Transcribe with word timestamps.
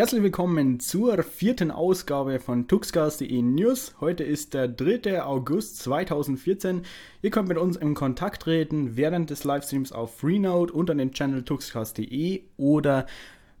Herzlich 0.00 0.22
willkommen 0.22 0.80
zur 0.80 1.22
vierten 1.22 1.70
Ausgabe 1.70 2.40
von 2.40 2.66
tuxcast.de 2.66 3.42
News. 3.42 3.94
Heute 4.00 4.24
ist 4.24 4.54
der 4.54 4.66
3. 4.66 5.22
August 5.22 5.76
2014. 5.80 6.86
Ihr 7.20 7.30
könnt 7.30 7.48
mit 7.48 7.58
uns 7.58 7.76
in 7.76 7.92
Kontakt 7.92 8.40
treten 8.40 8.96
während 8.96 9.28
des 9.28 9.44
Livestreams 9.44 9.92
auf 9.92 10.16
Freenode 10.16 10.72
unter 10.72 10.94
dem 10.94 11.12
Channel 11.12 11.42
tuxcast.de 11.42 12.44
oder 12.56 13.04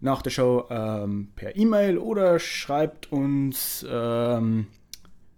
nach 0.00 0.22
der 0.22 0.30
Show 0.30 0.64
ähm, 0.70 1.28
per 1.36 1.56
E-Mail 1.56 1.98
oder 1.98 2.38
schreibt 2.38 3.12
uns 3.12 3.84
ähm, 3.86 4.68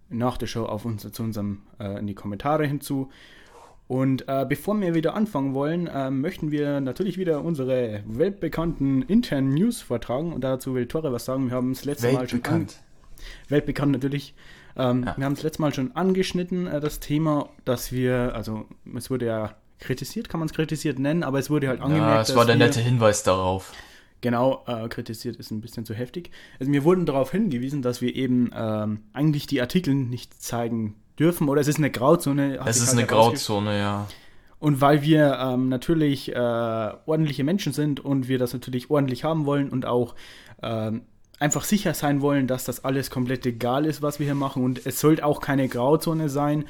nach 0.07 0.37
der 0.37 0.47
Show 0.47 0.63
auf 0.63 0.85
uns, 0.85 1.01
zu 1.11 1.21
unserem 1.21 1.63
äh, 1.81 1.99
in 1.99 2.07
die 2.07 2.15
Kommentare 2.15 2.65
hinzu. 2.65 3.09
Und 3.87 4.27
äh, 4.27 4.45
bevor 4.47 4.79
wir 4.79 4.95
wieder 4.95 5.13
anfangen 5.13 5.53
wollen, 5.53 5.87
äh, 5.87 6.09
möchten 6.09 6.51
wir 6.51 6.79
natürlich 6.79 7.17
wieder 7.17 7.43
unsere 7.43 8.01
weltbekannten 8.07 9.03
internen 9.03 9.53
News 9.53 9.81
vortragen. 9.81 10.33
Und 10.33 10.43
dazu 10.43 10.73
will 10.73 10.87
Torre 10.87 11.11
was 11.11 11.25
sagen. 11.25 11.49
Wir 11.49 11.55
haben 11.55 11.71
es 11.71 11.85
letztes 11.85 12.13
Mal 12.13 12.27
schon. 12.29 12.43
An 12.45 12.67
weltbekannt 13.49 13.91
natürlich. 13.91 14.33
Ähm, 14.75 15.03
ja. 15.05 15.13
Wir 15.17 15.25
haben 15.25 15.33
es 15.33 15.43
letztes 15.43 15.59
Mal 15.59 15.73
schon 15.73 15.95
angeschnitten, 15.95 16.67
äh, 16.67 16.79
das 16.79 16.99
Thema, 16.99 17.49
dass 17.65 17.91
wir, 17.91 18.33
also 18.33 18.65
es 18.95 19.09
wurde 19.09 19.27
ja 19.27 19.55
kritisiert, 19.79 20.29
kann 20.29 20.39
man 20.39 20.47
es 20.47 20.53
kritisiert 20.53 20.97
nennen, 20.99 21.23
aber 21.23 21.39
es 21.39 21.49
wurde 21.49 21.67
halt 21.67 21.81
angemerkt. 21.81 22.15
Ja, 22.15 22.21
es 22.21 22.35
war 22.35 22.45
der 22.45 22.55
nette 22.55 22.79
Hinweis 22.79 23.23
darauf. 23.23 23.73
Genau, 24.21 24.63
äh, 24.67 24.87
kritisiert 24.87 25.35
ist 25.35 25.51
ein 25.51 25.59
bisschen 25.59 25.85
zu 25.85 25.93
heftig. 25.93 26.31
Also 26.59 26.71
wir 26.71 26.85
wurden 26.85 27.05
darauf 27.05 27.31
hingewiesen, 27.31 27.81
dass 27.81 28.01
wir 28.01 28.15
eben 28.15 28.51
ähm, 28.55 28.99
eigentlich 29.11 29.47
die 29.47 29.59
Artikel 29.59 29.93
nicht 29.93 30.41
zeigen 30.41 30.95
dürfen 31.19 31.49
oder 31.49 31.61
es 31.61 31.67
ist 31.67 31.77
eine 31.77 31.91
Grauzone. 31.91 32.59
Es 32.65 32.81
ist 32.81 32.91
eine 32.93 33.05
Grauzone, 33.05 33.77
ja. 33.77 34.07
Und 34.59 34.79
weil 34.79 35.01
wir 35.01 35.39
ähm, 35.39 35.67
natürlich 35.67 36.33
äh, 36.33 36.35
ordentliche 36.35 37.43
Menschen 37.43 37.73
sind 37.73 37.99
und 37.99 38.29
wir 38.29 38.39
das 38.39 38.53
natürlich 38.53 38.89
ordentlich 38.89 39.25
haben 39.25 39.45
wollen 39.45 39.69
und 39.69 39.85
auch 39.85 40.15
ähm, 40.61 41.01
einfach 41.39 41.65
sicher 41.65 41.93
sein 41.93 42.21
wollen, 42.21 42.47
dass 42.47 42.63
das 42.63 42.85
alles 42.85 43.09
komplett 43.09 43.45
egal 43.45 43.85
ist, 43.85 44.01
was 44.01 44.19
wir 44.19 44.25
hier 44.25 44.35
machen 44.35 44.63
und 44.63 44.85
es 44.85 45.01
sollte 45.01 45.25
auch 45.25 45.41
keine 45.41 45.67
Grauzone 45.67 46.29
sein. 46.29 46.63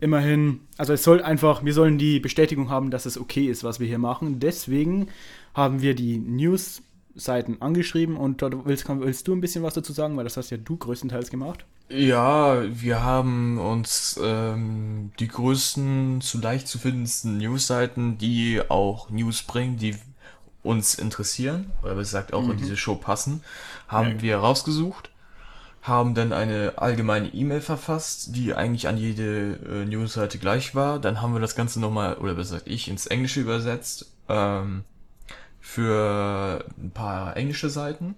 Immerhin, 0.00 0.60
also 0.76 0.92
es 0.92 1.02
soll 1.02 1.22
einfach, 1.22 1.64
wir 1.64 1.72
sollen 1.72 1.96
die 1.96 2.20
Bestätigung 2.20 2.68
haben, 2.68 2.90
dass 2.90 3.06
es 3.06 3.18
okay 3.18 3.46
ist, 3.46 3.64
was 3.64 3.80
wir 3.80 3.86
hier 3.86 3.98
machen. 3.98 4.38
Deswegen 4.38 5.08
haben 5.54 5.80
wir 5.80 5.94
die 5.94 6.18
News 6.18 6.82
Seiten 7.18 7.60
angeschrieben 7.60 8.16
und 8.16 8.40
dort 8.42 8.54
willst, 8.64 8.88
willst 8.88 9.28
du 9.28 9.34
ein 9.34 9.40
bisschen 9.40 9.62
was 9.62 9.74
dazu 9.74 9.92
sagen, 9.92 10.16
weil 10.16 10.24
das 10.24 10.36
hast 10.36 10.50
ja 10.50 10.56
du 10.56 10.76
größtenteils 10.76 11.30
gemacht. 11.30 11.64
Ja, 11.90 12.62
wir 12.70 13.02
haben 13.02 13.58
uns 13.58 14.20
ähm, 14.22 15.10
die 15.18 15.28
größten, 15.28 16.20
zu 16.20 16.38
leicht 16.40 16.68
zu 16.68 16.78
findendsten 16.78 17.38
Newsseiten, 17.38 18.18
die 18.18 18.60
auch 18.68 19.10
News 19.10 19.42
bringen, 19.42 19.78
die 19.78 19.96
uns 20.62 20.94
interessieren, 20.94 21.70
oder 21.82 21.96
wie 21.96 22.00
gesagt 22.00 22.34
auch 22.34 22.42
mhm. 22.42 22.52
in 22.52 22.56
diese 22.58 22.76
Show 22.76 22.94
passen, 22.94 23.42
haben 23.88 24.16
ja. 24.16 24.22
wir 24.22 24.36
rausgesucht, 24.38 25.10
haben 25.82 26.14
dann 26.14 26.32
eine 26.32 26.74
allgemeine 26.76 27.28
E-Mail 27.28 27.62
verfasst, 27.62 28.36
die 28.36 28.54
eigentlich 28.54 28.86
an 28.86 28.98
jede 28.98 29.54
äh, 29.54 29.84
Newsseite 29.86 30.38
gleich 30.38 30.74
war. 30.74 30.98
Dann 30.98 31.22
haben 31.22 31.32
wir 31.32 31.40
das 31.40 31.56
Ganze 31.56 31.80
nochmal, 31.80 32.14
oder 32.18 32.34
besser 32.34 32.56
gesagt 32.56 32.70
ich, 32.70 32.88
ins 32.88 33.06
Englische 33.06 33.40
übersetzt. 33.40 34.12
Ähm, 34.28 34.84
für 35.68 36.64
ein 36.78 36.92
paar 36.92 37.36
englische 37.36 37.68
Seiten. 37.68 38.16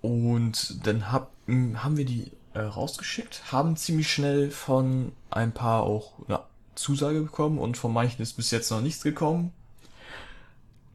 Und 0.00 0.84
dann 0.84 1.12
hab, 1.12 1.30
hm, 1.46 1.84
haben 1.84 1.96
wir 1.96 2.04
die 2.04 2.32
äh, 2.52 2.58
rausgeschickt, 2.58 3.52
haben 3.52 3.76
ziemlich 3.76 4.12
schnell 4.12 4.50
von 4.50 5.12
ein 5.30 5.52
paar 5.52 5.84
auch 5.84 6.14
eine 6.26 6.40
Zusage 6.74 7.20
bekommen 7.20 7.58
und 7.58 7.76
von 7.76 7.92
manchen 7.92 8.22
ist 8.22 8.32
bis 8.32 8.50
jetzt 8.50 8.72
noch 8.72 8.80
nichts 8.80 9.04
gekommen. 9.04 9.52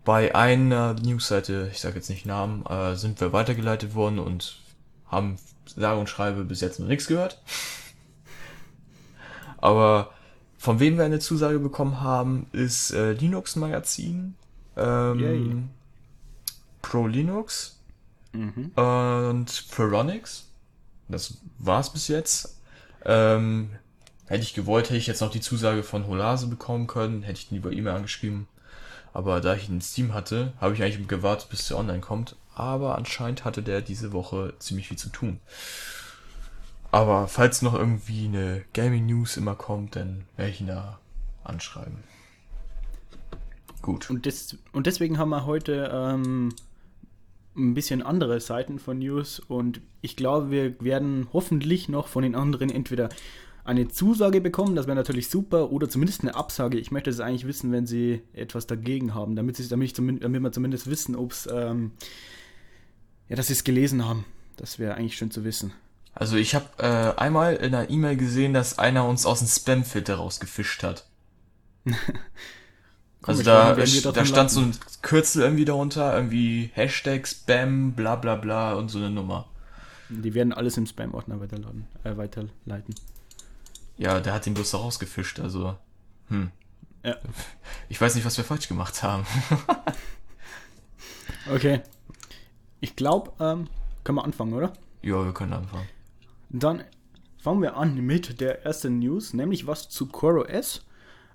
Bei 0.04 0.36
einer 0.36 0.96
Newsseite, 0.96 1.70
ich 1.72 1.80
sage 1.80 1.96
jetzt 1.96 2.10
nicht 2.10 2.26
Namen, 2.26 2.66
äh, 2.66 2.96
sind 2.96 3.22
wir 3.22 3.32
weitergeleitet 3.32 3.96
worden 3.96 4.20
und 4.20 4.60
haben 5.06 5.38
sage 5.66 5.98
und 5.98 6.10
schreibe 6.10 6.44
bis 6.44 6.60
jetzt 6.60 6.82
noch 6.82 6.88
nichts 6.88 7.08
gehört. 7.08 7.42
Aber 9.60 10.12
von 10.58 10.82
wem 10.82 10.98
wir 10.98 11.06
eine 11.06 11.20
Zusage 11.20 11.60
bekommen 11.60 12.02
haben, 12.02 12.48
ist 12.52 12.92
äh, 12.92 13.14
Linux 13.14 13.56
Magazin 13.56 14.36
ähm, 14.78 15.70
Pro 16.82 17.08
Linux 17.08 17.80
mhm. 18.34 18.72
und 18.76 19.50
Phoronix. 19.50 20.48
Das 21.10 21.38
war's 21.58 21.92
bis 21.92 22.08
jetzt. 22.08 22.60
Ähm, 23.06 23.72
hätte 24.28 24.44
ich 24.44 24.54
gewollt, 24.54 24.86
hätte 24.86 24.98
ich 24.98 25.08
jetzt 25.08 25.22
noch 25.22 25.32
die 25.32 25.42
Zusage 25.42 25.84
von 25.84 26.08
Holase 26.08 26.48
bekommen 26.48 26.88
können, 26.88 27.24
hätte 27.24 27.40
ich 27.40 27.50
den 27.50 27.58
über 27.58 27.72
E-Mail 27.72 27.96
angeschrieben. 27.96 28.48
Aber 29.14 29.42
da 29.42 29.56
ich 29.56 29.68
ihn 29.68 29.76
in 29.76 29.82
Steam 29.82 30.14
hatte, 30.14 30.54
habe 30.60 30.74
ich 30.74 30.84
eigentlich 30.84 31.08
gewartet, 31.08 31.50
bis 31.50 31.68
der 31.68 31.78
online 31.78 32.02
kommt. 32.02 32.36
Aber 32.54 32.98
anscheinend 32.98 33.46
hatte 33.46 33.64
der 33.64 33.82
diese 33.82 34.12
Woche 34.12 34.54
ziemlich 34.60 34.88
viel 34.88 34.98
zu 34.98 35.10
tun. 35.10 35.40
Aber 36.92 37.28
falls 37.28 37.62
noch 37.62 37.74
irgendwie 37.74 38.26
eine 38.26 38.64
Gaming 38.74 39.06
News 39.06 39.38
immer 39.38 39.56
kommt, 39.56 39.96
dann 39.96 40.26
werde 40.36 40.52
ich 40.52 40.62
ihn 40.62 40.68
da 40.68 41.00
anschreiben. 41.44 42.04
Gut. 43.82 44.10
Und, 44.10 44.26
des, 44.26 44.58
und 44.72 44.88
deswegen 44.88 45.18
haben 45.18 45.30
wir 45.30 45.46
heute 45.46 45.92
ähm, 45.94 46.50
ein 47.56 47.74
bisschen 47.74 48.02
andere 48.02 48.40
Seiten 48.40 48.80
von 48.80 49.00
News 49.00 49.40
und 49.40 49.82
ich 50.02 50.16
glaube, 50.16 50.52
wir 50.52 50.80
werden 50.82 51.28
hoffentlich 51.34 51.90
noch 51.90 52.08
von 52.08 52.24
den 52.24 52.36
anderen 52.36 52.70
entweder 52.70 53.10
eine 53.68 53.90
Zusage 53.90 54.40
bekommen, 54.40 54.76
das 54.76 54.88
wäre 54.88 54.96
natürlich 54.96 55.28
super, 55.28 55.72
oder 55.72 55.90
zumindest 55.90 56.22
eine 56.22 56.36
Absage. 56.36 56.78
Ich 56.78 56.92
möchte 56.92 57.10
es 57.10 57.20
eigentlich 57.20 57.46
wissen, 57.46 57.72
wenn 57.74 57.86
sie 57.86 58.22
etwas 58.32 58.66
dagegen 58.66 59.14
haben, 59.14 59.36
damit, 59.36 59.58
sie, 59.58 59.68
damit, 59.68 59.88
ich, 59.88 59.94
damit 59.94 60.42
wir 60.42 60.52
zumindest 60.54 60.90
wissen, 60.90 61.18
ob 61.18 61.34
es, 61.34 61.50
ähm, 61.52 61.92
ja, 63.28 63.36
dass 63.36 63.48
sie 63.48 63.54
es 63.54 63.66
gelesen 63.66 64.06
haben. 64.06 64.24
Das 64.56 64.80
wäre 64.80 64.96
eigentlich 64.96 65.18
schön 65.18 65.32
zu 65.32 65.44
wissen. 65.44 65.74
Also 66.14 66.38
ich 66.38 66.56
habe 66.56 66.66
äh, 66.78 67.20
einmal 67.20 67.58
in 67.58 67.76
einer 67.76 67.90
E-Mail 67.90 68.16
gesehen, 68.16 68.54
dass 68.54 68.80
einer 68.80 69.06
uns 69.06 69.26
aus 69.26 69.40
dem 69.40 69.48
Spam-Filter 69.50 70.16
rausgefischt 70.16 70.84
hat. 70.84 71.06
Also 73.28 73.44
da, 73.44 73.76
da 73.76 74.26
stand 74.26 74.50
so 74.50 74.62
ein 74.62 74.74
Kürzel 75.02 75.44
irgendwie 75.44 75.66
darunter, 75.66 76.16
irgendwie 76.16 76.72
Hashtag 76.74 77.28
Spam, 77.28 77.92
bla 77.92 78.16
bla 78.16 78.36
bla 78.36 78.74
und 78.74 78.90
so 78.90 78.98
eine 79.00 79.10
Nummer. 79.10 79.48
Die 80.10 80.34
werden 80.34 80.54
alles 80.54 80.78
im 80.78 80.86
Spam-Ordner 80.86 81.42
weiterladen, 81.42 81.86
äh, 82.06 82.16
weiterleiten. 82.16 82.96
Ja, 83.98 84.22
der 84.22 84.34
hat 84.34 84.46
den 84.46 84.54
bloß 84.54 84.72
da 84.72 84.78
rausgefischt, 84.78 85.40
also. 85.40 85.76
Hm. 86.30 86.52
Ja. 87.04 87.18
Ich 87.90 88.00
weiß 88.00 88.16
nicht, 88.16 88.26
was 88.26 88.38
wir 88.38 88.44
falsch 88.44 88.68
gemacht 88.68 89.02
haben. 89.04 89.26
okay. 91.54 91.82
Ich 92.82 92.96
glaube, 92.96 93.32
ähm, 93.40 93.68
können 94.04 94.18
wir 94.18 94.24
anfangen, 94.26 94.54
oder? 94.54 94.74
Ja, 95.02 95.24
wir 95.24 95.34
können 95.34 95.54
anfangen. 95.54 95.88
Dann 96.50 96.84
fangen 97.38 97.62
wir 97.62 97.78
an 97.78 97.96
mit 97.96 98.42
der 98.42 98.66
ersten 98.66 99.00
News, 99.00 99.34
nämlich 99.34 99.68
was 99.68 99.90
zu 99.90 100.08
CoreOS. 100.08 100.86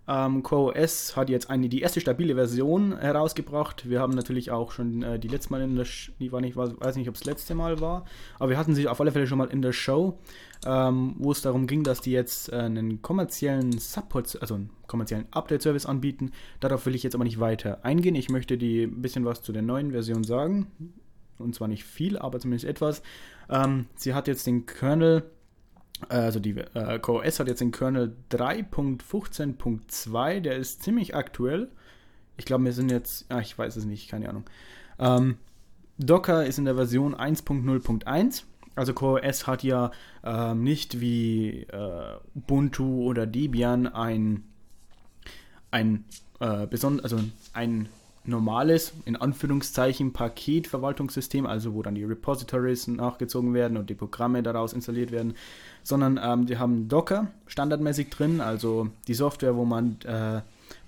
Ähm, 0.08 0.42
CoreOS 0.42 1.14
hat 1.14 1.30
jetzt 1.30 1.48
eine, 1.48 1.68
die 1.68 1.80
erste 1.80 2.00
stabile 2.00 2.34
Version 2.34 2.98
herausgebracht. 2.98 3.88
Wir 3.88 4.00
haben 4.00 4.14
natürlich 4.14 4.50
auch 4.50 4.72
schon 4.72 5.02
äh, 5.02 5.18
die 5.18 5.28
letzte 5.28 5.50
Mal 5.52 5.62
in 5.62 5.76
der, 5.76 5.84
Sh 5.84 6.10
die 6.18 6.32
war 6.32 6.40
nicht, 6.40 6.56
weiß 6.56 6.96
nicht, 6.96 7.08
ob 7.08 7.14
es 7.14 7.24
letzte 7.24 7.54
Mal 7.54 7.80
war, 7.80 8.04
aber 8.40 8.50
wir 8.50 8.58
hatten 8.58 8.74
sie 8.74 8.88
auf 8.88 9.00
alle 9.00 9.12
Fälle 9.12 9.28
schon 9.28 9.38
mal 9.38 9.48
in 9.48 9.62
der 9.62 9.72
Show, 9.72 10.18
ähm, 10.66 11.14
wo 11.18 11.30
es 11.30 11.42
darum 11.42 11.68
ging, 11.68 11.84
dass 11.84 12.00
die 12.00 12.10
jetzt 12.10 12.52
äh, 12.52 12.56
einen 12.56 13.00
kommerziellen 13.00 13.78
Support, 13.78 14.38
also 14.40 14.56
einen 14.56 14.70
kommerziellen 14.88 15.26
Update-Service 15.30 15.86
anbieten. 15.86 16.32
Darauf 16.58 16.84
will 16.84 16.96
ich 16.96 17.04
jetzt 17.04 17.14
aber 17.14 17.24
nicht 17.24 17.38
weiter 17.38 17.84
eingehen. 17.84 18.16
Ich 18.16 18.28
möchte 18.28 18.58
die 18.58 18.84
ein 18.84 19.02
bisschen 19.02 19.24
was 19.24 19.42
zu 19.42 19.52
der 19.52 19.62
neuen 19.62 19.92
Version 19.92 20.24
sagen. 20.24 20.66
Und 21.38 21.54
zwar 21.54 21.68
nicht 21.68 21.84
viel, 21.84 22.18
aber 22.18 22.40
zumindest 22.40 22.68
etwas. 22.68 23.02
Ähm, 23.48 23.86
sie 23.94 24.14
hat 24.14 24.26
jetzt 24.28 24.46
den 24.46 24.66
Kernel 24.66 25.24
also 26.08 26.40
die 26.40 26.58
äh, 26.58 26.98
CoreOS 26.98 27.40
hat 27.40 27.48
jetzt 27.48 27.60
den 27.60 27.72
Kernel 27.72 28.16
3.15.2, 28.30 30.40
der 30.40 30.56
ist 30.56 30.82
ziemlich 30.82 31.14
aktuell. 31.14 31.68
Ich 32.36 32.44
glaube, 32.44 32.64
wir 32.64 32.72
sind 32.72 32.90
jetzt, 32.90 33.26
ah, 33.28 33.40
ich 33.40 33.56
weiß 33.56 33.76
es 33.76 33.84
nicht, 33.84 34.08
keine 34.08 34.28
Ahnung. 34.28 34.44
Ähm, 34.98 35.36
Docker 35.98 36.46
ist 36.46 36.58
in 36.58 36.64
der 36.64 36.74
Version 36.74 37.14
1.0.1. 37.14 38.42
Also 38.74 38.94
CoreOS 38.94 39.46
hat 39.46 39.62
ja 39.62 39.90
ähm, 40.24 40.64
nicht 40.64 41.00
wie 41.00 41.64
äh, 41.64 42.16
Ubuntu 42.34 43.02
oder 43.02 43.26
Debian 43.26 43.86
ein, 43.86 44.44
ein 45.70 46.06
äh, 46.40 46.66
besond 46.66 47.04
also 47.04 47.20
ein 47.52 47.88
normales, 48.24 48.92
in 49.04 49.16
Anführungszeichen, 49.16 50.12
Paketverwaltungssystem, 50.12 51.46
also 51.46 51.74
wo 51.74 51.82
dann 51.82 51.94
die 51.94 52.04
Repositories 52.04 52.86
nachgezogen 52.86 53.52
werden 53.54 53.76
und 53.76 53.90
die 53.90 53.94
Programme 53.94 54.42
daraus 54.42 54.72
installiert 54.72 55.10
werden, 55.10 55.34
sondern 55.82 56.20
ähm, 56.22 56.46
die 56.46 56.58
haben 56.58 56.88
Docker 56.88 57.28
standardmäßig 57.46 58.10
drin, 58.10 58.40
also 58.40 58.88
die 59.08 59.14
Software, 59.14 59.56
wo 59.56 59.64
man 59.64 59.96
äh, 60.04 60.42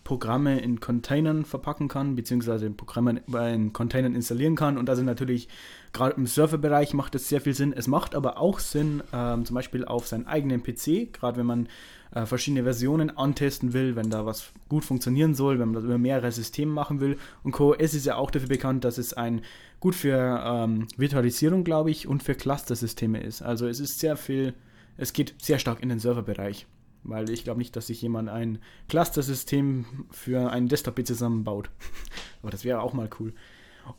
Programme 0.04 0.60
in 0.60 0.80
Containern 0.80 1.46
verpacken 1.46 1.88
kann, 1.88 2.14
beziehungsweise 2.14 2.70
Programme 2.70 3.22
in 3.52 3.72
Containern 3.72 4.14
installieren 4.14 4.54
kann. 4.54 4.76
Und 4.76 4.88
also 4.90 5.02
natürlich 5.02 5.48
gerade 5.94 6.16
im 6.16 6.26
Serverbereich 6.26 6.92
macht 6.92 7.14
es 7.14 7.28
sehr 7.28 7.40
viel 7.40 7.54
Sinn. 7.54 7.72
Es 7.72 7.86
macht 7.86 8.14
aber 8.14 8.38
auch 8.38 8.58
Sinn, 8.58 9.02
ähm, 9.14 9.46
zum 9.46 9.54
Beispiel 9.54 9.86
auf 9.86 10.06
seinen 10.06 10.26
eigenen 10.26 10.62
PC, 10.62 11.12
gerade 11.12 11.38
wenn 11.38 11.46
man 11.46 11.68
äh, 12.14 12.26
verschiedene 12.26 12.64
Versionen 12.64 13.16
antesten 13.16 13.72
will, 13.72 13.96
wenn 13.96 14.10
da 14.10 14.26
was 14.26 14.52
gut 14.68 14.84
funktionieren 14.84 15.34
soll, 15.34 15.58
wenn 15.58 15.68
man 15.68 15.74
das 15.74 15.84
über 15.84 15.98
mehrere 15.98 16.30
Systeme 16.30 16.70
machen 16.70 17.00
will. 17.00 17.16
Und 17.42 17.52
CoreOS 17.52 17.94
ist 17.94 18.06
ja 18.06 18.16
auch 18.16 18.30
dafür 18.30 18.48
bekannt, 18.48 18.84
dass 18.84 18.98
es 18.98 19.14
ein 19.14 19.40
gut 19.80 19.94
für 19.94 20.42
ähm, 20.44 20.86
Virtualisierung, 20.98 21.64
glaube 21.64 21.90
ich, 21.90 22.06
und 22.06 22.22
für 22.22 22.34
Cluster-Systeme 22.34 23.22
ist. 23.22 23.40
Also 23.40 23.66
es 23.66 23.80
ist 23.80 24.00
sehr 24.00 24.16
viel, 24.18 24.54
es 24.98 25.14
geht 25.14 25.34
sehr 25.40 25.58
stark 25.58 25.82
in 25.82 25.88
den 25.88 25.98
Serverbereich 25.98 26.66
weil 27.04 27.30
ich 27.30 27.44
glaube 27.44 27.58
nicht, 27.58 27.76
dass 27.76 27.86
sich 27.86 28.02
jemand 28.02 28.28
ein 28.28 28.58
Cluster-System 28.88 30.06
für 30.10 30.50
einen 30.50 30.68
Desktop-PC 30.68 31.06
zusammenbaut. 31.06 31.70
Aber 32.42 32.50
das 32.50 32.64
wäre 32.64 32.80
auch 32.80 32.92
mal 32.92 33.08
cool. 33.20 33.32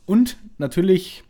Und 0.04 0.36
natürlich 0.58 1.24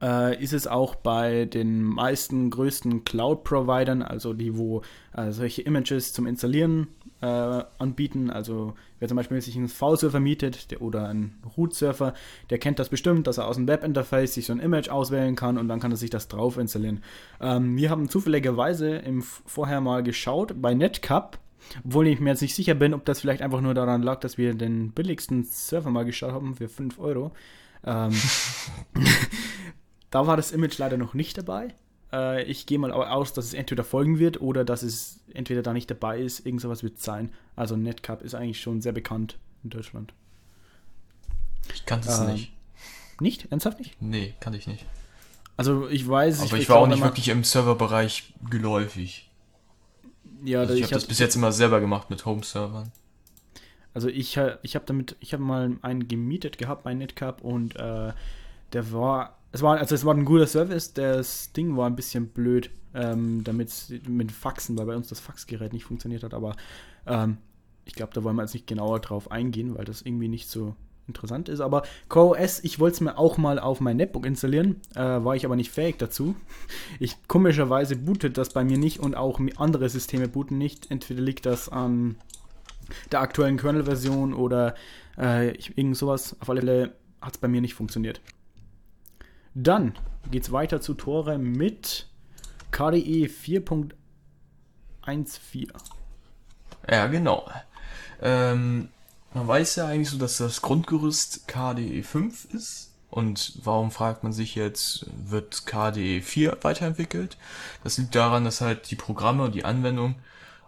äh, 0.00 0.42
ist 0.42 0.52
es 0.52 0.66
auch 0.66 0.94
bei 0.94 1.44
den 1.44 1.82
meisten 1.82 2.50
größten 2.50 3.04
Cloud-Providern, 3.04 4.02
also 4.02 4.32
die, 4.32 4.56
wo 4.56 4.82
äh, 5.14 5.32
solche 5.32 5.62
Images 5.62 6.12
zum 6.12 6.26
Installieren 6.26 6.88
äh, 7.24 7.64
anbieten. 7.78 8.28
Also 8.28 8.74
wer 8.98 9.08
zum 9.08 9.16
Beispiel 9.16 9.40
sich 9.40 9.56
einen 9.56 9.68
V-Surfer 9.68 10.20
mietet 10.20 10.70
der, 10.70 10.82
oder 10.82 11.08
einen 11.08 11.42
Root-Surfer, 11.56 12.12
der 12.50 12.58
kennt 12.58 12.78
das 12.78 12.90
bestimmt, 12.90 13.26
dass 13.26 13.38
er 13.38 13.46
aus 13.46 13.56
dem 13.56 13.66
Web-Interface 13.66 14.34
sich 14.34 14.46
so 14.46 14.52
ein 14.52 14.60
Image 14.60 14.90
auswählen 14.90 15.34
kann 15.34 15.56
und 15.56 15.68
dann 15.68 15.80
kann 15.80 15.90
er 15.90 15.96
sich 15.96 16.10
das 16.10 16.28
drauf 16.28 16.58
installieren. 16.58 17.02
Ähm, 17.40 17.76
wir 17.76 17.88
haben 17.88 18.10
zufälligerweise 18.10 18.96
im 18.96 19.22
vorher 19.22 19.80
mal 19.80 20.02
geschaut 20.02 20.60
bei 20.60 20.74
Netcup, 20.74 21.38
obwohl 21.86 22.08
ich 22.08 22.20
mir 22.20 22.30
jetzt 22.30 22.42
nicht 22.42 22.54
sicher 22.54 22.74
bin, 22.74 22.92
ob 22.92 23.06
das 23.06 23.20
vielleicht 23.20 23.40
einfach 23.40 23.62
nur 23.62 23.72
daran 23.72 24.02
lag, 24.02 24.20
dass 24.20 24.36
wir 24.36 24.52
den 24.52 24.92
billigsten 24.92 25.44
Server 25.44 25.90
mal 25.90 26.04
geschaut 26.04 26.32
haben 26.32 26.56
für 26.56 26.68
5 26.68 26.98
Euro. 26.98 27.32
Ähm, 27.86 28.12
da 30.10 30.26
war 30.26 30.36
das 30.36 30.52
Image 30.52 30.76
leider 30.76 30.98
noch 30.98 31.14
nicht 31.14 31.38
dabei. 31.38 31.74
Äh, 32.14 32.44
ich 32.44 32.66
gehe 32.66 32.78
mal 32.78 32.92
aus, 32.92 33.32
dass 33.32 33.46
es 33.46 33.54
entweder 33.54 33.82
folgen 33.82 34.18
wird 34.18 34.40
oder 34.40 34.64
dass 34.64 34.82
es 34.82 35.20
entweder 35.32 35.62
da 35.62 35.72
nicht 35.72 35.90
dabei 35.90 36.20
ist. 36.20 36.46
Irgend 36.46 36.60
sowas 36.60 36.82
wird 36.82 36.98
es 36.98 37.04
sein. 37.04 37.32
Also 37.56 37.76
Netcup 37.76 38.22
ist 38.22 38.34
eigentlich 38.34 38.60
schon 38.60 38.80
sehr 38.80 38.92
bekannt 38.92 39.38
in 39.64 39.70
Deutschland. 39.70 40.14
Ich 41.74 41.84
kannte 41.86 42.08
es 42.08 42.20
ähm, 42.20 42.32
nicht. 42.32 42.52
Nicht? 43.20 43.50
Ernsthaft 43.50 43.78
nicht? 43.80 44.00
Nee, 44.00 44.34
kannte 44.40 44.58
ich 44.58 44.66
nicht. 44.66 44.84
Also 45.56 45.88
ich 45.88 46.08
weiß. 46.08 46.40
Aber 46.40 46.56
ich, 46.56 46.62
ich 46.62 46.68
war 46.68 46.78
auch 46.78 46.86
nicht 46.86 47.02
wirklich 47.02 47.28
im 47.28 47.44
Serverbereich 47.44 48.34
geläufig. 48.48 49.30
Ja, 50.44 50.60
also 50.60 50.74
ich, 50.74 50.80
ich 50.80 50.84
habe 50.84 50.94
das 50.94 51.06
bis 51.06 51.18
jetzt 51.18 51.36
immer 51.36 51.52
selber 51.52 51.80
gemacht 51.80 52.10
mit 52.10 52.26
Home-Servern. 52.26 52.92
Also 53.94 54.08
ich, 54.08 54.38
ich 54.62 54.74
habe 54.74 54.84
damit, 54.86 55.16
ich 55.20 55.32
habe 55.32 55.42
mal 55.42 55.76
einen 55.82 56.08
gemietet 56.08 56.58
gehabt 56.58 56.82
bei 56.82 56.92
Netcup 56.92 57.42
und 57.42 57.76
äh, 57.76 58.12
der 58.72 58.92
war 58.92 59.38
es 59.54 59.62
war, 59.62 59.78
also 59.78 59.94
es 59.94 60.04
war 60.04 60.14
ein 60.14 60.24
guter 60.24 60.48
Service, 60.48 60.94
das 60.94 61.52
Ding 61.52 61.76
war 61.76 61.86
ein 61.86 61.94
bisschen 61.94 62.26
blöd, 62.26 62.70
ähm, 62.92 63.44
damit 63.44 63.70
mit 64.08 64.32
Faxen, 64.32 64.76
weil 64.76 64.86
bei 64.86 64.96
uns 64.96 65.08
das 65.08 65.20
Faxgerät 65.20 65.72
nicht 65.72 65.84
funktioniert 65.84 66.24
hat, 66.24 66.34
aber 66.34 66.56
ähm, 67.06 67.36
ich 67.84 67.94
glaube, 67.94 68.12
da 68.12 68.24
wollen 68.24 68.34
wir 68.34 68.42
jetzt 68.42 68.54
nicht 68.54 68.66
genauer 68.66 68.98
drauf 68.98 69.30
eingehen, 69.30 69.76
weil 69.78 69.84
das 69.84 70.02
irgendwie 70.02 70.26
nicht 70.26 70.48
so 70.48 70.74
interessant 71.06 71.48
ist. 71.48 71.60
Aber 71.60 71.84
CoreOS, 72.08 72.64
ich 72.64 72.80
wollte 72.80 72.94
es 72.94 73.00
mir 73.00 73.16
auch 73.16 73.38
mal 73.38 73.60
auf 73.60 73.78
mein 73.78 73.96
Netbook 73.96 74.26
installieren, 74.26 74.80
äh, 74.96 75.00
war 75.00 75.36
ich 75.36 75.44
aber 75.44 75.54
nicht 75.54 75.70
fähig 75.70 75.98
dazu. 75.98 76.34
Ich 76.98 77.16
komischerweise 77.28 77.94
bootet 77.94 78.36
das 78.38 78.52
bei 78.52 78.64
mir 78.64 78.78
nicht 78.78 78.98
und 78.98 79.14
auch 79.14 79.40
andere 79.56 79.88
Systeme 79.88 80.26
booten 80.26 80.58
nicht. 80.58 80.90
Entweder 80.90 81.20
liegt 81.20 81.46
das 81.46 81.68
an 81.68 82.16
der 83.12 83.20
aktuellen 83.20 83.58
Kernel-Version 83.58 84.34
oder 84.34 84.74
äh, 85.16 85.56
irgend 85.76 85.96
sowas. 85.96 86.34
Auf 86.40 86.50
alle 86.50 86.60
Fälle 86.60 86.94
hat 87.20 87.34
es 87.34 87.38
bei 87.38 87.46
mir 87.46 87.60
nicht 87.60 87.74
funktioniert. 87.74 88.20
Dann 89.54 89.94
geht 90.30 90.44
es 90.44 90.52
weiter 90.52 90.80
zu 90.80 90.94
Tore 90.94 91.38
mit 91.38 92.08
KDE 92.72 93.26
4.14. 93.26 93.92
Ja, 96.90 97.06
genau. 97.06 97.48
Ähm, 98.20 98.88
man 99.32 99.48
weiß 99.48 99.76
ja 99.76 99.86
eigentlich 99.86 100.10
so, 100.10 100.18
dass 100.18 100.38
das 100.38 100.60
Grundgerüst 100.60 101.46
KDE 101.46 102.02
5 102.02 102.52
ist. 102.52 102.90
Und 103.10 103.60
warum 103.62 103.92
fragt 103.92 104.24
man 104.24 104.32
sich 104.32 104.56
jetzt, 104.56 105.06
wird 105.14 105.66
KDE 105.66 106.20
4 106.20 106.58
weiterentwickelt? 106.62 107.36
Das 107.84 107.98
liegt 107.98 108.16
daran, 108.16 108.44
dass 108.44 108.60
halt 108.60 108.90
die 108.90 108.96
Programme 108.96 109.44
und 109.44 109.54
die 109.54 109.64
Anwendungen 109.64 110.16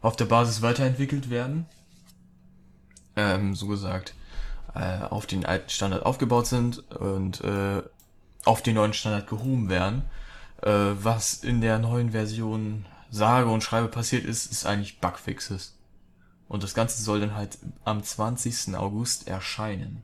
auf 0.00 0.14
der 0.14 0.26
Basis 0.26 0.62
weiterentwickelt 0.62 1.28
werden. 1.28 1.66
Ähm, 3.16 3.56
so 3.56 3.66
gesagt, 3.66 4.14
äh, 4.74 5.02
auf 5.02 5.26
den 5.26 5.44
alten 5.44 5.70
Standard 5.70 6.06
aufgebaut 6.06 6.46
sind 6.46 6.88
und 6.92 7.40
äh, 7.40 7.82
auf 8.46 8.62
den 8.62 8.76
neuen 8.76 8.94
Standard 8.94 9.26
gehoben 9.28 9.68
werden. 9.68 10.04
Äh, 10.62 10.70
was 10.70 11.34
in 11.34 11.60
der 11.60 11.78
neuen 11.78 12.12
Version 12.12 12.86
sage 13.10 13.48
und 13.48 13.62
schreibe 13.62 13.88
passiert 13.88 14.24
ist, 14.24 14.50
ist 14.50 14.64
eigentlich 14.66 15.00
Bugfixes. 15.00 15.76
Und 16.48 16.62
das 16.62 16.74
Ganze 16.74 17.02
soll 17.02 17.20
dann 17.20 17.34
halt 17.34 17.58
am 17.84 18.02
20. 18.02 18.74
August 18.76 19.28
erscheinen. 19.28 20.02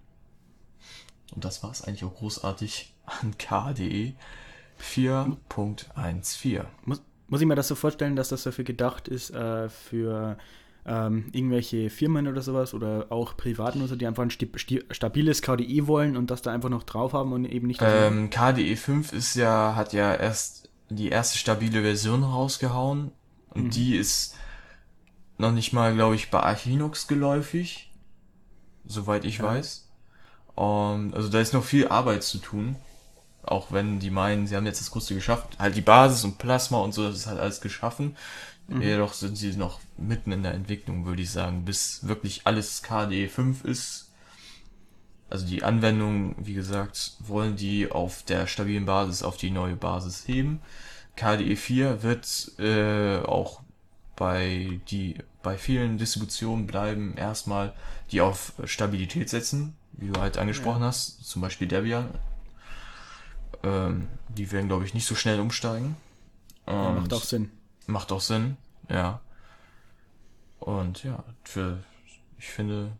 Und 1.35 1.45
das 1.45 1.63
war 1.63 1.71
es 1.71 1.83
eigentlich 1.83 2.05
auch 2.05 2.17
großartig 2.17 2.95
an 3.07 3.39
KDE 3.39 4.15
4.14. 4.81 6.65
Muss, 6.85 7.01
muss 7.29 7.41
ich 7.41 7.47
mir 7.47 7.55
das 7.55 7.69
so 7.69 7.75
vorstellen, 7.75 8.17
dass 8.17 8.29
das 8.31 8.43
dafür 8.43 8.65
gedacht 8.65 9.09
ist, 9.09 9.31
äh, 9.31 9.69
für 9.69 10.37
ähm, 10.85 11.27
irgendwelche 11.33 11.91
Firmen 11.91 12.27
oder 12.27 12.43
sowas 12.43 12.75
oder 12.75 13.07
auch 13.11 13.37
Privatnutzer, 13.37 13.97
die 13.97 14.07
einfach 14.07 14.25
ein 14.25 14.31
stabiles 14.31 15.43
KDE 15.43 15.87
wollen 15.87 16.17
und 16.17 16.31
das 16.31 16.43
da 16.43 16.53
einfach 16.53 16.71
noch 16.71 16.83
drauf 16.83 17.13
haben 17.13 17.33
und 17.33 17.45
eben 17.45 17.69
nicht. 17.69 17.81
Ähm, 17.83 18.31
KDE 18.31 18.77
5 18.77 19.13
ist 19.13 19.37
ja, 19.37 19.75
hat 19.77 19.93
ja 19.93 20.15
erst 20.15 20.71
die 20.89 21.09
erste 21.09 21.39
stabile 21.39 21.83
Version 21.83 22.25
rausgehauen 22.25 23.13
und 23.51 23.65
mhm. 23.65 23.71
die 23.71 23.97
ist 23.97 24.35
noch 25.39 25.53
nicht 25.53 25.73
mal, 25.73 25.95
glaube 25.95 26.15
ich, 26.15 26.31
bei 26.31 26.41
Archinux 26.41 27.07
geläufig, 27.07 27.91
soweit 28.85 29.25
ich 29.25 29.39
ja. 29.39 29.45
weiß. 29.45 29.89
Um, 30.55 30.65
ähm, 30.67 31.15
also 31.15 31.29
da 31.29 31.41
ist 31.41 31.55
noch 31.55 31.65
viel 31.65 31.89
Arbeit 31.89 32.23
zu 32.23 32.39
tun. 32.39 32.77
Auch 33.43 33.73
wenn 33.73 33.99
die 33.99 34.11
meinen, 34.11 34.47
sie 34.47 34.55
haben 34.55 34.67
jetzt 34.67 34.81
das 34.81 34.93
Größte 34.93 35.15
geschafft. 35.15 35.59
Halt 35.59 35.75
die 35.75 35.81
Basis 35.81 36.25
und 36.25 36.39
Plasma 36.39 36.79
und 36.79 36.93
so, 36.93 37.09
das 37.09 37.17
ist 37.17 37.27
halt 37.27 37.41
alles 37.41 37.61
geschaffen. 37.61 38.17
Mhm. 38.69 38.83
Jedoch 38.83 39.13
sind 39.13 39.37
sie 39.37 39.55
noch 39.57 39.81
mitten 39.97 40.33
in 40.33 40.43
der 40.43 40.55
Entwicklung, 40.55 41.05
würde 41.05 41.23
ich 41.23 41.31
sagen, 41.31 41.65
bis 41.65 42.07
wirklich 42.07 42.43
alles 42.45 42.83
KDE 42.83 43.29
5 43.29 43.65
ist. 43.65 44.11
Also 45.31 45.47
die 45.47 45.65
Anwendung, 45.65 46.35
wie 46.39 46.55
gesagt, 46.55 47.17
wollen 47.21 47.57
die 47.57 47.91
auf 47.91 48.23
der 48.23 48.47
stabilen 48.47 48.85
Basis 48.85 49.23
auf 49.23 49.37
die 49.37 49.51
neue 49.51 49.77
Basis 49.77 50.29
heben. 50.29 50.61
KDE 51.17 51.57
4 51.57 52.03
wird 52.03 52.53
äh, 52.59 53.19
auch 53.21 53.63
bei 54.17 54.81
die 54.89 55.17
bei 55.43 55.59
vielen 55.59 55.99
Distributionen 55.99 56.67
bleiben 56.67 57.17
erstmal, 57.17 57.73
die 58.11 58.21
auf 58.21 58.53
Stabilität 58.65 59.29
setzen, 59.29 59.75
wie 59.93 60.09
du 60.09 60.21
halt 60.21 60.39
angesprochen 60.39 60.83
ja. 60.83 60.89
hast, 60.89 61.25
zum 61.25 61.43
Beispiel 61.43 61.67
Debian. 61.67 62.11
Ähm, 63.63 64.09
die 64.29 64.51
werden, 64.53 64.69
glaube 64.69 64.85
ich, 64.85 64.95
nicht 64.95 65.07
so 65.07 65.15
schnell 65.15 65.41
umsteigen. 65.41 65.97
Ja, 66.67 66.93
macht 66.93 67.13
auch 67.13 67.25
Sinn. 67.25 67.51
Macht 67.87 68.13
auch 68.13 68.21
Sinn, 68.21 68.57
ja. 68.89 69.21
Und 70.59 71.03
ja, 71.03 71.25
für, 71.43 71.83
ich 72.39 72.49
finde, 72.49 72.93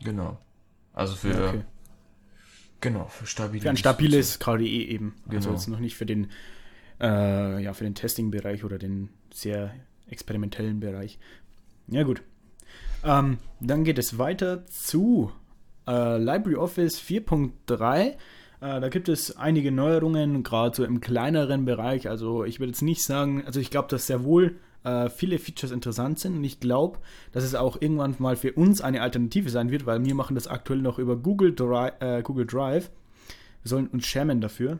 genau. 0.00 0.38
Also 0.92 1.16
für, 1.16 1.48
okay. 1.48 1.64
genau, 2.80 3.06
für 3.06 3.26
stabile. 3.26 3.62
Für 3.62 3.70
ein 3.70 3.76
stabiles 3.76 4.38
KDE 4.38 4.88
eben. 4.88 5.14
Also 5.16 5.28
genau. 5.28 5.36
Also 5.36 5.50
jetzt 5.52 5.68
noch 5.68 5.80
nicht 5.80 5.96
für 5.96 6.06
den, 6.06 6.30
äh, 7.00 7.62
ja, 7.62 7.72
für 7.72 7.84
den 7.84 7.94
Testing-Bereich 7.94 8.64
oder 8.64 8.78
den 8.78 9.10
sehr 9.32 9.74
experimentellen 10.08 10.80
Bereich. 10.80 11.18
Ja, 11.88 12.02
gut. 12.02 12.22
Ähm, 13.04 13.38
dann 13.60 13.84
geht 13.84 13.98
es 13.98 14.18
weiter 14.18 14.66
zu 14.66 15.32
äh, 15.86 16.18
LibreOffice 16.18 17.00
4.3. 17.00 18.16
Äh, 18.60 18.80
da 18.80 18.88
gibt 18.88 19.08
es 19.08 19.36
einige 19.36 19.70
Neuerungen, 19.72 20.42
gerade 20.42 20.76
so 20.76 20.84
im 20.84 21.00
kleineren 21.00 21.64
Bereich. 21.64 22.08
Also 22.08 22.44
ich 22.44 22.60
würde 22.60 22.70
jetzt 22.70 22.82
nicht 22.82 23.04
sagen, 23.04 23.44
also 23.46 23.60
ich 23.60 23.70
glaube, 23.70 23.88
dass 23.88 24.06
sehr 24.06 24.24
wohl 24.24 24.56
äh, 24.84 25.08
viele 25.08 25.38
Features 25.38 25.70
interessant 25.70 26.18
sind 26.18 26.36
und 26.36 26.44
ich 26.44 26.60
glaube, 26.60 26.98
dass 27.32 27.44
es 27.44 27.54
auch 27.54 27.80
irgendwann 27.80 28.14
mal 28.18 28.36
für 28.36 28.52
uns 28.52 28.80
eine 28.80 29.02
Alternative 29.02 29.50
sein 29.50 29.70
wird, 29.70 29.86
weil 29.86 30.04
wir 30.04 30.14
machen 30.14 30.34
das 30.34 30.48
aktuell 30.48 30.80
noch 30.80 30.98
über 30.98 31.16
Google, 31.16 31.54
Dri 31.54 31.90
äh, 32.00 32.22
Google 32.22 32.46
Drive. 32.46 32.90
Wir 33.62 33.68
sollen 33.68 33.88
uns 33.88 34.06
schämen 34.06 34.40
dafür. 34.40 34.78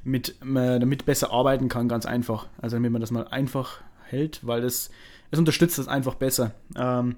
mit, 0.02 0.40
äh, 0.42 0.80
damit 0.80 1.06
besser 1.06 1.30
arbeiten 1.30 1.68
kann, 1.68 1.88
ganz 1.88 2.06
einfach. 2.06 2.48
Also 2.60 2.76
damit 2.76 2.90
man 2.90 3.00
das 3.00 3.10
mal 3.10 3.28
einfach 3.28 3.82
hält, 4.04 4.46
weil 4.46 4.64
es, 4.64 4.90
es 5.30 5.38
unterstützt 5.38 5.78
das 5.78 5.88
einfach 5.88 6.14
besser. 6.14 6.54
Ähm, 6.76 7.16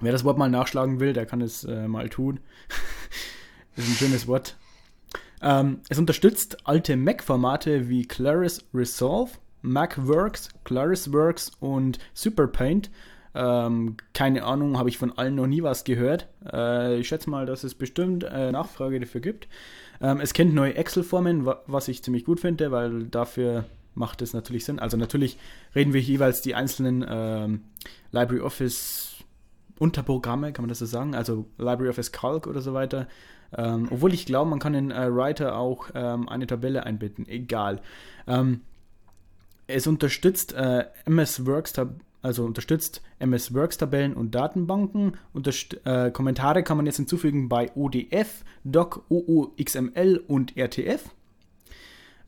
wer 0.00 0.12
das 0.12 0.24
Wort 0.24 0.38
mal 0.38 0.50
nachschlagen 0.50 0.98
will, 0.98 1.12
der 1.12 1.26
kann 1.26 1.42
es 1.42 1.64
äh, 1.64 1.86
mal 1.86 2.08
tun. 2.08 2.40
das 3.76 3.84
ist 3.86 3.92
ein 3.92 3.96
schönes 3.96 4.26
Wort. 4.26 4.56
Ähm, 5.42 5.80
es 5.88 5.98
unterstützt 5.98 6.66
alte 6.66 6.96
Mac-Formate 6.96 7.88
wie 7.88 8.06
Claris 8.06 8.64
Resolve, 8.72 9.32
MacWorks, 9.62 10.50
ClarisWorks 10.64 11.52
und 11.60 11.98
SuperPaint. 12.14 12.90
Ähm, 13.34 13.96
keine 14.12 14.44
Ahnung, 14.44 14.78
habe 14.78 14.88
ich 14.88 14.98
von 14.98 15.16
allen 15.16 15.36
noch 15.36 15.46
nie 15.46 15.62
was 15.62 15.84
gehört. 15.84 16.28
Äh, 16.52 16.98
ich 16.98 17.08
schätze 17.08 17.30
mal, 17.30 17.46
dass 17.46 17.64
es 17.64 17.74
bestimmt 17.74 18.24
äh, 18.24 18.52
Nachfrage 18.52 19.00
dafür 19.00 19.20
gibt. 19.20 19.48
Ähm, 20.00 20.20
es 20.20 20.34
kennt 20.34 20.54
neue 20.54 20.74
Excel-Formen, 20.74 21.46
wa 21.46 21.62
was 21.66 21.88
ich 21.88 22.02
ziemlich 22.02 22.24
gut 22.24 22.40
finde, 22.40 22.70
weil 22.70 23.04
dafür 23.04 23.64
macht 23.94 24.22
es 24.22 24.34
natürlich 24.34 24.64
Sinn. 24.64 24.78
Also 24.78 24.96
natürlich 24.96 25.38
reden 25.74 25.92
wir 25.92 26.00
jeweils 26.00 26.42
die 26.42 26.54
einzelnen 26.54 27.04
ähm, 27.08 27.60
LibreOffice 28.10 29.08
Unterprogramme, 29.78 30.52
kann 30.52 30.62
man 30.62 30.68
das 30.68 30.78
so 30.78 30.86
sagen? 30.86 31.14
Also 31.14 31.46
LibreOffice 31.58 32.12
Calc 32.12 32.46
oder 32.46 32.60
so 32.60 32.74
weiter. 32.74 33.08
Ähm, 33.56 33.88
obwohl 33.90 34.14
ich 34.14 34.26
glaube, 34.26 34.50
man 34.50 34.58
kann 34.58 34.74
in 34.74 34.90
äh, 34.90 35.14
Writer 35.14 35.56
auch 35.56 35.90
ähm, 35.94 36.28
eine 36.28 36.46
Tabelle 36.46 36.84
einbinden. 36.84 37.28
Egal. 37.28 37.80
Ähm, 38.26 38.62
es 39.66 39.86
unterstützt 39.86 40.54
äh, 40.54 40.86
MS 41.04 41.46
Works, 41.46 41.74
also 42.22 42.44
unterstützt 42.44 43.02
MS 43.18 43.54
Works 43.54 43.78
Tabellen 43.78 44.14
und 44.14 44.34
Datenbanken. 44.34 45.16
Unterst 45.32 45.80
äh, 45.84 46.10
Kommentare 46.10 46.62
kann 46.62 46.76
man 46.76 46.86
jetzt 46.86 46.96
hinzufügen 46.96 47.48
bei 47.48 47.70
ODF, 47.74 48.44
Doc, 48.64 49.04
OOXML 49.08 50.22
und 50.26 50.56
RTF. 50.56 51.10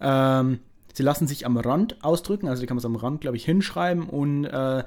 Ähm, 0.00 0.60
sie 0.92 1.02
lassen 1.02 1.26
sich 1.26 1.46
am 1.46 1.56
Rand 1.56 2.02
ausdrücken, 2.04 2.48
also 2.48 2.60
die 2.60 2.66
kann 2.66 2.76
man 2.76 2.84
am 2.84 2.96
Rand, 2.96 3.20
glaube 3.20 3.36
ich, 3.36 3.44
hinschreiben 3.44 4.08
und 4.08 4.44
äh, 4.44 4.84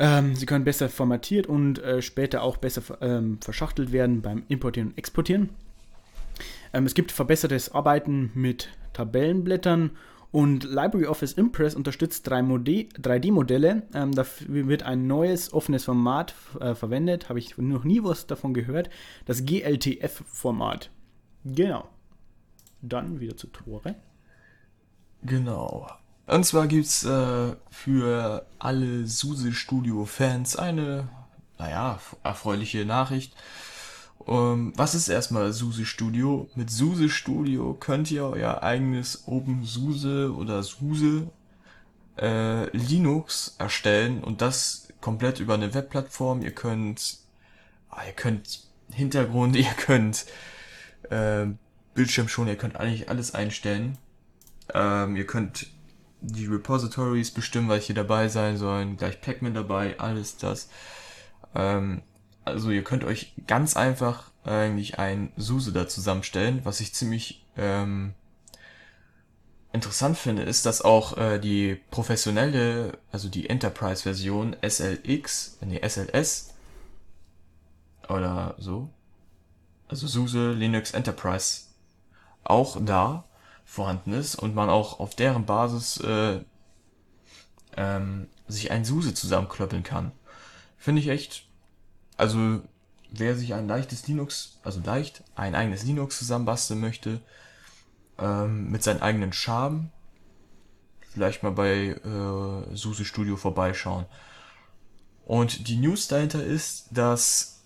ähm, 0.00 0.34
sie 0.34 0.46
können 0.46 0.64
besser 0.64 0.88
formatiert 0.88 1.46
und 1.46 1.78
äh, 1.78 2.00
später 2.00 2.42
auch 2.42 2.56
besser 2.56 2.82
ähm, 3.02 3.38
verschachtelt 3.42 3.92
werden 3.92 4.22
beim 4.22 4.44
Importieren 4.48 4.88
und 4.88 4.98
Exportieren. 4.98 5.50
Ähm, 6.72 6.86
es 6.86 6.94
gibt 6.94 7.12
verbessertes 7.12 7.72
Arbeiten 7.72 8.30
mit 8.34 8.70
Tabellenblättern 8.94 9.90
und 10.32 10.64
LibreOffice 10.64 11.34
Impress 11.34 11.74
unterstützt 11.74 12.26
3D-Modelle. 12.32 13.82
Ähm, 13.92 14.12
dafür 14.14 14.68
wird 14.68 14.84
ein 14.84 15.06
neues 15.06 15.52
offenes 15.52 15.84
Format 15.84 16.34
äh, 16.60 16.74
verwendet. 16.74 17.28
Habe 17.28 17.38
ich 17.38 17.58
noch 17.58 17.84
nie 17.84 18.02
was 18.02 18.26
davon 18.26 18.54
gehört. 18.54 18.88
Das 19.26 19.44
GLTF-Format. 19.44 20.90
Genau. 21.44 21.88
Dann 22.80 23.20
wieder 23.20 23.36
zu 23.36 23.48
Tore. 23.48 23.96
Genau. 25.22 25.88
Und 26.30 26.44
zwar 26.44 26.68
gibt's 26.68 27.02
äh, 27.04 27.56
für 27.70 28.46
alle 28.60 29.06
SUSE 29.08 29.52
Studio 29.52 30.04
Fans 30.04 30.54
eine, 30.54 31.08
naja, 31.58 31.98
erfreuliche 32.22 32.84
Nachricht. 32.84 33.34
Um, 34.18 34.72
was 34.76 34.94
ist 34.94 35.08
erstmal 35.08 35.52
SUSE 35.52 35.84
Studio? 35.84 36.48
Mit 36.54 36.70
SUSE 36.70 37.08
Studio 37.08 37.74
könnt 37.74 38.12
ihr 38.12 38.26
euer 38.26 38.62
eigenes 38.62 39.24
OpenSUSE 39.26 40.32
oder 40.32 40.62
SUSE 40.62 41.28
äh, 42.16 42.76
Linux 42.76 43.56
erstellen 43.58 44.22
und 44.22 44.40
das 44.40 44.86
komplett 45.00 45.40
über 45.40 45.54
eine 45.54 45.74
Webplattform. 45.74 46.42
Ihr 46.42 46.52
könnt, 46.52 47.18
ah, 47.88 48.04
ihr 48.06 48.12
könnt 48.12 48.68
Hintergrund, 48.92 49.56
ihr 49.56 49.72
könnt 49.76 50.26
äh, 51.08 51.46
Bildschirm 51.94 52.28
schon, 52.28 52.46
ihr 52.46 52.56
könnt 52.56 52.76
eigentlich 52.76 53.08
alles 53.08 53.34
einstellen. 53.34 53.98
Ähm, 54.72 55.16
ihr 55.16 55.26
könnt 55.26 55.66
die 56.20 56.46
Repositories 56.46 57.30
bestimmen, 57.30 57.68
welche 57.68 57.94
dabei 57.94 58.28
sein 58.28 58.56
sollen, 58.56 58.96
gleich 58.96 59.20
Pacman 59.20 59.54
dabei, 59.54 59.98
alles 59.98 60.36
das. 60.36 60.68
Ähm, 61.54 62.02
also 62.44 62.70
ihr 62.70 62.84
könnt 62.84 63.04
euch 63.04 63.34
ganz 63.46 63.76
einfach 63.76 64.30
eigentlich 64.44 64.98
ein 64.98 65.32
SUSE 65.36 65.72
da 65.72 65.88
zusammenstellen, 65.88 66.60
was 66.64 66.80
ich 66.80 66.94
ziemlich 66.94 67.46
ähm, 67.56 68.14
interessant 69.72 70.16
finde, 70.16 70.42
ist, 70.42 70.66
dass 70.66 70.82
auch 70.82 71.16
äh, 71.16 71.38
die 71.38 71.76
professionelle, 71.90 72.98
also 73.12 73.28
die 73.28 73.48
Enterprise-Version 73.48 74.56
SLX, 74.62 75.58
nee, 75.60 75.80
SLS 75.86 76.54
oder 78.08 78.54
so, 78.58 78.90
also 79.88 80.06
SUSE 80.06 80.52
Linux 80.52 80.92
Enterprise 80.92 81.64
auch 82.44 82.78
da 82.80 83.24
vorhanden 83.70 84.12
ist 84.12 84.34
und 84.34 84.56
man 84.56 84.68
auch 84.68 84.98
auf 84.98 85.14
deren 85.14 85.46
Basis 85.46 85.98
äh, 85.98 86.40
ähm, 87.76 88.26
sich 88.48 88.72
ein 88.72 88.84
SUSE 88.84 89.14
zusammenklöppeln 89.14 89.84
kann. 89.84 90.10
Finde 90.76 91.00
ich 91.00 91.06
echt, 91.06 91.46
also 92.16 92.62
wer 93.12 93.36
sich 93.36 93.54
ein 93.54 93.68
leichtes 93.68 94.08
Linux, 94.08 94.58
also 94.64 94.80
leicht, 94.80 95.22
ein 95.36 95.54
eigenes 95.54 95.84
Linux 95.84 96.18
zusammenbasteln 96.18 96.80
möchte, 96.80 97.20
ähm, 98.18 98.72
mit 98.72 98.82
seinem 98.82 99.02
eigenen 99.02 99.32
Charme, 99.32 99.90
vielleicht 101.12 101.44
mal 101.44 101.52
bei 101.52 101.90
äh, 101.90 102.76
SUSE 102.76 103.04
Studio 103.04 103.36
vorbeischauen. 103.36 104.06
Und 105.26 105.68
die 105.68 105.76
News 105.76 106.08
dahinter 106.08 106.42
ist, 106.42 106.88
dass 106.90 107.62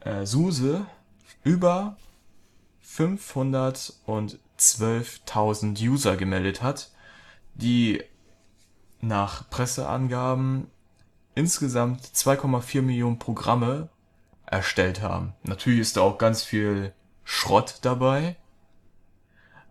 äh, 0.00 0.24
SUSE 0.24 0.86
über 1.42 1.96
500 2.82 3.92
und 4.06 4.38
12.000 4.64 5.80
User 5.86 6.16
gemeldet 6.16 6.62
hat, 6.62 6.90
die 7.54 8.02
nach 9.00 9.48
Presseangaben 9.50 10.68
insgesamt 11.34 12.02
2,4 12.02 12.82
Millionen 12.82 13.18
Programme 13.18 13.88
erstellt 14.46 15.02
haben. 15.02 15.34
Natürlich 15.42 15.80
ist 15.80 15.96
da 15.96 16.02
auch 16.02 16.18
ganz 16.18 16.42
viel 16.42 16.92
Schrott 17.24 17.78
dabei, 17.82 18.36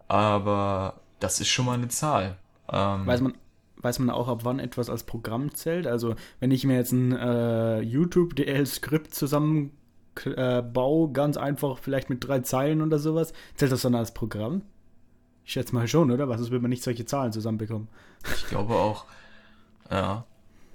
aber 0.07 1.01
das 1.19 1.39
ist 1.39 1.49
schon 1.49 1.65
mal 1.65 1.73
eine 1.73 1.87
Zahl. 1.87 2.37
Ähm, 2.71 3.05
weiß, 3.05 3.21
man, 3.21 3.33
weiß 3.77 3.99
man 3.99 4.09
auch, 4.09 4.27
ab 4.27 4.41
wann 4.43 4.59
etwas 4.59 4.89
als 4.89 5.03
Programm 5.03 5.53
zählt? 5.53 5.87
Also, 5.87 6.15
wenn 6.39 6.51
ich 6.51 6.65
mir 6.65 6.75
jetzt 6.75 6.91
ein 6.91 7.13
äh, 7.13 7.79
YouTube-DL-Skript 7.81 9.13
zusammen 9.13 9.71
äh, 10.25 10.63
ganz 11.13 11.37
einfach, 11.37 11.77
vielleicht 11.77 12.09
mit 12.09 12.27
drei 12.27 12.39
Zeilen 12.39 12.81
oder 12.81 12.99
sowas, 12.99 13.33
zählt 13.55 13.71
das 13.71 13.81
dann 13.81 13.95
als 13.95 14.13
Programm? 14.13 14.63
Ich 15.45 15.53
schätze 15.53 15.75
mal 15.75 15.87
schon, 15.87 16.11
oder? 16.11 16.29
Was 16.29 16.41
ist, 16.41 16.51
wenn 16.51 16.61
man 16.61 16.69
nicht 16.69 16.83
solche 16.83 17.05
Zahlen 17.05 17.33
zusammenbekommen? 17.33 17.87
Ich 18.35 18.47
glaube 18.47 18.75
auch. 18.75 19.05
Ja. 19.91 20.25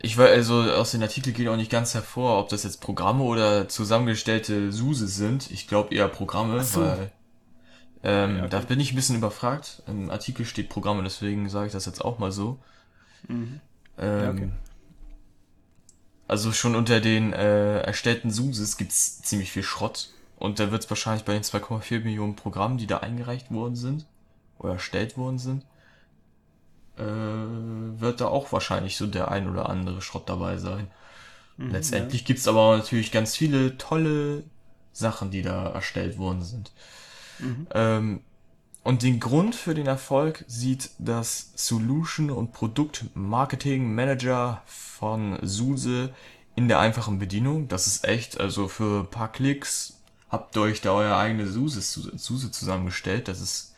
Ich 0.00 0.16
weiß, 0.16 0.30
also 0.30 0.62
aus 0.62 0.92
den 0.92 1.02
Artikeln 1.02 1.34
geht 1.34 1.48
auch 1.48 1.56
nicht 1.56 1.70
ganz 1.70 1.94
hervor, 1.94 2.38
ob 2.38 2.50
das 2.50 2.62
jetzt 2.62 2.80
Programme 2.80 3.24
oder 3.24 3.68
zusammengestellte 3.68 4.70
SUSE 4.70 5.08
sind. 5.08 5.50
Ich 5.50 5.66
glaube 5.66 5.94
eher 5.94 6.08
Programme, 6.08 6.62
so. 6.62 6.82
weil 6.82 7.10
ähm, 8.04 8.36
ja, 8.36 8.42
okay. 8.42 8.50
da 8.50 8.60
bin 8.60 8.78
ich 8.78 8.92
ein 8.92 8.96
bisschen 8.96 9.16
überfragt. 9.16 9.82
Im 9.86 10.10
Artikel 10.10 10.44
steht 10.46 10.68
Programme, 10.68 11.02
deswegen 11.02 11.48
sage 11.48 11.66
ich 11.66 11.72
das 11.72 11.86
jetzt 11.86 12.04
auch 12.04 12.18
mal 12.18 12.30
so. 12.30 12.58
Mhm. 13.26 13.60
Ähm, 13.98 14.22
ja, 14.22 14.30
okay. 14.30 14.48
Also 16.28 16.52
schon 16.52 16.76
unter 16.76 17.00
den 17.00 17.32
äh, 17.32 17.80
erstellten 17.80 18.30
SUSEs 18.30 18.76
gibt's 18.76 19.22
ziemlich 19.22 19.50
viel 19.50 19.62
Schrott. 19.62 20.10
Und 20.36 20.60
da 20.60 20.70
wird 20.70 20.84
es 20.84 20.90
wahrscheinlich 20.90 21.24
bei 21.24 21.32
den 21.32 21.42
2,4 21.42 22.04
Millionen 22.04 22.36
Programmen, 22.36 22.78
die 22.78 22.86
da 22.86 22.98
eingereicht 22.98 23.50
worden 23.50 23.74
sind, 23.74 24.06
oder 24.58 24.74
erstellt 24.74 25.16
worden 25.16 25.38
sind, 25.38 25.64
äh, 26.96 27.02
wird 27.02 28.20
da 28.20 28.26
auch 28.26 28.52
wahrscheinlich 28.52 28.96
so 28.96 29.06
der 29.06 29.30
ein 29.30 29.48
oder 29.48 29.68
andere 29.68 30.02
Schrott 30.02 30.28
dabei 30.28 30.58
sein. 30.58 30.90
Mhm, 31.56 31.70
Letztendlich 31.70 32.22
ja. 32.22 32.26
gibt's 32.26 32.48
aber 32.48 32.76
natürlich 32.76 33.12
ganz 33.12 33.36
viele 33.36 33.78
tolle 33.78 34.42
Sachen, 34.92 35.30
die 35.30 35.42
da 35.42 35.68
erstellt 35.68 36.18
worden 36.18 36.42
sind. 36.42 36.72
Mhm. 37.38 37.66
Ähm, 37.72 38.20
und 38.82 39.02
den 39.02 39.20
Grund 39.20 39.54
für 39.54 39.74
den 39.74 39.86
Erfolg 39.86 40.44
sieht 40.48 40.90
das 40.98 41.52
Solution- 41.56 42.30
und 42.30 42.52
Produkt-Marketing-Manager 42.52 44.62
von 44.64 45.38
SUSE 45.42 46.14
in 46.56 46.68
der 46.68 46.80
einfachen 46.80 47.18
Bedienung. 47.18 47.68
Das 47.68 47.86
ist 47.86 48.06
echt, 48.06 48.40
also 48.40 48.66
für 48.66 49.00
ein 49.00 49.10
paar 49.10 49.30
Klicks 49.30 49.98
habt 50.30 50.56
ihr 50.56 50.62
euch 50.62 50.80
da 50.80 50.92
euer 50.92 51.16
eigenes 51.16 51.52
SUSE, 51.52 51.82
SUSE 51.82 52.50
zusammengestellt. 52.50 53.28
Das 53.28 53.40
ist 53.40 53.74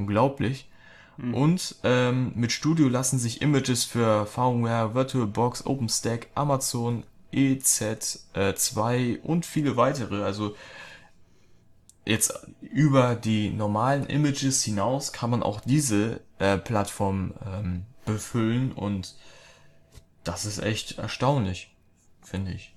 unglaublich. 0.00 0.68
Mhm. 1.16 1.34
Und 1.34 1.76
ähm, 1.84 2.32
mit 2.34 2.52
Studio 2.52 2.88
lassen 2.88 3.18
sich 3.18 3.42
Images 3.42 3.84
für 3.84 4.26
VMware, 4.26 4.94
VirtualBox, 4.94 5.66
OpenStack, 5.66 6.28
Amazon, 6.34 7.04
EZ2 7.32 8.94
äh, 8.94 9.18
und 9.18 9.46
viele 9.46 9.76
weitere, 9.76 10.22
also 10.22 10.56
jetzt 12.04 12.46
über 12.60 13.14
die 13.14 13.50
normalen 13.50 14.06
Images 14.06 14.64
hinaus 14.64 15.12
kann 15.12 15.30
man 15.30 15.42
auch 15.42 15.60
diese 15.60 16.20
äh, 16.38 16.58
Plattform 16.58 17.34
ähm, 17.46 17.84
befüllen 18.04 18.72
und 18.72 19.14
das 20.24 20.44
ist 20.44 20.58
echt 20.58 20.98
erstaunlich, 20.98 21.74
finde 22.22 22.52
ich. 22.52 22.74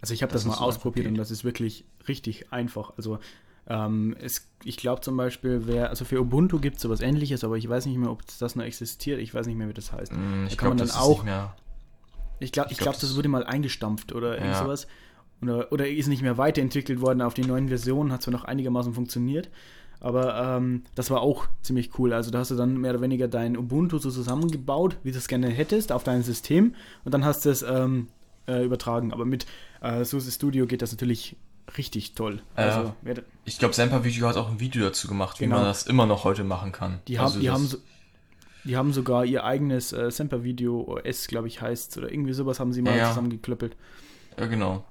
Also 0.00 0.12
ich 0.12 0.22
habe 0.22 0.32
das, 0.32 0.44
das, 0.44 0.58
mal 0.58 0.64
ausprobiert 0.64 1.06
und 1.06 1.14
das 1.14 1.30
ist 1.30 1.44
wirklich 1.44 1.84
richtig 2.08 2.52
einfach. 2.52 2.92
Also 2.96 3.20
Ähm, 3.66 4.14
es, 4.20 4.48
ich 4.64 4.76
glaube 4.76 5.00
zum 5.00 5.16
Beispiel, 5.16 5.62
wer, 5.66 5.88
also 5.90 6.04
für 6.04 6.20
Ubuntu 6.20 6.58
gibt 6.58 6.76
es 6.76 6.82
sowas 6.82 7.00
ähnliches, 7.00 7.44
aber 7.44 7.56
ich 7.56 7.68
weiß 7.68 7.86
nicht 7.86 7.96
mehr, 7.96 8.10
ob 8.10 8.22
das 8.38 8.56
noch 8.56 8.64
existiert. 8.64 9.20
Ich 9.20 9.32
weiß 9.34 9.46
nicht 9.46 9.56
mehr, 9.56 9.68
wie 9.68 9.72
das 9.74 9.92
heißt. 9.92 10.12
Mm, 10.12 10.46
ich 10.46 10.56
da 10.56 10.62
glaube, 10.66 10.76
das 10.76 10.96
auch. 10.96 11.10
ist 11.10 11.16
nicht 11.16 11.24
mehr. 11.24 11.54
Ich 12.40 12.52
glaube, 12.52 12.70
ich 12.72 12.78
glaub, 12.78 12.92
glaub, 12.94 13.00
das 13.00 13.16
wurde 13.16 13.28
mal 13.28 13.44
eingestampft 13.44 14.12
oder 14.12 14.34
irgend 14.34 14.52
Ja. 14.54 14.62
sowas. 14.62 14.86
Oder, 15.42 15.72
oder 15.72 15.88
ist 15.88 16.08
nicht 16.08 16.22
mehr 16.22 16.38
weiterentwickelt 16.38 17.00
worden 17.00 17.22
auf 17.22 17.34
die 17.34 17.44
neuen 17.44 17.68
Versionen, 17.68 18.12
hat 18.12 18.22
zwar 18.22 18.32
noch 18.32 18.44
einigermaßen 18.44 18.94
funktioniert, 18.94 19.50
aber 20.00 20.36
ähm, 20.58 20.84
das 20.94 21.10
war 21.10 21.20
auch 21.20 21.46
ziemlich 21.62 21.98
cool. 21.98 22.12
Also 22.12 22.30
da 22.30 22.38
hast 22.40 22.50
du 22.50 22.56
dann 22.56 22.78
mehr 22.78 22.92
oder 22.92 23.00
weniger 23.00 23.28
dein 23.28 23.56
Ubuntu 23.56 23.98
so 23.98 24.10
zusammengebaut, 24.10 24.96
wie 25.02 25.12
du 25.12 25.18
es 25.18 25.28
gerne 25.28 25.48
hättest, 25.48 25.92
auf 25.92 26.02
dein 26.04 26.22
System 26.22 26.74
und 27.04 27.12
dann 27.12 27.24
hast 27.24 27.44
du 27.44 27.50
es 27.50 27.62
ähm, 27.62 28.08
äh, 28.46 28.64
übertragen. 28.64 29.12
Aber 29.12 29.24
mit 29.24 29.46
äh, 29.80 30.04
SUSE 30.04 30.30
Studio 30.30 30.66
geht 30.66 30.82
das 30.82 30.92
natürlich 30.92 31.36
richtig 31.78 32.14
toll. 32.14 32.42
Ja. 32.56 32.62
Also, 32.62 32.94
Ich 33.44 33.58
glaube, 33.58 33.74
Semper 33.74 34.04
Video 34.04 34.28
hat 34.28 34.36
auch 34.36 34.48
ein 34.50 34.60
Video 34.60 34.84
dazu 34.84 35.08
gemacht, 35.08 35.40
wie 35.40 35.44
Genau. 35.44 35.56
man 35.56 35.64
das 35.66 35.84
immer 35.86 36.06
noch 36.06 36.24
heute 36.24 36.44
machen 36.44 36.72
kann. 36.72 37.00
die, 37.08 37.18
haben, 37.18 37.24
Also 37.26 37.40
die, 37.40 37.50
haben 37.50 37.66
so, 37.66 37.78
die 38.64 38.76
haben 38.76 38.92
sogar 38.92 39.24
ihr 39.24 39.44
eigenes 39.44 39.92
äh, 39.92 40.10
Semper-Video 40.10 40.80
OS, 41.04 41.26
glaube 41.26 41.48
ich, 41.48 41.60
heißt 41.60 41.96
oder 41.98 42.10
irgendwie 42.10 42.32
sowas 42.32 42.60
haben 42.60 42.72
sie 42.72 42.82
mal 42.82 42.96
ja. 42.96 43.08
zusammengeklöppelt. 43.08 43.76
Ja, 44.38 44.46
genau. 44.46 44.84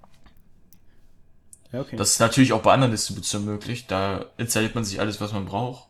Ja, 1.71 1.81
okay. 1.81 1.95
Das 1.95 2.11
ist 2.11 2.19
natürlich 2.19 2.53
auch 2.53 2.61
bei 2.61 2.73
anderen 2.73 2.91
Distributionen 2.91 3.47
möglich. 3.47 3.87
Da 3.87 4.25
installiert 4.37 4.75
man 4.75 4.83
sich 4.83 4.99
alles, 4.99 5.19
was 5.21 5.33
man 5.33 5.45
braucht. 5.45 5.87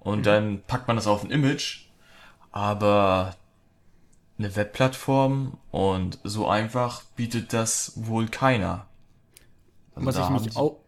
Und 0.00 0.20
Mhm. 0.20 0.22
dann 0.24 0.62
packt 0.66 0.86
man 0.86 0.96
das 0.96 1.06
auf 1.06 1.24
ein 1.24 1.30
Image. 1.30 1.86
Aber 2.52 3.34
eine 4.38 4.54
Webplattform 4.54 5.58
und 5.72 6.18
so 6.22 6.46
einfach 6.48 7.02
bietet 7.16 7.52
das 7.52 7.92
wohl 7.96 8.28
keiner. 8.28 8.86
Also 9.94 10.06
was 10.06 10.18
ich 10.18 10.30
mich 10.30 10.56
auch, 10.56 10.80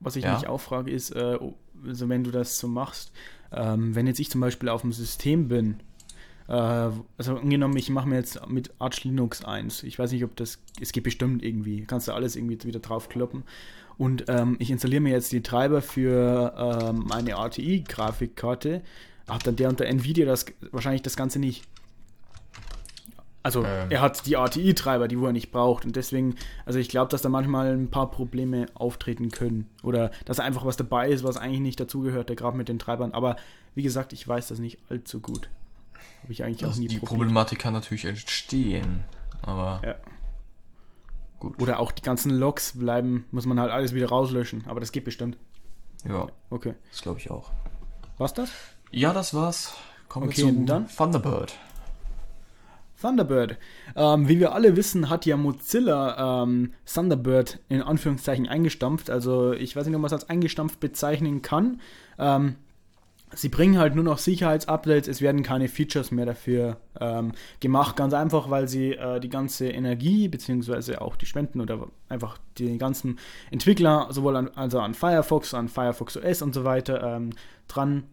was 0.00 0.16
ich 0.16 0.24
Ja. 0.24 0.34
mich 0.34 0.46
auch 0.46 0.58
frage, 0.60 0.90
ist, 0.90 1.10
äh, 1.10 1.38
also 1.86 2.08
wenn 2.08 2.24
du 2.24 2.30
das 2.30 2.58
so 2.58 2.68
machst, 2.68 3.12
ähm, 3.52 3.94
wenn 3.94 4.06
jetzt 4.06 4.20
ich 4.20 4.30
zum 4.30 4.40
Beispiel 4.40 4.68
auf 4.68 4.82
dem 4.82 4.92
System 4.92 5.48
bin, 5.48 5.80
äh, 6.48 6.52
also 6.52 7.36
angenommen, 7.36 7.76
ich 7.76 7.90
mache 7.90 8.08
mir 8.08 8.16
jetzt 8.16 8.46
mit 8.48 8.70
Arch 8.78 9.04
Linux 9.04 9.44
1, 9.44 9.82
ich 9.82 9.98
weiß 9.98 10.12
nicht, 10.12 10.24
ob 10.24 10.36
das, 10.36 10.58
es 10.80 10.92
geht 10.92 11.04
bestimmt 11.04 11.42
irgendwie, 11.42 11.84
kannst 11.84 12.08
du 12.08 12.12
alles 12.12 12.36
irgendwie 12.36 12.62
wieder 12.64 12.80
draufkloppen 12.80 13.42
und 13.96 14.24
ähm, 14.28 14.56
ich 14.58 14.70
installiere 14.70 15.00
mir 15.02 15.12
jetzt 15.12 15.32
die 15.32 15.42
Treiber 15.42 15.82
für 15.82 16.54
ähm, 16.56 17.04
meine 17.08 17.32
RTI-Grafikkarte, 17.32 18.82
hat 19.28 19.46
dann 19.46 19.56
der 19.56 19.68
unter 19.68 19.84
Nvidia 19.86 20.24
das 20.26 20.46
wahrscheinlich 20.70 21.02
das 21.02 21.16
Ganze 21.16 21.38
nicht. 21.38 21.64
Also 23.42 23.64
Ähm. 23.64 23.90
er 23.90 24.00
hat 24.00 24.26
die 24.26 24.34
RTI-Treiber, 24.34 25.08
die 25.08 25.18
wo 25.18 25.26
er 25.26 25.32
nicht 25.32 25.52
braucht 25.52 25.84
und 25.84 25.94
deswegen, 25.96 26.34
also 26.66 26.78
ich 26.78 26.88
glaube, 26.88 27.10
dass 27.10 27.22
da 27.22 27.28
manchmal 27.28 27.72
ein 27.72 27.88
paar 27.90 28.10
Probleme 28.10 28.66
auftreten 28.74 29.30
können 29.30 29.68
oder 29.82 30.10
dass 30.24 30.40
einfach 30.40 30.64
was 30.64 30.76
dabei 30.76 31.08
ist, 31.08 31.22
was 31.24 31.36
eigentlich 31.36 31.60
nicht 31.60 31.80
dazugehört, 31.80 32.28
der 32.28 32.36
gerade 32.36 32.56
mit 32.56 32.68
den 32.68 32.78
Treibern. 32.78 33.12
Aber 33.12 33.36
wie 33.74 33.82
gesagt, 33.82 34.12
ich 34.12 34.26
weiß 34.26 34.48
das 34.48 34.58
nicht 34.58 34.78
allzu 34.90 35.20
gut. 35.20 35.48
Habe 36.22 36.32
ich 36.32 36.42
eigentlich 36.44 36.64
auch 36.64 36.70
Also 36.70 36.80
nie 36.80 36.88
die 36.88 36.96
probiert. 36.98 37.08
Problematik 37.10 37.58
kann 37.60 37.72
natürlich 37.74 38.04
entstehen. 38.04 39.04
Aber 39.42 39.80
Ja. 39.84 39.94
gut. 41.38 41.62
Oder 41.62 41.78
auch 41.78 41.92
die 41.92 42.02
ganzen 42.02 42.32
Logs 42.36 42.76
bleiben, 42.76 43.24
muss 43.30 43.46
man 43.46 43.60
halt 43.60 43.70
alles 43.70 43.94
wieder 43.94 44.08
rauslöschen. 44.08 44.64
Aber 44.66 44.80
das 44.80 44.90
geht 44.92 45.04
bestimmt. 45.04 45.36
Ja, 46.06 46.26
Okay. 46.50 46.74
das 46.90 47.02
glaube 47.02 47.20
ich 47.20 47.30
auch. 47.30 47.50
Was 48.18 48.34
das? 48.34 48.50
Ja, 48.90 49.12
das 49.12 49.32
war's. 49.32 49.74
Kommen 50.08 50.26
Okay, 50.28 50.38
wir 50.38 50.52
zu 50.54 50.64
dann? 50.64 50.88
Thunderbird. 50.88 51.54
Thunderbird. 53.00 53.58
Ähm, 53.96 54.28
wie 54.28 54.40
wir 54.40 54.52
alle 54.52 54.76
wissen, 54.76 55.08
hat 55.08 55.26
ja 55.26 55.36
Mozilla 55.36 56.42
ähm, 56.42 56.72
Thunderbird 56.92 57.60
in 57.68 57.82
Anführungszeichen 57.82 58.48
eingestampft. 58.48 59.10
Also 59.10 59.52
ich 59.52 59.76
weiß 59.76 59.86
nicht, 59.86 59.94
ob 59.94 60.02
man 60.02 60.06
es 60.08 60.12
als 60.12 60.28
eingestampft 60.28 60.80
bezeichnen 60.80 61.42
kann. 61.42 61.80
Ähm, 62.18 62.56
sie 63.34 63.48
bringen 63.48 63.78
halt 63.78 63.94
nur 63.94 64.04
noch 64.04 64.18
Sicherheitsupdates. 64.18 65.08
Es 65.08 65.20
werden 65.20 65.42
keine 65.42 65.68
Features 65.68 66.10
mehr 66.10 66.26
dafür 66.26 66.78
ähm, 67.00 67.32
gemacht. 67.60 67.96
Ganz 67.96 68.14
einfach, 68.14 68.50
weil 68.50 68.68
sie 68.68 68.92
äh, 68.92 69.20
die 69.20 69.28
ganze 69.28 69.68
Energie 69.68 70.28
beziehungsweise 70.28 71.00
auch 71.00 71.16
die 71.16 71.26
Spenden 71.26 71.60
oder 71.60 71.86
einfach 72.08 72.38
die 72.58 72.78
ganzen 72.78 73.18
Entwickler 73.50 74.08
sowohl 74.10 74.36
an, 74.36 74.50
also 74.54 74.80
an 74.80 74.94
Firefox, 74.94 75.54
an 75.54 75.68
Firefox 75.68 76.16
OS 76.16 76.42
und 76.42 76.54
so 76.54 76.64
weiter 76.64 77.16
ähm, 77.16 77.30
dran 77.68 78.04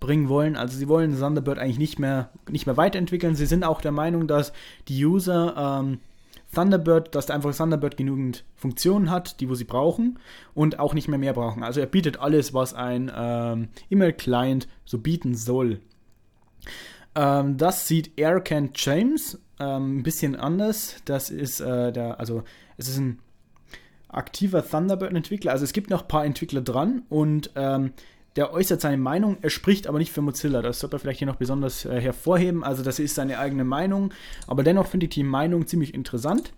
bringen 0.00 0.28
wollen. 0.28 0.56
Also 0.56 0.76
sie 0.76 0.88
wollen 0.88 1.16
Thunderbird 1.16 1.58
eigentlich 1.58 1.78
nicht 1.78 1.98
mehr, 1.98 2.30
nicht 2.48 2.66
mehr 2.66 2.76
weiterentwickeln. 2.76 3.36
Sie 3.36 3.46
sind 3.46 3.64
auch 3.64 3.80
der 3.80 3.92
Meinung, 3.92 4.26
dass 4.26 4.52
die 4.88 5.04
User 5.04 5.80
ähm, 5.80 6.00
Thunderbird, 6.52 7.14
dass 7.14 7.30
einfach 7.30 7.54
Thunderbird 7.54 7.96
genügend 7.96 8.44
Funktionen 8.56 9.10
hat, 9.10 9.40
die 9.40 9.48
wo 9.48 9.54
sie 9.54 9.64
brauchen 9.64 10.18
und 10.54 10.78
auch 10.78 10.94
nicht 10.94 11.06
mehr 11.06 11.18
mehr 11.18 11.34
brauchen. 11.34 11.62
Also 11.62 11.80
er 11.80 11.86
bietet 11.86 12.18
alles, 12.18 12.52
was 12.52 12.74
ein 12.74 13.12
ähm, 13.14 13.68
E-Mail-Client 13.90 14.66
so 14.84 14.98
bieten 14.98 15.34
soll. 15.34 15.80
Ähm, 17.14 17.56
das 17.56 17.86
sieht 17.86 18.18
Aircan 18.18 18.70
James 18.74 19.38
ähm, 19.60 19.98
ein 19.98 20.02
bisschen 20.02 20.34
anders. 20.34 20.96
Das 21.04 21.30
ist 21.30 21.60
äh, 21.60 21.92
der, 21.92 22.18
also 22.18 22.42
es 22.76 22.88
ist 22.88 22.98
ein 22.98 23.20
aktiver 24.08 24.66
Thunderbird-Entwickler. 24.66 25.52
Also 25.52 25.64
es 25.64 25.72
gibt 25.72 25.90
noch 25.90 26.02
ein 26.02 26.08
paar 26.08 26.24
Entwickler 26.24 26.62
dran 26.62 27.02
und 27.08 27.50
ähm, 27.54 27.92
der 28.36 28.52
äußert 28.52 28.80
seine 28.80 28.96
Meinung, 28.96 29.38
er 29.42 29.50
spricht 29.50 29.86
aber 29.86 29.98
nicht 29.98 30.12
für 30.12 30.22
Mozilla. 30.22 30.62
Das 30.62 30.80
sollte 30.80 30.96
er 30.96 31.00
vielleicht 31.00 31.18
hier 31.18 31.26
noch 31.26 31.36
besonders 31.36 31.84
äh, 31.84 32.00
hervorheben. 32.00 32.62
Also 32.62 32.82
das 32.82 32.98
ist 32.98 33.14
seine 33.14 33.38
eigene 33.38 33.64
Meinung, 33.64 34.12
aber 34.46 34.62
dennoch 34.62 34.86
finde 34.86 35.06
ich 35.06 35.10
die 35.10 35.24
Meinung 35.24 35.66
ziemlich 35.66 35.94
interessant. 35.94 36.52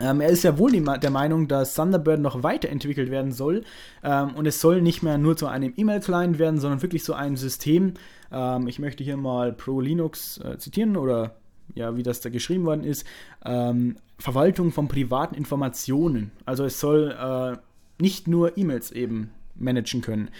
Ähm, 0.00 0.20
er 0.20 0.28
ist 0.28 0.42
ja 0.42 0.58
wohl 0.58 0.72
die, 0.72 0.82
der 0.82 1.10
Meinung, 1.10 1.48
dass 1.48 1.74
Thunderbird 1.74 2.20
noch 2.20 2.42
weiterentwickelt 2.42 3.10
werden 3.10 3.32
soll 3.32 3.64
ähm, 4.02 4.34
und 4.34 4.46
es 4.46 4.60
soll 4.60 4.82
nicht 4.82 5.02
mehr 5.02 5.18
nur 5.18 5.36
zu 5.36 5.46
einem 5.46 5.72
E-Mail-Client 5.76 6.38
werden, 6.38 6.60
sondern 6.60 6.82
wirklich 6.82 7.04
so 7.04 7.12
ein 7.14 7.36
System. 7.36 7.94
Ähm, 8.30 8.66
ich 8.68 8.78
möchte 8.78 9.04
hier 9.04 9.16
mal 9.16 9.52
Pro 9.52 9.80
Linux 9.80 10.38
äh, 10.38 10.58
zitieren 10.58 10.96
oder 10.96 11.36
ja, 11.74 11.96
wie 11.96 12.02
das 12.02 12.20
da 12.20 12.30
geschrieben 12.30 12.64
worden 12.64 12.84
ist. 12.84 13.06
Ähm, 13.44 13.96
Verwaltung 14.18 14.72
von 14.72 14.88
privaten 14.88 15.34
Informationen. 15.34 16.32
Also 16.44 16.64
es 16.64 16.80
soll 16.80 17.10
äh, 17.12 17.56
nicht 18.02 18.28
nur 18.28 18.56
E-Mails 18.58 18.92
eben 18.92 19.30
managen 19.54 20.00
können. 20.00 20.30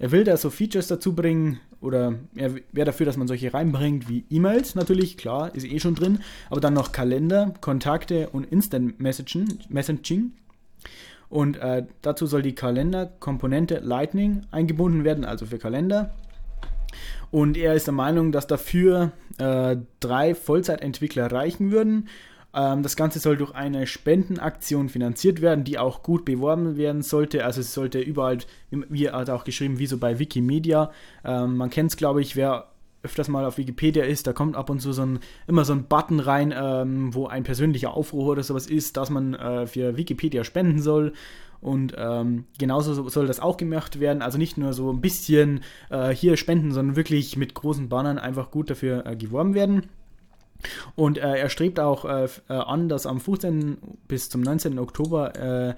Er 0.00 0.12
will 0.12 0.24
da 0.24 0.38
so 0.38 0.48
Features 0.48 0.88
dazu 0.88 1.14
bringen 1.14 1.60
oder 1.82 2.14
er 2.34 2.54
wäre 2.72 2.86
dafür, 2.86 3.04
dass 3.04 3.18
man 3.18 3.28
solche 3.28 3.52
reinbringt 3.52 4.08
wie 4.08 4.24
E-Mails 4.30 4.74
natürlich, 4.74 5.18
klar, 5.18 5.54
ist 5.54 5.66
eh 5.66 5.78
schon 5.78 5.94
drin, 5.94 6.20
aber 6.48 6.62
dann 6.62 6.72
noch 6.72 6.90
Kalender, 6.90 7.52
Kontakte 7.60 8.30
und 8.30 8.50
Instant 8.50 8.98
Messaging. 8.98 10.32
Und 11.28 11.58
äh, 11.58 11.84
dazu 12.00 12.24
soll 12.24 12.40
die 12.40 12.54
Kalenderkomponente 12.54 13.80
Lightning 13.80 14.46
eingebunden 14.50 15.04
werden, 15.04 15.26
also 15.26 15.44
für 15.44 15.58
Kalender. 15.58 16.14
Und 17.30 17.58
er 17.58 17.74
ist 17.74 17.86
der 17.86 17.94
Meinung, 17.94 18.32
dass 18.32 18.46
dafür 18.46 19.12
äh, 19.36 19.76
drei 20.00 20.34
Vollzeitentwickler 20.34 21.30
reichen 21.30 21.70
würden. 21.70 22.08
Ähm, 22.54 22.82
das 22.82 22.96
Ganze 22.96 23.18
soll 23.18 23.36
durch 23.36 23.54
eine 23.54 23.86
Spendenaktion 23.86 24.88
finanziert 24.88 25.40
werden, 25.40 25.64
die 25.64 25.78
auch 25.78 26.02
gut 26.02 26.24
beworben 26.24 26.76
werden 26.76 27.02
sollte. 27.02 27.44
Also 27.44 27.60
es 27.60 27.74
sollte 27.74 28.00
überall, 28.00 28.38
wie 28.70 29.10
hat 29.10 29.30
auch 29.30 29.44
geschrieben, 29.44 29.78
wie 29.78 29.86
so 29.86 29.98
bei 29.98 30.18
Wikimedia. 30.18 30.90
Ähm, 31.24 31.56
man 31.56 31.70
kennt 31.70 31.90
es, 31.90 31.96
glaube 31.96 32.20
ich, 32.22 32.36
wer 32.36 32.66
öfters 33.02 33.28
mal 33.28 33.46
auf 33.46 33.56
Wikipedia 33.56 34.04
ist, 34.04 34.26
da 34.26 34.34
kommt 34.34 34.56
ab 34.56 34.68
und 34.68 34.80
zu 34.80 34.92
so 34.92 35.00
ein, 35.00 35.20
immer 35.46 35.64
so 35.64 35.72
ein 35.72 35.84
Button 35.84 36.20
rein, 36.20 36.52
ähm, 36.54 37.14
wo 37.14 37.26
ein 37.28 37.44
persönlicher 37.44 37.94
Aufruf 37.94 38.26
oder 38.26 38.42
sowas 38.42 38.66
ist, 38.66 38.98
dass 38.98 39.08
man 39.08 39.32
äh, 39.32 39.66
für 39.66 39.96
Wikipedia 39.96 40.44
spenden 40.44 40.82
soll. 40.82 41.14
Und 41.62 41.94
ähm, 41.96 42.44
genauso 42.58 42.92
so- 42.94 43.08
soll 43.08 43.26
das 43.26 43.40
auch 43.40 43.56
gemacht 43.56 44.00
werden. 44.00 44.22
Also 44.22 44.38
nicht 44.38 44.58
nur 44.58 44.72
so 44.72 44.90
ein 44.92 45.00
bisschen 45.00 45.60
äh, 45.90 46.10
hier 46.10 46.36
spenden, 46.36 46.72
sondern 46.72 46.96
wirklich 46.96 47.36
mit 47.36 47.54
großen 47.54 47.88
Bannern 47.88 48.18
einfach 48.18 48.50
gut 48.50 48.70
dafür 48.70 49.06
äh, 49.06 49.16
geworben 49.16 49.54
werden. 49.54 49.86
Und 50.94 51.18
äh, 51.18 51.36
er 51.36 51.48
strebt 51.48 51.80
auch 51.80 52.04
äh, 52.04 52.24
äh, 52.48 52.52
an, 52.52 52.88
dass 52.88 53.06
am 53.06 53.20
15. 53.20 53.78
bis 54.08 54.28
zum 54.28 54.40
19. 54.40 54.78
Oktober 54.78 55.36
äh, 55.36 55.74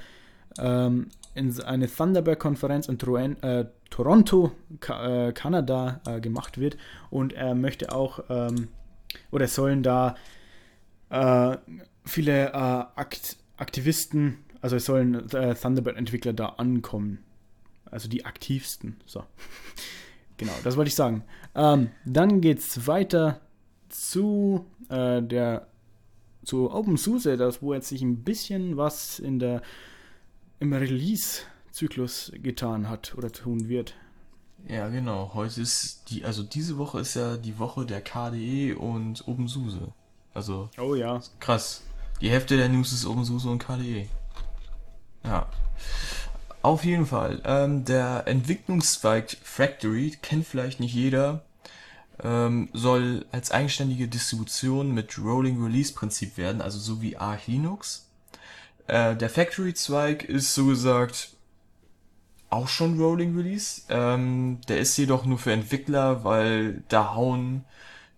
ähm, 0.58 1.08
in 1.34 1.60
eine 1.62 1.88
Thunderbird-Konferenz 1.88 2.88
in 2.88 2.98
Troen, 2.98 3.42
äh, 3.42 3.66
Toronto, 3.90 4.52
Ka 4.80 5.32
Kanada, 5.32 6.00
gemacht 6.20 6.58
wird. 6.58 6.76
Und 7.10 7.32
er 7.32 7.54
möchte 7.54 7.92
auch, 7.92 8.24
ähm, 8.28 8.68
oder 9.30 9.44
es 9.46 9.54
sollen 9.54 9.82
da 9.82 10.14
viele 12.04 12.54
Akt 12.54 13.36
Aktivisten, 13.58 14.38
also 14.62 14.76
es 14.76 14.86
sollen 14.86 15.28
Thunderbird-Entwickler 15.28 16.32
da 16.32 16.46
ankommen. 16.46 17.18
Also 17.90 18.08
die 18.08 18.24
aktivsten. 18.24 18.96
So. 19.04 19.24
genau, 20.38 20.52
das 20.64 20.76
wollte 20.78 20.88
ich 20.88 20.94
sagen. 20.94 21.22
Ähm, 21.54 21.90
dann 22.06 22.40
geht's 22.40 22.86
weiter 22.86 23.40
zu 23.92 24.66
äh, 24.88 25.22
der 25.22 25.66
zu 26.44 26.70
OpenSUSE, 26.72 27.36
das 27.36 27.62
wo 27.62 27.72
jetzt 27.72 27.88
sich 27.88 28.02
ein 28.02 28.24
bisschen 28.24 28.76
was 28.76 29.18
in 29.18 29.38
der 29.38 29.62
im 30.58 30.72
Release-Zyklus 30.72 32.32
getan 32.42 32.88
hat 32.88 33.14
oder 33.16 33.30
tun 33.30 33.68
wird. 33.68 33.94
Ja, 34.68 34.88
genau. 34.88 35.32
Heute 35.34 35.60
ist 35.60 36.10
die, 36.10 36.24
also 36.24 36.42
diese 36.42 36.78
Woche 36.78 37.00
ist 37.00 37.14
ja 37.14 37.36
die 37.36 37.58
Woche 37.58 37.84
der 37.84 38.00
KDE 38.00 38.74
und 38.74 39.26
OpenSUSE. 39.26 39.92
Also 40.34 40.70
Oh 40.78 40.94
ja. 40.94 41.20
krass. 41.40 41.82
Die 42.20 42.30
Hälfte 42.30 42.56
der 42.56 42.68
News 42.68 42.92
ist 42.92 43.06
OpenSUSE 43.06 43.48
und 43.50 43.58
KDE. 43.58 44.08
Ja. 45.24 45.48
Auf 46.62 46.84
jeden 46.84 47.06
Fall. 47.06 47.42
Ähm, 47.44 47.84
der 47.84 48.24
Entwicklungszweig 48.26 49.36
Factory 49.42 50.16
kennt 50.22 50.46
vielleicht 50.46 50.78
nicht 50.78 50.94
jeder. 50.94 51.42
Ähm, 52.22 52.68
soll 52.72 53.26
als 53.32 53.50
eigenständige 53.50 54.08
Distribution 54.08 54.92
mit 54.92 55.18
Rolling 55.18 55.62
Release 55.62 55.92
Prinzip 55.92 56.36
werden, 56.36 56.60
also 56.60 56.78
so 56.78 57.00
wie 57.02 57.16
Arch 57.16 57.46
Linux. 57.46 58.08
Äh, 58.86 59.16
der 59.16 59.30
Factory 59.30 59.74
Zweig 59.74 60.24
ist 60.24 60.54
so 60.54 60.66
gesagt 60.66 61.30
auch 62.50 62.68
schon 62.68 63.00
Rolling 63.00 63.34
Release. 63.36 63.82
Ähm, 63.88 64.60
der 64.68 64.78
ist 64.78 64.96
jedoch 64.98 65.24
nur 65.24 65.38
für 65.38 65.52
Entwickler, 65.52 66.22
weil 66.22 66.82
da 66.88 67.14
hauen, 67.14 67.64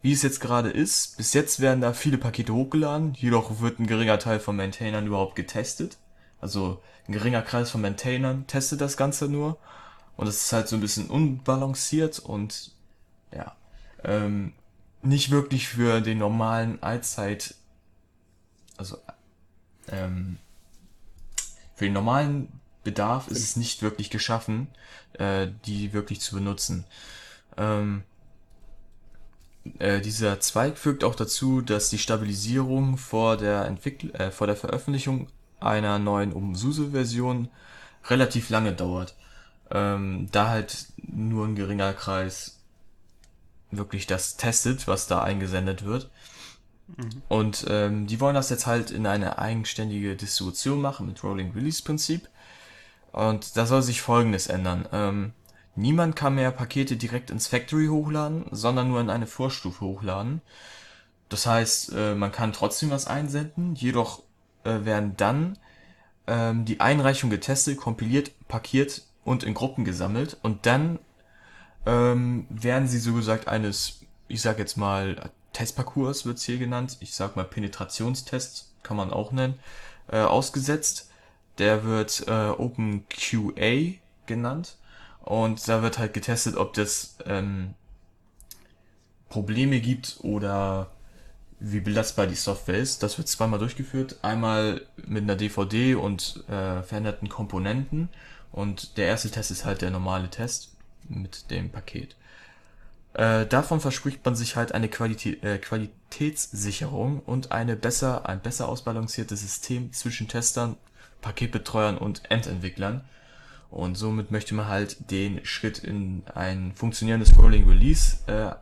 wie 0.02 0.12
es 0.12 0.22
jetzt 0.22 0.40
gerade 0.40 0.70
ist, 0.70 1.16
bis 1.16 1.32
jetzt 1.32 1.60
werden 1.60 1.80
da 1.80 1.92
viele 1.92 2.18
Pakete 2.18 2.52
hochgeladen, 2.52 3.14
jedoch 3.14 3.60
wird 3.60 3.78
ein 3.78 3.86
geringer 3.86 4.18
Teil 4.18 4.40
von 4.40 4.56
Maintainern 4.56 5.06
überhaupt 5.06 5.36
getestet. 5.36 5.98
Also 6.40 6.82
ein 7.06 7.12
geringer 7.12 7.42
Kreis 7.42 7.70
von 7.70 7.80
Maintainern 7.80 8.46
testet 8.46 8.80
das 8.80 8.96
Ganze 8.96 9.28
nur. 9.28 9.56
Und 10.16 10.26
es 10.26 10.42
ist 10.42 10.52
halt 10.52 10.68
so 10.68 10.76
ein 10.76 10.80
bisschen 10.80 11.08
unbalanciert 11.08 12.18
und 12.18 12.72
ja, 13.34 13.56
ähm, 14.04 14.52
nicht 15.02 15.30
wirklich 15.30 15.68
für 15.68 16.00
den 16.00 16.18
normalen 16.18 16.82
Allzeit, 16.82 17.54
also 18.76 18.98
ähm, 19.88 20.38
für 21.74 21.84
den 21.84 21.92
normalen 21.92 22.48
Bedarf 22.84 23.28
ist 23.28 23.42
es 23.42 23.56
nicht 23.56 23.82
wirklich 23.82 24.10
geschaffen, 24.10 24.68
äh, 25.14 25.48
die 25.66 25.92
wirklich 25.92 26.20
zu 26.20 26.34
benutzen. 26.34 26.84
Ähm, 27.56 28.04
äh, 29.78 30.00
dieser 30.00 30.40
Zweig 30.40 30.78
fügt 30.78 31.04
auch 31.04 31.14
dazu, 31.14 31.62
dass 31.62 31.88
die 31.88 31.98
Stabilisierung 31.98 32.98
vor 32.98 33.36
der 33.36 33.64
Entwickl 33.64 34.10
äh, 34.14 34.30
vor 34.30 34.46
der 34.46 34.56
Veröffentlichung 34.56 35.28
einer 35.60 35.98
neuen 35.98 36.32
OpenSUSE-Version 36.34 37.48
relativ 38.06 38.50
lange 38.50 38.74
dauert, 38.74 39.14
ähm, 39.70 40.28
da 40.30 40.48
halt 40.48 40.88
nur 40.96 41.46
ein 41.46 41.54
geringer 41.54 41.94
Kreis 41.94 42.53
wirklich 43.76 44.06
das 44.06 44.36
testet, 44.36 44.86
was 44.86 45.06
da 45.06 45.22
eingesendet 45.22 45.84
wird. 45.84 46.10
Mhm. 46.86 47.22
Und 47.28 47.66
ähm, 47.68 48.06
die 48.06 48.20
wollen 48.20 48.34
das 48.34 48.50
jetzt 48.50 48.66
halt 48.66 48.90
in 48.90 49.06
eine 49.06 49.38
eigenständige 49.38 50.16
Distribution 50.16 50.80
machen 50.80 51.06
mit 51.06 51.22
Rolling 51.22 51.52
Release 51.52 51.82
Prinzip. 51.82 52.28
Und 53.12 53.56
da 53.56 53.66
soll 53.66 53.82
sich 53.82 54.02
folgendes 54.02 54.48
ändern. 54.48 54.88
Ähm, 54.92 55.32
niemand 55.76 56.16
kann 56.16 56.34
mehr 56.34 56.50
Pakete 56.50 56.96
direkt 56.96 57.30
ins 57.30 57.46
Factory 57.46 57.86
hochladen, 57.86 58.46
sondern 58.50 58.88
nur 58.88 59.00
in 59.00 59.10
eine 59.10 59.26
Vorstufe 59.26 59.84
hochladen. 59.84 60.40
Das 61.28 61.46
heißt, 61.46 61.92
äh, 61.94 62.14
man 62.14 62.32
kann 62.32 62.52
trotzdem 62.52 62.90
was 62.90 63.06
einsenden, 63.06 63.74
jedoch 63.74 64.22
äh, 64.64 64.84
werden 64.84 65.16
dann 65.16 65.58
ähm, 66.26 66.64
die 66.64 66.80
Einreichung 66.80 67.30
getestet, 67.30 67.78
kompiliert, 67.78 68.32
parkiert 68.48 69.02
und 69.24 69.42
in 69.42 69.54
Gruppen 69.54 69.84
gesammelt 69.84 70.36
und 70.42 70.66
dann 70.66 70.98
ähm, 71.86 72.46
werden 72.48 72.88
sie 72.88 72.98
so 72.98 73.14
gesagt 73.14 73.48
eines, 73.48 74.00
ich 74.28 74.42
sag 74.42 74.58
jetzt 74.58 74.76
mal, 74.76 75.30
Testparcours 75.52 76.26
wird's 76.26 76.44
hier 76.44 76.58
genannt, 76.58 76.96
ich 77.00 77.14
sag 77.14 77.36
mal 77.36 77.44
Penetrationstest 77.44 78.72
kann 78.82 78.96
man 78.96 79.12
auch 79.12 79.32
nennen, 79.32 79.58
äh, 80.08 80.18
ausgesetzt 80.18 81.10
der 81.58 81.84
wird 81.84 82.24
äh, 82.26 82.48
OpenQA 82.48 83.94
genannt. 84.26 84.76
Und 85.20 85.66
da 85.68 85.82
wird 85.82 85.98
halt 85.98 86.12
getestet, 86.12 86.56
ob 86.56 86.74
das 86.74 87.16
ähm, 87.24 87.74
Probleme 89.28 89.80
gibt 89.80 90.18
oder 90.22 90.90
wie 91.60 91.80
belastbar 91.80 92.26
die 92.26 92.34
Software 92.34 92.78
ist. 92.78 93.02
Das 93.02 93.16
wird 93.16 93.28
zweimal 93.28 93.58
durchgeführt. 93.58 94.18
Einmal 94.22 94.82
mit 94.96 95.22
einer 95.22 95.36
DVD 95.36 95.94
und 95.94 96.44
äh, 96.48 96.82
veränderten 96.82 97.28
Komponenten. 97.28 98.10
Und 98.52 98.98
der 98.98 99.06
erste 99.06 99.30
Test 99.30 99.50
ist 99.50 99.64
halt 99.64 99.80
der 99.80 99.90
normale 99.90 100.28
Test 100.28 100.73
mit 101.08 101.50
dem 101.50 101.70
Paket. 101.70 102.16
Äh, 103.14 103.46
davon 103.46 103.80
verspricht 103.80 104.24
man 104.24 104.34
sich 104.34 104.56
halt 104.56 104.72
eine 104.72 104.88
Qualität, 104.88 105.42
äh, 105.44 105.58
Qualitätssicherung 105.58 107.20
und 107.20 107.52
eine 107.52 107.76
besser, 107.76 108.28
ein 108.28 108.40
besser 108.40 108.68
ausbalanciertes 108.68 109.40
System 109.40 109.92
zwischen 109.92 110.26
Testern 110.26 110.76
Paketbetreuern 111.20 111.96
und 111.96 112.22
Endentwicklern. 112.30 113.04
Und 113.70 113.96
somit 113.96 114.30
möchte 114.30 114.54
man 114.54 114.68
halt 114.68 115.10
den 115.10 115.44
Schritt 115.44 115.78
in 115.78 116.22
ein 116.34 116.72
funktionierendes 116.74 117.36
Rolling 117.38 117.68
Release 117.68 118.18
äh, 118.26 118.54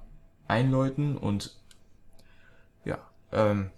einläuten 0.48 1.16
und 1.16 1.56
ja, 2.84 2.98
ähm, 3.30 3.70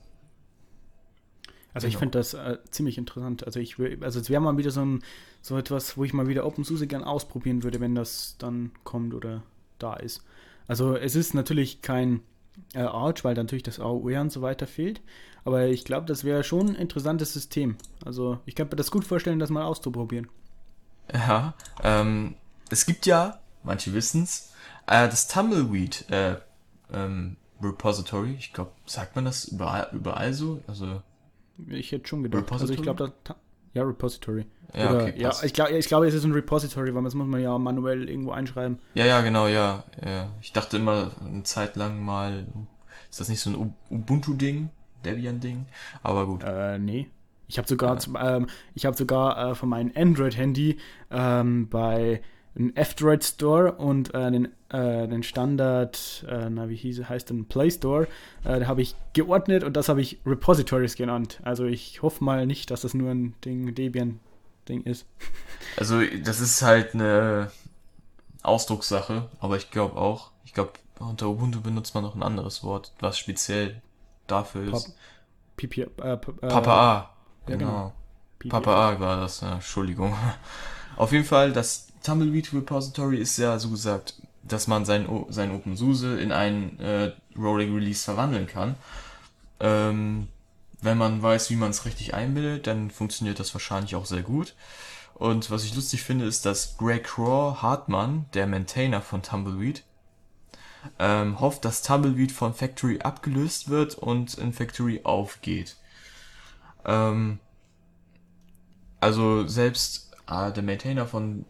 also 1.72 1.88
ich 1.88 1.94
genau. 1.94 2.00
finde 2.00 2.18
das 2.18 2.34
äh, 2.34 2.58
ziemlich 2.70 2.98
interessant. 2.98 3.44
Also 3.44 3.58
ich 3.58 3.78
will, 3.78 3.98
also 4.02 4.20
es 4.20 4.30
wäre 4.30 4.40
mal 4.40 4.56
wieder 4.56 4.70
so 4.70 4.84
ein 4.84 5.02
so 5.44 5.58
etwas, 5.58 5.98
wo 5.98 6.04
ich 6.04 6.14
mal 6.14 6.26
wieder 6.26 6.46
OpenSUSE 6.46 6.86
gern 6.86 7.04
ausprobieren 7.04 7.64
würde, 7.64 7.78
wenn 7.78 7.94
das 7.94 8.36
dann 8.38 8.70
kommt 8.82 9.12
oder 9.12 9.42
da 9.78 9.92
ist. 9.92 10.24
Also 10.66 10.96
es 10.96 11.14
ist 11.14 11.34
natürlich 11.34 11.82
kein 11.82 12.22
äh, 12.72 12.80
Arch, 12.80 13.24
weil 13.24 13.34
natürlich 13.34 13.62
das 13.62 13.78
AOE 13.78 14.18
und 14.18 14.32
so 14.32 14.40
weiter 14.40 14.66
fehlt. 14.66 15.02
Aber 15.44 15.66
ich 15.66 15.84
glaube, 15.84 16.06
das 16.06 16.24
wäre 16.24 16.44
schon 16.44 16.70
ein 16.70 16.74
interessantes 16.76 17.34
System. 17.34 17.76
Also 18.06 18.38
ich 18.46 18.54
kann 18.54 18.68
mir 18.68 18.76
das 18.76 18.90
gut 18.90 19.04
vorstellen, 19.04 19.38
das 19.38 19.50
mal 19.50 19.64
auszuprobieren. 19.64 20.28
Ja, 21.12 21.52
ähm, 21.82 22.36
es 22.70 22.86
gibt 22.86 23.04
ja, 23.04 23.40
manche 23.64 23.92
wissen's, 23.92 24.54
äh, 24.86 25.06
das 25.10 25.28
Tumbleweed 25.28 26.10
äh, 26.10 26.36
ähm, 26.90 27.36
Repository. 27.62 28.34
Ich 28.38 28.54
glaube, 28.54 28.72
sagt 28.86 29.14
man 29.14 29.26
das 29.26 29.44
überall, 29.44 29.90
überall 29.92 30.32
so? 30.32 30.62
Also 30.66 31.02
ich 31.68 31.92
hätte 31.92 32.08
schon 32.08 32.22
gedacht. 32.22 32.44
Repository? 32.44 32.70
Also 32.70 32.74
ich 32.74 32.82
glaube, 32.82 33.12
ja, 33.74 33.82
Repository. 33.82 34.46
Ja, 34.72 34.90
Oder, 34.90 35.02
okay, 35.02 35.14
ja 35.16 35.32
ich, 35.42 35.52
glaub, 35.52 35.70
ich 35.70 35.86
glaube, 35.86 36.06
es 36.06 36.14
ist 36.14 36.24
ein 36.24 36.32
Repository, 36.32 36.94
weil 36.94 37.04
das 37.04 37.14
muss 37.14 37.26
man 37.26 37.40
ja 37.40 37.56
manuell 37.58 38.08
irgendwo 38.08 38.32
einschreiben. 38.32 38.78
Ja, 38.94 39.04
ja, 39.06 39.20
genau, 39.20 39.46
ja. 39.46 39.84
ja. 40.04 40.28
Ich 40.40 40.52
dachte 40.52 40.78
immer 40.78 41.12
eine 41.24 41.42
Zeit 41.44 41.76
lang 41.76 42.04
mal, 42.04 42.46
ist 43.10 43.20
das 43.20 43.28
nicht 43.28 43.40
so 43.40 43.50
ein 43.50 43.74
Ubuntu-Ding, 43.90 44.70
Debian-Ding? 45.04 45.66
Aber 46.02 46.26
gut. 46.26 46.42
Äh, 46.44 46.78
nee. 46.78 47.08
Ich 47.46 47.58
habe 47.58 47.68
sogar, 47.68 47.98
ja. 47.98 48.36
ähm, 48.36 48.46
ich 48.74 48.86
habe 48.86 48.96
sogar 48.96 49.50
äh, 49.50 49.54
von 49.54 49.68
meinem 49.68 49.92
Android-Handy 49.94 50.78
ähm, 51.10 51.68
bei 51.68 52.22
einem 52.56 52.72
F-Droid 52.74 53.24
Store 53.24 53.72
und 53.72 54.14
äh, 54.14 54.30
den, 54.30 54.48
äh, 54.70 55.08
den 55.08 55.22
Standard, 55.22 56.24
äh, 56.28 56.48
na 56.50 56.68
wie 56.68 56.76
hieß, 56.76 57.08
heißt 57.08 57.30
denn 57.30 57.46
Play 57.46 57.70
Store, 57.70 58.06
äh, 58.44 58.60
da 58.60 58.66
habe 58.66 58.82
ich 58.82 58.94
geordnet 59.12 59.64
und 59.64 59.76
das 59.76 59.88
habe 59.88 60.00
ich 60.00 60.20
Repositories 60.24 60.96
genannt. 60.96 61.40
Also 61.42 61.64
ich 61.64 62.02
hoffe 62.02 62.22
mal 62.22 62.46
nicht, 62.46 62.70
dass 62.70 62.82
das 62.82 62.94
nur 62.94 63.10
ein 63.10 63.34
Ding 63.44 63.74
Debian 63.74 64.20
Ding 64.68 64.82
ist. 64.82 65.06
Also, 65.76 66.00
das 66.22 66.40
ist 66.40 66.62
halt 66.62 66.94
eine 66.94 67.50
Ausdruckssache, 68.42 69.28
aber 69.40 69.56
ich 69.56 69.70
glaube 69.70 69.96
auch, 69.96 70.30
ich 70.44 70.54
glaube, 70.54 70.72
unter 70.98 71.28
Ubuntu 71.28 71.60
benutzt 71.60 71.94
man 71.94 72.04
noch 72.04 72.14
ein 72.14 72.22
anderes 72.22 72.62
Wort, 72.62 72.92
was 73.00 73.18
speziell 73.18 73.82
dafür 74.26 74.72
ist. 74.72 74.94
Pipi, 75.56 75.82
äh, 75.82 76.12
äh, 76.12 76.16
Papa 76.16 76.72
A. 76.72 77.10
Genau. 77.46 77.92
genau. 78.38 78.50
Papa 78.50 78.90
A 78.90 79.00
war 79.00 79.20
das, 79.20 79.40
ja, 79.40 79.54
Entschuldigung. 79.54 80.14
Auf 80.96 81.12
jeden 81.12 81.24
Fall, 81.24 81.52
das 81.52 81.88
Tumbleweed 82.02 82.52
Repository 82.52 83.18
ist 83.18 83.36
ja 83.38 83.58
so 83.58 83.70
gesagt, 83.70 84.14
dass 84.42 84.66
man 84.66 84.84
sein, 84.84 85.08
sein 85.30 85.52
OpenSUSE 85.52 86.20
in 86.20 86.32
einen 86.32 86.78
äh, 86.78 87.12
Rolling 87.36 87.74
Release 87.74 88.04
verwandeln 88.04 88.46
kann. 88.46 88.76
Ähm, 89.60 90.28
wenn 90.84 90.98
man 90.98 91.22
weiß, 91.22 91.50
wie 91.50 91.56
man 91.56 91.70
es 91.70 91.86
richtig 91.86 92.14
einbildet, 92.14 92.66
dann 92.66 92.90
funktioniert 92.90 93.40
das 93.40 93.54
wahrscheinlich 93.54 93.96
auch 93.96 94.04
sehr 94.04 94.22
gut. 94.22 94.54
Und 95.14 95.50
was 95.50 95.64
ich 95.64 95.74
lustig 95.74 96.02
finde, 96.02 96.26
ist, 96.26 96.44
dass 96.44 96.76
Greg 96.76 97.04
Craw 97.04 97.62
Hartmann, 97.62 98.26
der 98.34 98.46
Maintainer 98.46 99.00
von 99.00 99.22
Tumbleweed, 99.22 99.82
ähm, 100.98 101.40
hofft, 101.40 101.64
dass 101.64 101.82
Tumbleweed 101.82 102.32
von 102.32 102.52
Factory 102.52 103.00
abgelöst 103.00 103.70
wird 103.70 103.94
und 103.94 104.34
in 104.34 104.52
Factory 104.52 105.00
aufgeht. 105.04 105.76
Ähm, 106.84 107.38
also 109.00 109.46
selbst 109.46 110.12
äh, 110.28 110.52
der 110.52 110.62
Maintainer 110.62 111.06
von 111.06 111.46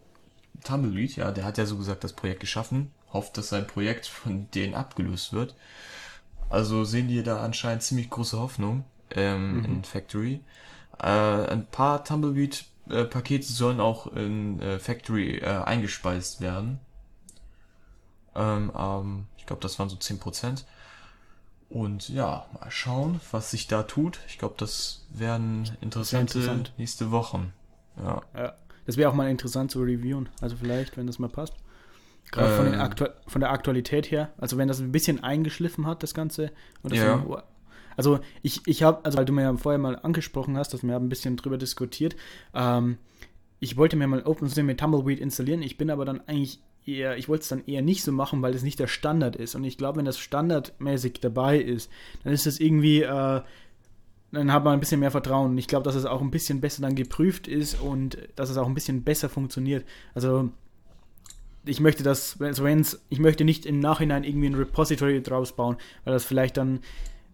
Tumbleweed, 0.63 1.17
ja, 1.17 1.31
der 1.31 1.43
hat 1.43 1.57
ja 1.57 1.65
so 1.65 1.77
gesagt 1.77 2.05
das 2.05 2.13
Projekt 2.13 2.39
geschaffen, 2.39 2.91
hofft, 3.11 3.37
dass 3.37 3.49
sein 3.49 3.67
Projekt 3.67 4.05
von 4.07 4.49
denen 4.51 4.75
abgelöst 4.75 5.33
wird. 5.33 5.55
Also 6.49 6.85
sehen 6.85 7.09
die 7.09 7.21
da 7.23 7.43
anscheinend 7.43 7.83
ziemlich 7.83 8.09
große 8.09 8.39
Hoffnung 8.39 8.85
ähm, 9.15 9.59
mhm. 9.59 9.65
in 9.65 9.83
Factory. 9.83 10.41
Äh, 11.01 11.07
ein 11.07 11.65
paar 11.67 12.03
Tumbleweed-Pakete 12.03 13.51
sollen 13.51 13.79
auch 13.79 14.07
in 14.07 14.61
äh, 14.61 14.79
Factory 14.79 15.37
äh, 15.37 15.45
eingespeist 15.45 16.41
werden. 16.41 16.79
Ähm, 18.35 18.71
ähm, 18.77 19.25
ich 19.37 19.45
glaube, 19.45 19.61
das 19.61 19.79
waren 19.79 19.89
so 19.89 19.95
10%. 19.95 20.63
Und 21.69 22.09
ja, 22.09 22.45
mal 22.53 22.69
schauen, 22.69 23.19
was 23.31 23.51
sich 23.51 23.67
da 23.67 23.83
tut. 23.83 24.19
Ich 24.27 24.37
glaube, 24.37 24.55
das 24.57 25.05
werden 25.09 25.69
interessante 25.81 26.39
interessant. 26.39 26.73
nächste 26.77 27.11
Wochen. 27.11 27.53
Ja. 27.97 28.21
ja. 28.35 28.53
Das 28.85 28.97
wäre 28.97 29.09
auch 29.09 29.15
mal 29.15 29.29
interessant 29.29 29.71
zu 29.71 29.81
reviewen. 29.81 30.29
Also 30.41 30.55
vielleicht, 30.55 30.95
wenn 30.95 31.07
das 31.07 31.17
mal 31.17 31.29
passt. 31.29 31.53
Gerade 32.31 32.55
von, 32.55 32.73
ähm, 32.73 33.13
von, 33.27 33.41
der 33.41 33.51
Aktualität 33.51 34.11
her. 34.11 34.31
Also 34.37 34.57
wenn 34.57 34.67
das 34.67 34.79
ein 34.79 34.91
bisschen 34.91 35.23
eingeschliffen 35.23 35.85
hat, 35.87 36.03
das 36.03 36.13
Ganze. 36.13 36.51
Oder 36.83 36.95
ja. 36.95 37.23
so 37.23 37.39
also 37.97 38.19
ich, 38.41 38.61
ich 38.65 38.83
habe, 38.83 39.03
also 39.03 39.17
weil 39.17 39.25
du 39.25 39.33
mir 39.33 39.43
ja 39.43 39.57
vorher 39.57 39.79
mal 39.79 39.97
angesprochen 39.97 40.57
hast, 40.57 40.73
dass 40.73 40.83
wir 40.83 40.95
ein 40.95 41.09
bisschen 41.09 41.37
drüber 41.37 41.57
diskutiert, 41.57 42.15
ähm, 42.53 42.97
ich 43.59 43.77
wollte 43.77 43.95
mir 43.95 44.07
mal 44.07 44.23
OpenSUSE 44.23 44.63
mit 44.63 44.79
Tumbleweed 44.79 45.19
installieren, 45.19 45.61
ich 45.61 45.77
bin 45.77 45.89
aber 45.89 46.05
dann 46.05 46.21
eigentlich 46.27 46.59
eher, 46.85 47.17
ich 47.17 47.27
wollte 47.27 47.43
es 47.43 47.49
dann 47.49 47.65
eher 47.65 47.81
nicht 47.81 48.03
so 48.03 48.11
machen, 48.11 48.41
weil 48.41 48.53
es 48.53 48.63
nicht 48.63 48.79
der 48.79 48.87
Standard 48.87 49.35
ist. 49.35 49.55
Und 49.55 49.63
ich 49.63 49.77
glaube, 49.77 49.97
wenn 49.97 50.05
das 50.05 50.19
standardmäßig 50.19 51.19
dabei 51.21 51.57
ist, 51.57 51.89
dann 52.23 52.33
ist 52.33 52.45
es 52.45 52.59
irgendwie, 52.59 53.01
äh, 53.01 53.41
dann 54.31 54.51
hat 54.51 54.63
man 54.63 54.73
ein 54.73 54.79
bisschen 54.79 54.99
mehr 54.99 55.11
Vertrauen. 55.11 55.57
Ich 55.57 55.67
glaube, 55.67 55.83
dass 55.83 55.95
es 55.95 56.05
auch 56.05 56.21
ein 56.21 56.31
bisschen 56.31 56.61
besser 56.61 56.81
dann 56.81 56.95
geprüft 56.95 57.47
ist 57.47 57.79
und 57.79 58.17
dass 58.35 58.49
es 58.49 58.57
auch 58.57 58.67
ein 58.67 58.73
bisschen 58.73 59.03
besser 59.03 59.29
funktioniert. 59.29 59.85
Also 60.13 60.49
ich 61.65 61.79
möchte 61.79 62.03
das, 62.03 62.39
also 62.39 62.63
wenn's, 62.63 63.03
ich 63.09 63.19
möchte 63.19 63.45
nicht 63.45 63.65
im 63.65 63.79
Nachhinein 63.79 64.23
irgendwie 64.23 64.47
ein 64.47 64.55
Repository 64.55 65.21
draus 65.21 65.55
bauen, 65.55 65.77
weil 66.03 66.13
das 66.13 66.25
vielleicht 66.25 66.57
dann 66.57 66.81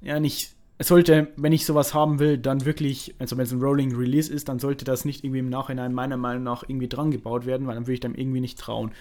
ja 0.02 0.20
nicht. 0.20 0.54
Es 0.78 0.88
sollte, 0.88 1.28
wenn 1.36 1.54
ich 1.54 1.66
sowas 1.66 1.94
haben 1.94 2.18
will, 2.18 2.40
dann 2.40 2.66
wirklich, 2.66 3.14
also 3.20 3.38
wenn 3.38 3.46
es 3.46 3.52
ein 3.52 3.62
Rolling 3.62 3.96
Release 3.96 4.34
ist, 4.34 4.50
dann 4.50 4.58
sollte 4.58 4.84
das 4.84 5.06
nicht 5.06 5.24
irgendwie 5.24 5.40
im 5.40 5.50
Nachhinein 5.50 5.94
meiner 5.94 6.18
Meinung 6.18 6.44
nach 6.44 6.64
irgendwie 6.68 6.88
dran 6.88 7.12
gebaut 7.12 7.46
werden, 7.46 7.68
weil 7.68 7.76
dann 7.76 7.84
würde 7.84 7.94
ich 7.94 8.00
dem 8.00 8.16
irgendwie 8.16 8.40
nicht 8.40 8.58
trauen. 8.58 8.92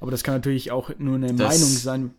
Aber 0.00 0.10
das 0.10 0.24
kann 0.24 0.34
natürlich 0.34 0.72
auch 0.72 0.90
nur 0.98 1.14
eine 1.14 1.32
das 1.34 1.54
Meinung 1.54 1.70
sein. 1.70 2.14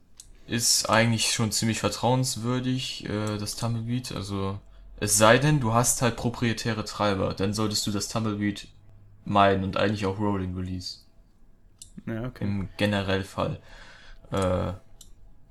Ist 0.48 0.90
eigentlich 0.90 1.32
schon 1.32 1.52
ziemlich 1.52 1.80
vertrauenswürdig, 1.80 3.06
äh, 3.10 3.38
das 3.38 3.56
Tumbleweed. 3.56 4.14
Also, 4.14 4.60
es 5.00 5.18
sei 5.18 5.38
denn, 5.38 5.60
du 5.60 5.74
hast 5.74 6.02
halt 6.02 6.16
proprietäre 6.16 6.86
Treiber, 6.86 7.34
dann 7.34 7.54
solltest 7.54 7.86
du 7.88 7.92
das 7.92 8.08
Tumbleweed 8.08 8.68
meiden 9.26 9.64
und 9.64 9.78
eigentlich 9.78 10.06
auch 10.06 10.18
Rolling 10.18 10.56
Release. 10.56 11.00
Ja, 12.06 12.26
okay. 12.26 12.46
Im 12.46 12.70
Generellfall. 12.78 13.60
Äh, 14.32 14.74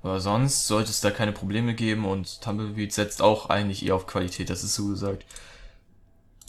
aber 0.01 0.21
sonst 0.21 0.67
sollte 0.67 0.91
es 0.91 1.01
da 1.01 1.11
keine 1.11 1.33
Probleme 1.33 1.73
geben 1.75 2.05
und 2.05 2.41
Tumbleweed 2.41 2.93
setzt 2.93 3.21
auch 3.21 3.49
eigentlich 3.49 3.85
eher 3.85 3.95
auf 3.95 4.07
Qualität, 4.07 4.49
das 4.49 4.63
ist 4.63 4.75
so 4.75 4.87
gesagt. 4.87 5.25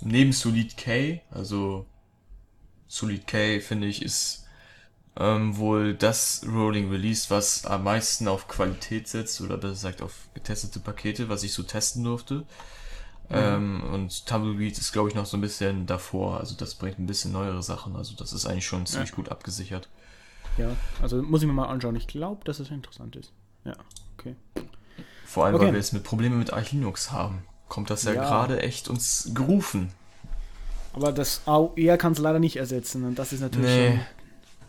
Neben 0.03 0.33
Solid 0.33 0.77
K, 0.77 1.21
also 1.31 1.85
Solid 2.87 3.27
K 3.27 3.61
finde 3.61 3.89
ich 3.89 4.03
ist 4.03 4.47
ähm, 5.17 5.57
wohl 5.57 5.95
das 5.95 6.47
Rolling 6.47 6.91
Release, 6.91 7.29
was 7.29 7.67
am 7.67 7.85
meisten 7.85 8.29
auf 8.29 8.47
Qualität 8.47 9.09
setzt 9.09 9.41
oder 9.41 9.57
besser 9.57 9.73
gesagt 9.73 10.03
auf 10.03 10.29
getestete 10.35 10.79
Pakete, 10.79 11.29
was 11.29 11.43
ich 11.43 11.53
so 11.53 11.65
testen 11.65 12.05
durfte. 12.05 12.35
Mhm. 13.29 13.37
Ähm, 13.37 13.83
und 13.93 14.27
Tumbleweed 14.27 14.79
ist 14.79 14.93
glaube 14.93 15.09
ich 15.09 15.17
noch 15.17 15.27
so 15.27 15.37
ein 15.37 15.41
bisschen 15.41 15.87
davor, 15.87 16.39
also 16.39 16.55
das 16.55 16.77
bringt 16.77 17.01
ein 17.01 17.07
bisschen 17.07 17.33
neuere 17.33 17.65
Sachen, 17.65 17.97
also 17.97 18.15
das 18.15 18.33
ist 18.33 18.47
eigentlich 18.47 18.67
schon 18.67 18.87
ziemlich 18.87 19.11
ja. 19.11 19.17
gut 19.17 19.29
abgesichert. 19.29 19.89
Ja, 20.57 20.77
also 21.03 21.23
muss 21.23 21.43
ich 21.43 21.47
mir 21.47 21.53
mal 21.53 21.69
anschauen. 21.69 21.97
Ich 21.97 22.07
glaube, 22.07 22.45
dass 22.45 22.61
es 22.61 22.71
interessant 22.71 23.17
ist. 23.17 23.33
Ja, 23.65 23.75
okay. 24.19 24.37
Vor 25.27 25.45
allem, 25.45 25.55
okay. 25.55 25.67
weil 25.67 25.73
wir 25.73 25.79
jetzt 25.79 25.93
mit 25.93 26.03
Problemen 26.03 26.39
mit 26.39 26.53
Arch 26.53 26.73
Linux 26.73 27.13
haben, 27.13 27.45
kommt 27.69 27.91
das 27.91 28.03
ja, 28.05 28.13
ja. 28.13 28.23
gerade 28.23 28.61
echt 28.63 28.89
uns 28.89 29.31
gerufen. 29.35 29.93
Aber 30.93 31.13
das 31.13 31.43
AOR 31.47 31.97
kann 31.99 32.13
es 32.13 32.19
leider 32.19 32.39
nicht 32.39 32.57
ersetzen 32.57 33.05
und 33.05 33.19
das 33.19 33.33
ist 33.33 33.41
natürlich 33.41 33.71
nee. 33.71 34.01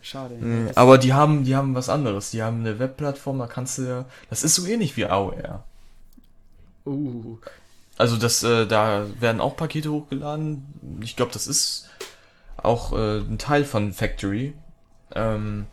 schade. 0.01 0.35
Nee. 0.35 0.71
Aber 0.75 0.97
die 0.97 1.13
haben, 1.13 1.43
die 1.45 1.55
haben 1.55 1.73
was 1.73 1.89
anderes. 1.89 2.31
Die 2.31 2.43
haben 2.43 2.59
eine 2.59 2.77
Webplattform, 2.77 3.39
da 3.39 3.47
kannst 3.47 3.79
du 3.79 3.83
ja. 3.83 4.05
Das 4.29 4.43
ist 4.43 4.55
so 4.55 4.65
ähnlich 4.67 4.95
wie 4.97 5.05
AOR. 5.05 5.63
Uh. 6.85 7.37
Also 7.97 8.17
das, 8.17 8.43
äh, 8.43 8.65
da 8.67 9.05
werden 9.19 9.41
auch 9.41 9.55
Pakete 9.55 9.91
hochgeladen. 9.91 10.99
Ich 11.01 11.15
glaube, 11.15 11.31
das 11.33 11.47
ist 11.47 11.89
auch 12.57 12.93
äh, 12.93 13.19
ein 13.19 13.37
Teil 13.37 13.63
von 13.63 13.93
Factory. 13.93 14.53
Ähm, 15.13 15.65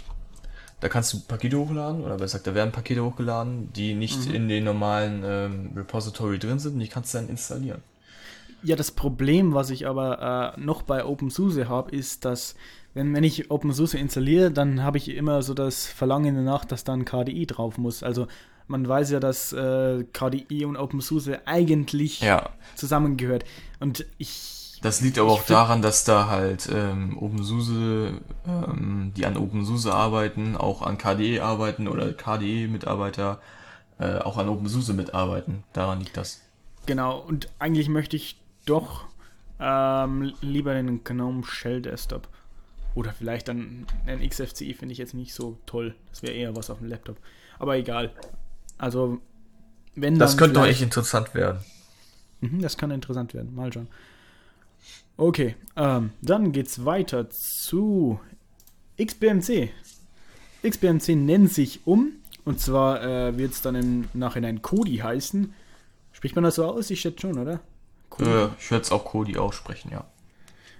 da 0.80 0.88
kannst 0.88 1.12
du 1.12 1.20
Pakete 1.20 1.58
hochladen, 1.58 2.02
oder 2.02 2.14
besser 2.14 2.38
gesagt, 2.38 2.46
da 2.46 2.54
werden 2.54 2.72
Pakete 2.72 3.04
hochgeladen, 3.04 3.72
die 3.72 3.94
nicht 3.94 4.28
mhm. 4.28 4.34
in 4.34 4.48
den 4.48 4.64
normalen 4.64 5.22
ähm, 5.24 5.70
Repository 5.74 6.38
drin 6.38 6.58
sind 6.58 6.74
und 6.74 6.80
die 6.80 6.88
kannst 6.88 7.14
du 7.14 7.18
dann 7.18 7.28
installieren. 7.28 7.82
Ja, 8.62 8.74
das 8.76 8.90
Problem, 8.90 9.54
was 9.54 9.70
ich 9.70 9.86
aber 9.86 10.54
äh, 10.56 10.60
noch 10.60 10.82
bei 10.82 11.04
OpenSUSE 11.04 11.68
habe, 11.68 11.94
ist, 11.94 12.24
dass 12.24 12.54
wenn, 12.94 13.14
wenn 13.14 13.22
ich 13.22 13.50
OpenSUSE 13.50 13.98
installiere, 13.98 14.50
dann 14.50 14.82
habe 14.82 14.98
ich 14.98 15.08
immer 15.10 15.42
so 15.42 15.54
das 15.54 15.86
Verlangen 15.86 16.34
danach, 16.34 16.64
dass 16.64 16.82
dann 16.82 17.04
KDE 17.04 17.46
drauf 17.46 17.78
muss. 17.78 18.02
Also 18.02 18.26
man 18.66 18.86
weiß 18.86 19.10
ja, 19.12 19.20
dass 19.20 19.52
äh, 19.52 20.04
KDE 20.12 20.66
und 20.66 20.76
OpenSUSE 20.76 21.46
eigentlich 21.46 22.20
ja. 22.20 22.50
zusammengehört. 22.74 23.44
Und 23.80 24.06
ich 24.18 24.57
das 24.82 25.00
liegt 25.00 25.18
aber 25.18 25.30
auch 25.30 25.44
daran, 25.44 25.82
dass 25.82 26.04
da 26.04 26.28
halt 26.28 26.68
ähm, 26.72 27.18
OpenSUSE, 27.18 28.20
ähm, 28.46 29.12
die 29.16 29.26
an 29.26 29.36
OpenSUSE 29.36 29.92
arbeiten, 29.92 30.56
auch 30.56 30.82
an 30.82 30.98
KDE 30.98 31.40
arbeiten 31.40 31.88
oder 31.88 32.12
KDE-Mitarbeiter 32.12 33.40
äh, 33.98 34.18
auch 34.18 34.38
an 34.38 34.48
OpenSUSE 34.48 34.94
mitarbeiten. 34.94 35.64
Daran 35.72 36.00
liegt 36.00 36.16
das. 36.16 36.40
Genau, 36.86 37.18
und 37.18 37.48
eigentlich 37.58 37.88
möchte 37.88 38.16
ich 38.16 38.40
doch 38.64 39.06
ähm, 39.60 40.32
lieber 40.40 40.74
den 40.74 41.02
GNOME 41.04 41.44
Shell 41.44 41.82
Desktop. 41.82 42.28
Oder 42.94 43.12
vielleicht 43.12 43.48
dann 43.48 43.86
ein 44.06 44.26
XFCE 44.26 44.74
finde 44.74 44.92
ich 44.92 44.98
jetzt 44.98 45.14
nicht 45.14 45.34
so 45.34 45.58
toll. 45.66 45.94
Das 46.10 46.22
wäre 46.22 46.32
eher 46.32 46.56
was 46.56 46.70
auf 46.70 46.78
dem 46.78 46.88
Laptop. 46.88 47.16
Aber 47.58 47.76
egal. 47.76 48.12
Also, 48.78 49.20
wenn 49.94 50.18
Das 50.18 50.36
könnte 50.36 50.60
doch 50.60 50.66
echt 50.66 50.82
interessant 50.82 51.34
werden. 51.34 51.60
Mhm, 52.40 52.62
das 52.62 52.76
kann 52.76 52.90
interessant 52.90 53.34
werden. 53.34 53.54
Mal 53.54 53.72
schauen. 53.72 53.88
Okay, 55.20 55.56
ähm, 55.74 56.12
dann 56.22 56.52
geht's 56.52 56.84
weiter 56.84 57.28
zu 57.28 58.20
XBMC. 59.04 59.68
XBMC 60.64 61.16
nennt 61.16 61.52
sich 61.52 61.80
um 61.86 62.12
und 62.44 62.60
zwar 62.60 63.02
äh, 63.02 63.36
wird 63.36 63.50
es 63.50 63.60
dann 63.60 63.74
im 63.74 64.08
Nachhinein 64.14 64.62
Kodi 64.62 64.98
heißen. 64.98 65.52
Spricht 66.12 66.36
man 66.36 66.44
das 66.44 66.54
so 66.54 66.66
aus? 66.66 66.88
Ich 66.90 67.00
schätze 67.00 67.22
schon, 67.22 67.36
oder? 67.36 67.54
Äh, 68.20 68.46
ich 68.60 68.70
werde 68.70 68.82
es 68.82 68.92
auch 68.92 69.04
Kodi 69.04 69.36
aussprechen, 69.36 69.90
ja. 69.90 70.04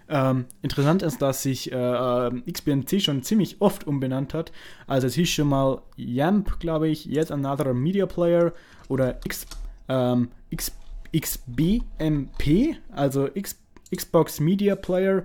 Ähm, 0.09 0.45
interessant 0.63 1.03
ist, 1.03 1.21
dass 1.21 1.43
sich 1.43 1.73
äh, 1.73 2.31
XBMC 2.49 3.01
schon 3.01 3.25
ziemlich 3.25 3.61
oft 3.61 3.89
umbenannt 3.89 4.35
hat. 4.35 4.53
Also 4.87 5.09
es 5.09 5.15
hieß 5.15 5.29
schon 5.31 5.49
mal 5.49 5.83
YAMP, 5.97 6.61
glaube 6.61 6.89
ich, 6.89 7.07
Yet 7.07 7.33
Another 7.33 7.75
Media 7.75 8.07
Player 8.07 8.53
oder 8.89 9.19
X, 9.25 9.47
ähm, 9.89 10.31
X, 10.51 10.73
XBMP, 11.13 12.77
also 12.95 13.27
XBMP 13.27 13.68
Xbox 13.95 14.41
Media 14.41 14.77
Player 14.77 15.23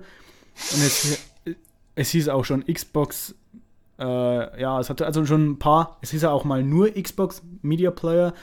und 0.54 0.82
es, 0.82 1.18
es 1.94 2.10
hieß 2.10 2.28
auch 2.28 2.44
schon 2.44 2.64
Xbox, 2.64 3.34
äh, 3.98 4.60
ja, 4.60 4.80
es 4.80 4.90
hatte 4.90 5.06
also 5.06 5.24
schon 5.26 5.50
ein 5.50 5.58
paar, 5.58 5.98
es 6.00 6.10
hieß 6.10 6.22
ja 6.22 6.30
auch 6.30 6.44
mal 6.44 6.62
nur 6.62 6.90
Xbox 6.90 7.42
Media 7.62 7.90
Player 7.90 8.34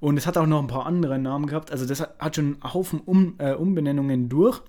und 0.00 0.16
es 0.16 0.26
hat 0.26 0.36
auch 0.36 0.46
noch 0.46 0.60
ein 0.60 0.66
paar 0.68 0.86
andere 0.86 1.18
Namen 1.18 1.46
gehabt, 1.46 1.70
also 1.70 1.86
das 1.86 2.00
hat 2.00 2.36
schon 2.36 2.56
einen 2.60 2.74
Haufen 2.74 3.00
um, 3.00 3.34
äh, 3.38 3.52
Umbenennungen 3.52 4.28
durch. 4.28 4.60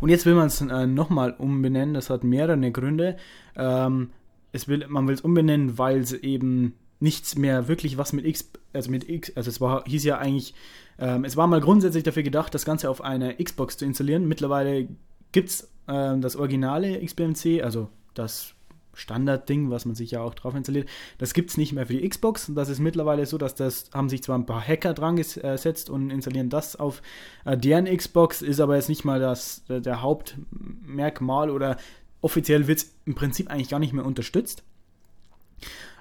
Und 0.00 0.10
jetzt 0.10 0.26
will 0.26 0.34
man 0.34 0.48
es 0.48 0.60
äh, 0.60 0.86
nochmal 0.86 1.34
umbenennen, 1.38 1.94
das 1.94 2.10
hat 2.10 2.24
mehrere 2.24 2.70
Gründe. 2.70 3.16
Ähm, 3.56 4.10
es 4.52 4.68
will, 4.68 4.86
man 4.86 5.08
will 5.08 5.14
es 5.14 5.22
umbenennen, 5.22 5.78
weil 5.78 6.00
es 6.00 6.12
eben 6.12 6.74
nichts 7.00 7.36
mehr 7.36 7.68
wirklich 7.68 7.98
was 7.98 8.12
mit 8.12 8.24
X, 8.24 8.50
also 8.72 8.90
mit 8.90 9.08
X, 9.08 9.32
also 9.34 9.48
es 9.50 9.60
war, 9.60 9.84
hieß 9.86 10.04
ja 10.04 10.18
eigentlich 10.18 10.54
ähm, 10.98 11.24
es 11.24 11.36
war 11.36 11.46
mal 11.46 11.60
grundsätzlich 11.60 12.04
dafür 12.04 12.22
gedacht, 12.22 12.54
das 12.54 12.64
Ganze 12.64 12.90
auf 12.90 13.02
einer 13.02 13.34
Xbox 13.34 13.76
zu 13.76 13.84
installieren. 13.84 14.26
Mittlerweile 14.26 14.88
gibt 15.32 15.48
es 15.48 15.62
äh, 15.86 16.18
das 16.18 16.36
originale 16.36 17.04
XBMC, 17.04 17.62
also 17.62 17.88
das 18.14 18.54
Standardding, 18.94 19.70
was 19.70 19.86
man 19.86 19.94
sich 19.94 20.10
ja 20.10 20.20
auch 20.20 20.34
drauf 20.34 20.54
installiert. 20.54 20.88
Das 21.18 21.32
gibt 21.32 21.50
es 21.50 21.56
nicht 21.56 21.72
mehr 21.72 21.86
für 21.86 21.94
die 21.94 22.06
Xbox. 22.06 22.52
Das 22.54 22.68
ist 22.68 22.78
mittlerweile 22.78 23.24
so, 23.24 23.38
dass 23.38 23.54
das 23.54 23.90
haben 23.94 24.08
sich 24.10 24.22
zwar 24.22 24.38
ein 24.38 24.46
paar 24.46 24.60
Hacker 24.60 24.92
dran 24.92 25.16
gesetzt 25.16 25.88
und 25.88 26.10
installieren 26.10 26.50
das 26.50 26.76
auf 26.76 27.00
äh, 27.44 27.56
deren 27.56 27.86
Xbox, 27.86 28.42
ist 28.42 28.60
aber 28.60 28.76
jetzt 28.76 28.90
nicht 28.90 29.04
mal 29.04 29.18
das, 29.18 29.64
der 29.68 30.02
Hauptmerkmal 30.02 31.50
oder 31.50 31.78
offiziell 32.20 32.66
wird 32.66 32.78
es 32.78 32.94
im 33.06 33.14
Prinzip 33.14 33.50
eigentlich 33.50 33.70
gar 33.70 33.80
nicht 33.80 33.94
mehr 33.94 34.04
unterstützt. 34.04 34.62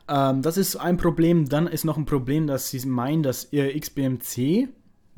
Ähm, 0.08 0.41
das 0.41 0.58
ist 0.58 0.75
ein 0.75 0.97
Problem. 0.97 1.47
Dann 1.47 1.67
ist 1.67 1.86
noch 1.86 1.97
ein 1.97 2.06
Problem, 2.06 2.47
dass 2.47 2.69
sie 2.69 2.86
meinen, 2.88 3.23
dass 3.23 3.51
ihr 3.51 3.77
XBMC 3.80 4.67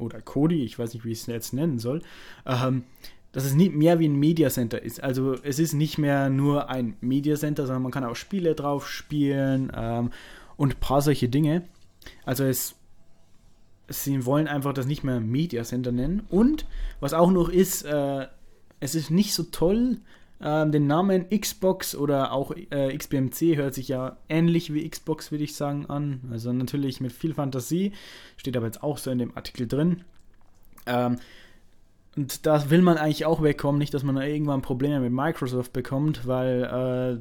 oder 0.04 0.22
Kodi, 0.22 0.64
ich 0.64 0.78
weiß 0.78 0.94
nicht, 0.94 1.06
wie 1.06 1.12
ich 1.12 1.22
es 1.22 1.26
jetzt 1.28 1.54
nennen 1.54 1.80
soll, 1.80 2.02
ähm, 2.46 2.84
dass 3.32 3.46
es 3.46 3.56
nicht 3.56 3.74
mehr 3.74 4.00
wie 4.00 4.08
ein 4.08 4.16
Media 4.16 4.50
Center 4.50 4.82
ist. 4.82 5.04
Also 5.04 5.34
es 5.44 5.60
ist 5.60 5.74
nicht 5.74 5.98
mehr 5.98 6.30
nur 6.30 6.70
ein 6.70 6.96
Media 7.02 7.36
Center, 7.36 7.66
sondern 7.66 7.84
man 7.84 7.92
kann 7.92 8.04
auch 8.04 8.16
Spiele 8.16 8.56
drauf 8.56 8.88
spielen 8.88 9.72
ähm, 9.76 10.12
und 10.56 10.76
ein 10.76 10.80
paar 10.80 11.02
solche 11.02 11.30
Dinge. 11.30 11.64
Also 12.26 12.44
es, 12.44 12.76
sie 13.88 14.26
wollen 14.26 14.48
einfach 14.48 14.74
das 14.74 14.86
nicht 14.86 15.04
mehr 15.04 15.20
Media 15.20 15.64
Center 15.64 15.92
nennen. 15.92 16.22
Und 16.30 16.66
was 17.00 17.14
auch 17.14 17.32
noch 17.32 17.50
ist, 17.50 17.84
äh, 17.84 18.28
es 18.80 18.96
ist 18.96 19.10
nicht 19.10 19.34
so 19.34 19.44
toll, 19.44 19.98
ähm, 20.44 20.72
den 20.74 20.88
Namen 20.88 21.30
Xbox 21.30 21.96
oder 21.96 22.34
auch 22.34 22.52
äh, 22.52 22.96
XBMC 22.96 23.56
hört 23.56 23.74
sich 23.74 23.88
ja 23.88 24.18
ähnlich 24.28 24.74
wie 24.74 24.88
Xbox, 24.88 25.32
würde 25.32 25.46
ich 25.46 25.56
sagen, 25.56 25.86
an. 25.86 26.20
Also 26.32 26.52
natürlich 26.52 27.00
mit 27.00 27.14
viel 27.14 27.34
Fantasie. 27.34 27.94
Steht 28.36 28.58
aber 28.58 28.66
jetzt 28.66 28.84
auch 28.84 28.98
so 28.98 29.10
in 29.10 29.20
dem 29.20 29.38
Artikel 29.38 29.68
drin. 29.68 30.04
Ähm, 30.86 31.18
und 32.16 32.46
da 32.46 32.70
will 32.70 32.82
man 32.82 32.98
eigentlich 32.98 33.26
auch 33.26 33.42
wegkommen, 33.42 33.80
nicht, 33.80 33.94
dass 33.94 34.04
man 34.04 34.18
irgendwann 34.18 34.62
Probleme 34.62 35.00
mit 35.00 35.14
Microsoft 35.14 35.72
bekommt, 35.72 36.28
weil 36.28 36.64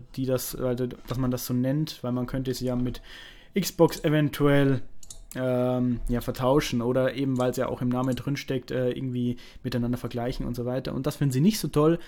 äh, 0.01 0.03
die 0.17 0.27
das, 0.27 0.55
also, 0.57 0.87
dass 0.87 1.17
man 1.17 1.31
das 1.31 1.47
so 1.47 1.55
nennt, 1.55 2.03
weil 2.03 2.13
man 2.13 2.27
könnte 2.27 2.51
es 2.51 2.61
ja 2.61 2.75
mit 2.77 3.01
Xbox 3.59 4.05
eventuell 4.05 4.83
ähm, 5.35 6.01
ja, 6.09 6.21
vertauschen 6.21 6.83
oder 6.83 7.15
eben, 7.15 7.39
weil 7.39 7.53
es 7.53 7.57
ja 7.57 7.69
auch 7.69 7.81
im 7.81 7.89
Namen 7.89 8.17
drinsteckt, 8.17 8.71
äh, 8.71 8.91
irgendwie 8.91 9.37
miteinander 9.63 9.97
vergleichen 9.97 10.45
und 10.45 10.57
so 10.57 10.67
weiter. 10.67 10.93
Und 10.93 11.07
das 11.07 11.17
finden 11.17 11.33
sie 11.33 11.41
nicht 11.41 11.59
so 11.59 11.69
toll. 11.69 11.99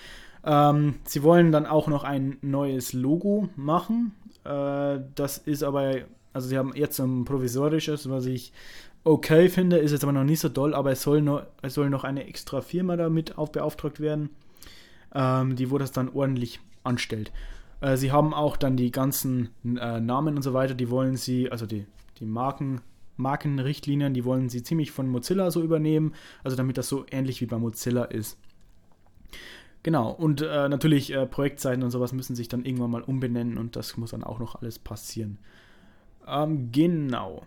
Ähm, 0.45 0.95
sie 1.05 1.23
wollen 1.23 1.51
dann 1.51 1.65
auch 1.65 1.87
noch 1.87 2.03
ein 2.03 2.37
neues 2.41 2.93
Logo 2.93 3.49
machen. 3.55 4.13
Äh, 4.43 4.99
das 5.15 5.39
ist 5.39 5.63
aber, 5.63 5.95
also 6.33 6.47
sie 6.47 6.57
haben 6.57 6.73
jetzt 6.75 6.99
ein 6.99 7.25
provisorisches, 7.25 8.09
was 8.09 8.27
ich 8.27 8.53
okay 9.03 9.49
finde, 9.49 9.77
ist 9.77 9.91
jetzt 9.91 10.03
aber 10.03 10.13
noch 10.13 10.23
nicht 10.23 10.39
so 10.39 10.49
toll, 10.49 10.73
aber 10.73 10.91
es 10.91 11.01
soll 11.01 11.21
noch, 11.21 11.43
es 11.61 11.73
soll 11.73 11.89
noch 11.89 12.03
eine 12.03 12.27
extra 12.27 12.61
Firma 12.61 12.95
damit 12.95 13.37
auf 13.37 13.51
beauftragt 13.51 13.99
werden, 13.99 14.29
ähm, 15.13 15.55
die 15.55 15.71
wo 15.71 15.77
das 15.77 15.91
dann 15.91 16.09
ordentlich 16.09 16.59
anstellt. 16.83 17.31
Äh, 17.81 17.97
sie 17.97 18.11
haben 18.11 18.33
auch 18.33 18.55
dann 18.55 18.77
die 18.77 18.91
ganzen 18.91 19.49
äh, 19.63 19.99
Namen 19.99 20.35
und 20.35 20.41
so 20.43 20.53
weiter, 20.53 20.75
die 20.75 20.89
wollen 20.89 21.17
sie, 21.17 21.51
also 21.51 21.65
die, 21.65 21.85
die 22.19 22.25
Marken, 22.25 22.81
Markenrichtlinien, 23.17 24.13
die 24.13 24.25
wollen 24.25 24.49
sie 24.49 24.61
ziemlich 24.61 24.91
von 24.91 25.07
Mozilla 25.07 25.49
so 25.49 25.61
übernehmen, 25.61 26.13
also 26.43 26.57
damit 26.57 26.77
das 26.77 26.89
so 26.89 27.05
ähnlich 27.09 27.41
wie 27.41 27.45
bei 27.45 27.57
Mozilla 27.57 28.05
ist. 28.05 28.37
Genau, 29.85 30.09
und 30.09 30.41
äh, 30.41 30.67
natürlich 30.67 31.13
äh, 31.13 31.27
Projektseiten 31.27 31.83
und 31.83 31.91
sowas 31.91 32.11
müssen 32.11 32.35
sich 32.35 32.47
dann 32.47 32.65
irgendwann 32.65 32.89
mal 32.89 33.03
umbenennen 33.03 33.59
und 33.59 33.75
das 33.75 33.97
muss 33.97 34.09
dann 34.09 34.23
auch 34.23 34.39
noch 34.39 34.59
alles 34.59 34.79
passieren. 34.79 35.37
Ähm, 36.27 36.71
genau. 36.71 37.45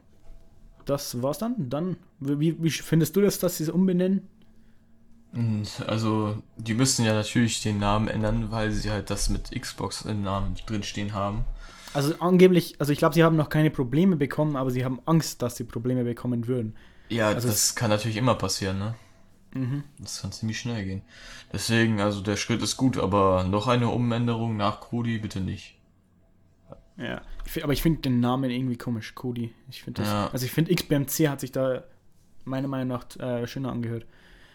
Das 0.84 1.20
war's 1.20 1.38
dann. 1.38 1.68
Dann, 1.68 1.96
wie, 2.20 2.62
wie 2.62 2.70
findest 2.70 3.16
du 3.16 3.22
das, 3.22 3.40
dass 3.40 3.56
sie 3.56 3.64
es 3.64 3.68
umbenennen? 3.68 4.28
Also, 5.88 6.40
die 6.56 6.74
müssen 6.74 7.04
ja 7.04 7.12
natürlich 7.12 7.60
den 7.60 7.80
Namen 7.80 8.06
ändern, 8.06 8.52
weil 8.52 8.70
sie 8.70 8.92
halt 8.92 9.10
das 9.10 9.28
mit 9.30 9.50
Xbox 9.50 10.02
im 10.02 10.22
Namen 10.22 10.54
drinstehen 10.64 11.14
haben. 11.14 11.44
Also 11.92 12.14
angeblich, 12.20 12.76
also 12.78 12.92
ich 12.92 13.00
glaube, 13.00 13.16
sie 13.16 13.24
haben 13.24 13.34
noch 13.34 13.48
keine 13.48 13.72
Probleme 13.72 14.14
bekommen, 14.14 14.54
aber 14.54 14.70
sie 14.70 14.84
haben 14.84 15.00
Angst, 15.06 15.42
dass 15.42 15.56
sie 15.56 15.64
Probleme 15.64 16.04
bekommen 16.04 16.46
würden. 16.46 16.76
Ja, 17.08 17.30
also 17.30 17.48
das 17.48 17.74
kann 17.74 17.90
natürlich 17.90 18.16
immer 18.16 18.36
passieren, 18.36 18.78
ne? 18.78 18.94
Mhm. 19.54 19.84
Das 19.98 20.20
kann 20.22 20.32
ziemlich 20.32 20.58
schnell 20.60 20.84
gehen. 20.84 21.02
Deswegen, 21.52 22.00
also 22.00 22.20
der 22.20 22.36
Schritt 22.36 22.62
ist 22.62 22.76
gut, 22.76 22.98
aber 22.98 23.44
noch 23.44 23.66
eine 23.66 23.88
Umänderung 23.88 24.56
nach 24.56 24.80
Cody 24.80 25.18
bitte 25.18 25.40
nicht. 25.40 25.76
Ja, 26.96 27.22
ich, 27.46 27.62
aber 27.62 27.72
ich 27.72 27.82
finde 27.82 28.00
den 28.00 28.20
Namen 28.20 28.50
irgendwie 28.50 28.76
komisch, 28.76 29.14
Cody. 29.14 29.54
Ich 29.70 29.82
finde 29.82 30.02
das, 30.02 30.10
Ja. 30.10 30.28
also 30.30 30.44
ich 30.44 30.52
finde 30.52 30.74
XBMC 30.74 31.28
hat 31.28 31.40
sich 31.40 31.52
da 31.52 31.84
meiner 32.44 32.68
Meinung 32.68 32.88
nach 32.88 33.06
äh, 33.20 33.46
schöner 33.46 33.70
angehört. 33.72 34.04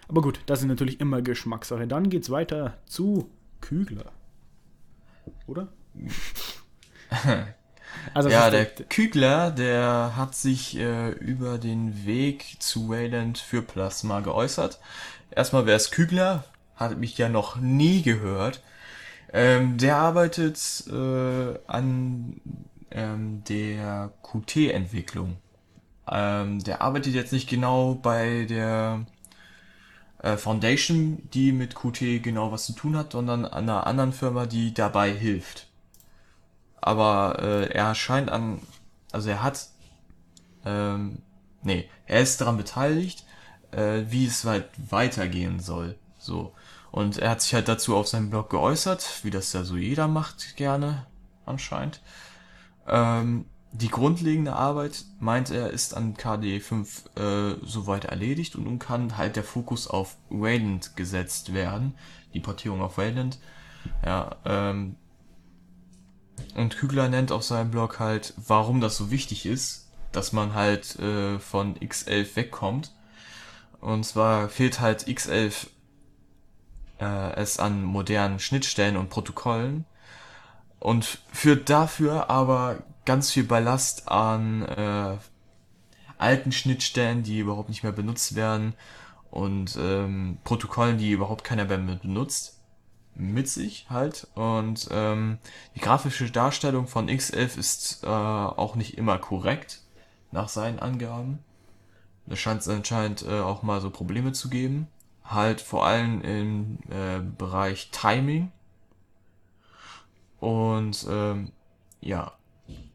Aber 0.10 0.22
gut, 0.22 0.42
das 0.46 0.60
ist 0.60 0.68
natürlich 0.68 1.00
immer 1.00 1.22
Geschmackssache. 1.22 1.88
Dann 1.88 2.10
geht's 2.10 2.30
weiter 2.30 2.78
zu 2.86 3.30
Kügler. 3.62 4.12
Oder? 5.48 5.70
also 8.14 8.30
ja, 8.30 8.50
der 8.50 8.66
Kügler, 8.66 9.52
der 9.52 10.14
hat 10.16 10.36
sich 10.36 10.78
äh, 10.78 11.10
über 11.12 11.58
den 11.58 12.06
Weg 12.06 12.58
zu 12.60 12.90
Wayland 12.90 13.38
für 13.38 13.62
Plasma 13.62 14.20
geäußert. 14.20 14.80
Erstmal, 15.32 15.66
wer 15.66 15.76
ist 15.76 15.92
Kügler? 15.92 16.44
Hat 16.76 16.98
mich 16.98 17.18
ja 17.18 17.30
noch 17.30 17.58
nie 17.58 18.02
gehört. 18.02 18.62
Ähm, 19.32 19.78
der 19.78 19.98
arbeitet 19.98 20.60
äh, 20.88 21.60
an 21.68 22.40
ähm, 22.92 23.44
der 23.50 24.12
Qt-Entwicklung. 24.22 25.38
Ähm, 26.10 26.64
der 26.64 26.82
arbeitet 26.82 27.14
jetzt 27.14 27.34
nicht 27.34 27.50
genau 27.50 27.96
bei 27.96 28.46
der 28.48 29.06
äh, 30.24 30.38
Foundation, 30.38 31.22
die 31.34 31.52
mit 31.52 31.76
Qt 31.76 32.22
genau 32.22 32.52
was 32.52 32.66
zu 32.66 32.74
tun 32.74 32.96
hat, 32.96 33.12
sondern 33.14 33.46
an 33.46 33.64
einer 33.64 33.88
anderen 33.88 34.14
Firma, 34.14 34.46
die 34.46 34.74
dabei 34.74 35.12
hilft. 35.12 35.68
Aber 36.84 37.40
äh, 37.42 37.74
er 37.74 37.96
scheint 37.96 38.30
an, 38.30 38.60
also 39.14 39.30
er 39.30 39.42
hat, 39.42 39.70
ähm, 40.66 41.20
nee, 41.62 41.90
er 42.08 42.20
ist 42.20 42.42
daran 42.42 42.58
beteiligt, 42.58 43.24
äh, 43.72 44.04
wie 44.10 44.26
es 44.26 44.44
halt 44.44 44.68
weitergehen 44.90 45.62
soll. 45.62 45.96
So. 46.18 46.54
Und 46.92 47.18
er 47.20 47.30
hat 47.30 47.42
sich 47.42 47.54
halt 47.54 47.70
dazu 47.70 47.96
auf 47.96 48.10
seinem 48.10 48.30
Blog 48.30 48.50
geäußert, 48.50 49.22
wie 49.24 49.32
das 49.32 49.54
ja 49.54 49.64
so 49.64 49.78
jeder 49.78 50.10
macht, 50.10 50.58
gerne, 50.58 51.06
anscheinend. 51.46 52.02
Ähm, 52.86 53.46
die 53.72 53.88
grundlegende 53.88 54.54
Arbeit, 54.54 55.06
meint 55.22 55.52
er, 55.52 55.70
ist 55.70 55.96
an 55.96 56.16
KDE 56.18 56.60
5 56.60 57.16
äh, 57.16 57.56
soweit 57.64 58.06
erledigt 58.06 58.58
und 58.58 58.66
nun 58.66 58.78
kann 58.78 59.18
halt 59.18 59.38
der 59.38 59.46
Fokus 59.46 59.88
auf 59.88 60.18
Wayland 60.30 60.98
gesetzt 60.98 61.54
werden, 61.54 61.96
die 62.34 62.42
Portierung 62.42 62.82
auf 62.82 62.98
Wayland. 62.98 63.40
Ja, 64.06 64.36
ähm, 64.44 64.98
und 66.56 66.78
Kügler 66.78 67.10
nennt 67.10 67.32
auf 67.32 67.44
seinem 67.44 67.72
Blog 67.72 68.00
halt, 68.00 68.34
warum 68.38 68.82
das 68.82 68.98
so 68.98 69.12
wichtig 69.12 69.46
ist, 69.46 69.90
dass 70.12 70.32
man 70.32 70.54
halt 70.54 70.98
äh, 71.00 71.40
von 71.40 71.76
X11 71.76 72.36
wegkommt. 72.36 72.92
Und 73.82 74.06
zwar 74.06 74.50
fehlt 74.50 74.80
halt 74.80 75.08
X11 75.08 75.68
äh, 77.00 77.34
es 77.36 77.60
an 77.60 77.84
modernen 77.84 78.40
Schnittstellen 78.40 78.98
und 78.98 79.10
Protokollen 79.10 79.86
und 80.80 81.06
führt 81.32 81.70
dafür 81.70 82.30
aber 82.30 82.84
ganz 83.06 83.32
viel 83.32 83.44
Ballast 83.44 84.08
an 84.10 84.64
äh, 84.64 85.18
alten 86.18 86.52
Schnittstellen, 86.52 87.24
die 87.24 87.40
überhaupt 87.40 87.70
nicht 87.70 87.84
mehr 87.84 87.92
benutzt 87.92 88.36
werden 88.36 88.74
und 89.32 89.78
ähm, 89.80 90.38
Protokollen, 90.44 90.98
die 90.98 91.12
überhaupt 91.12 91.44
keiner 91.44 91.66
mehr 91.66 91.78
benutzt, 91.78 92.53
mit 93.16 93.50
sich 93.50 93.88
halt. 93.90 94.28
Und 94.36 94.88
ähm, 94.92 95.38
die 95.76 95.80
grafische 95.80 96.30
Darstellung 96.32 96.88
von 96.88 97.10
X11 97.10 97.58
ist 97.58 98.04
äh, 98.04 98.08
auch 98.08 98.76
nicht 98.76 98.98
immer 98.98 99.18
korrekt 99.18 99.82
nach 100.32 100.50
seinen 100.50 100.80
Angaben. 100.80 101.40
Da 102.26 102.36
scheint 102.36 102.62
es 102.62 102.70
anscheinend 102.70 103.24
äh, 103.24 103.40
auch 103.40 103.64
mal 103.64 103.82
so 103.82 103.90
Probleme 103.90 104.32
zu 104.32 104.50
geben. 104.50 104.88
Halt 105.24 105.62
vor 105.62 105.86
allem 105.86 106.22
im 106.22 106.80
äh, 106.90 107.20
Bereich 107.20 107.92
Timing. 107.92 108.52
Und 110.40 111.06
ähm, 111.10 111.52
ja, 112.02 112.34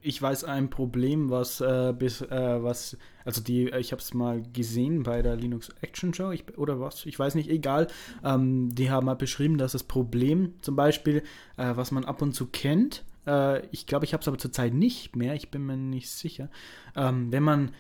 ich 0.09 0.23
weiß 0.23 0.45
ein 0.45 0.71
Problem, 0.71 1.29
was 1.29 1.61
äh, 1.61 1.93
bis 1.97 2.23
äh, 2.23 2.63
was 2.63 2.97
also 3.27 3.43
die 3.43 3.69
ich 3.69 3.93
habe 3.93 4.01
es 4.01 4.15
mal 4.15 4.43
gesehen 4.55 5.03
bei 5.03 5.21
der 5.21 5.37
Linux 5.37 5.69
Action 5.83 6.15
Show 6.15 6.31
ich, 6.31 6.57
oder 6.57 6.81
was 6.81 7.05
ich 7.05 7.19
weiß 7.19 7.35
nicht 7.35 7.51
egal 7.51 7.89
ähm, 8.25 8.75
die 8.75 8.91
haben 8.91 9.05
mal 9.05 9.17
beschrieben 9.17 9.59
dass 9.59 9.73
das 9.73 9.85
Problem 9.85 10.55
zum 10.63 10.77
Beispiel 10.77 11.23
äh, 11.59 11.73
was 11.77 11.91
man 11.91 12.07
ab 12.07 12.23
und 12.23 12.33
zu 12.33 12.47
kennt 12.47 13.05
äh, 13.27 13.67
ich 13.67 13.87
glaube 13.87 14.07
ich 14.07 14.15
habe 14.15 14.23
es 14.23 14.29
aber 14.29 14.39
zurzeit 14.39 14.73
nicht 14.73 15.15
mehr 15.15 15.35
ich 15.35 15.51
bin 15.51 15.67
mir 15.67 15.77
nicht 15.77 16.09
sicher 16.09 16.49
ähm, 16.97 17.31
wenn 17.31 17.43
man 17.43 17.73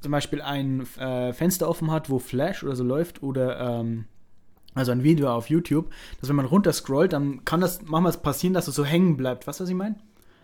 zum 0.00 0.12
Beispiel 0.12 0.42
ein 0.42 0.86
äh, 0.98 1.32
Fenster 1.32 1.66
offen 1.66 1.90
hat 1.90 2.10
wo 2.10 2.18
Flash 2.18 2.62
oder 2.62 2.76
so 2.76 2.84
läuft 2.84 3.22
oder 3.22 3.58
ähm, 3.58 4.04
also 4.74 4.92
ein 4.92 5.02
Video 5.02 5.30
auf 5.30 5.50
YouTube, 5.50 5.90
dass 6.18 6.30
wenn 6.30 6.36
man 6.36 6.46
runter 6.46 6.72
scrollt, 6.72 7.12
dann 7.12 7.44
kann 7.44 7.60
das 7.60 7.82
manchmal 7.82 8.12
passieren, 8.14 8.54
dass 8.54 8.68
es 8.68 8.74
so 8.74 8.86
hängen 8.86 9.18
bleibt. 9.18 9.42
Du, 9.42 9.48
was 9.48 9.60
ich 9.60 9.74
meine? 9.74 9.96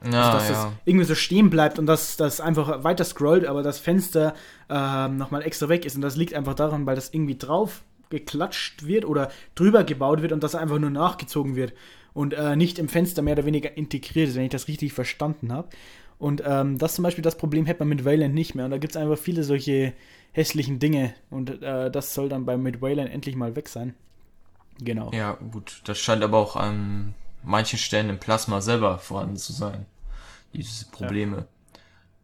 Ja, 0.05 0.33
also, 0.33 0.39
dass 0.39 0.49
ja. 0.49 0.65
das 0.65 0.73
irgendwie 0.85 1.07
so 1.07 1.15
stehen 1.15 1.51
bleibt 1.51 1.79
und 1.79 1.87
dass 1.87 2.17
das 2.17 2.41
einfach 2.41 2.85
weiter 2.85 3.05
scrollt, 3.05 3.47
aber 3.47 3.63
das 3.63 3.79
Fenster 3.79 4.35
ähm, 4.69 5.17
nochmal 5.17 5.43
extra 5.43 5.69
weg 5.69 5.85
ist. 5.85 5.97
Und 5.97 6.03
das 6.03 6.17
liegt 6.17 6.35
einfach 6.35 6.55
daran, 6.55 6.87
weil 6.87 6.95
das 6.95 7.13
irgendwie 7.13 7.37
drauf 7.37 7.83
geklatscht 8.11 8.87
wird 8.87 9.05
oder 9.05 9.31
drüber 9.55 9.85
gebaut 9.85 10.23
wird 10.23 10.33
und 10.33 10.43
das 10.43 10.55
einfach 10.55 10.79
nur 10.79 10.91
nachgezogen 10.91 11.57
wird 11.57 11.75
und 12.15 12.33
äh, 12.33 12.57
nicht 12.57 12.79
im 12.79 12.89
Fenster 12.89 13.23
mehr 13.23 13.35
oder 13.35 13.45
weniger 13.45 13.77
integriert 13.77 14.29
ist, 14.29 14.37
wenn 14.37 14.45
ich 14.45 14.51
das 14.51 14.69
richtig 14.69 14.93
verstanden 14.93 15.53
habe. 15.53 15.69
Und 16.19 16.43
ähm, 16.45 16.79
das 16.79 16.95
zum 16.95 17.05
Beispiel, 17.05 17.23
das 17.23 17.37
Problem 17.37 17.67
hätte 17.67 17.81
man 17.81 17.89
mit 17.89 18.05
Wayland 18.05 18.35
nicht 18.35 18.55
mehr. 18.55 18.65
Und 18.65 18.73
da 18.73 18.79
gibt 18.79 18.93
es 18.93 18.97
einfach 18.97 19.19
viele 19.19 19.45
solche 19.45 19.93
hässlichen 20.33 20.79
Dinge. 20.81 21.15
Und 21.31 21.63
äh, 21.63 21.91
das 21.91 22.15
soll 22.15 22.29
dann 22.29 22.45
bei 22.45 22.57
mit 22.57 22.83
Wayland 22.83 23.11
endlich 23.11 23.37
mal 23.37 23.55
weg 23.55 23.69
sein. 23.69 23.95
Genau. 24.81 25.13
Ja, 25.13 25.39
gut. 25.53 25.83
Das 25.85 25.99
scheint 25.99 26.23
aber 26.25 26.39
auch 26.39 26.57
an 26.57 27.15
manchen 27.43 27.79
Stellen 27.79 28.11
im 28.11 28.19
Plasma 28.19 28.61
selber 28.61 28.99
vorhanden 28.99 29.37
zu 29.37 29.53
sein. 29.53 29.87
Diese 30.53 30.87
Probleme. 30.87 31.47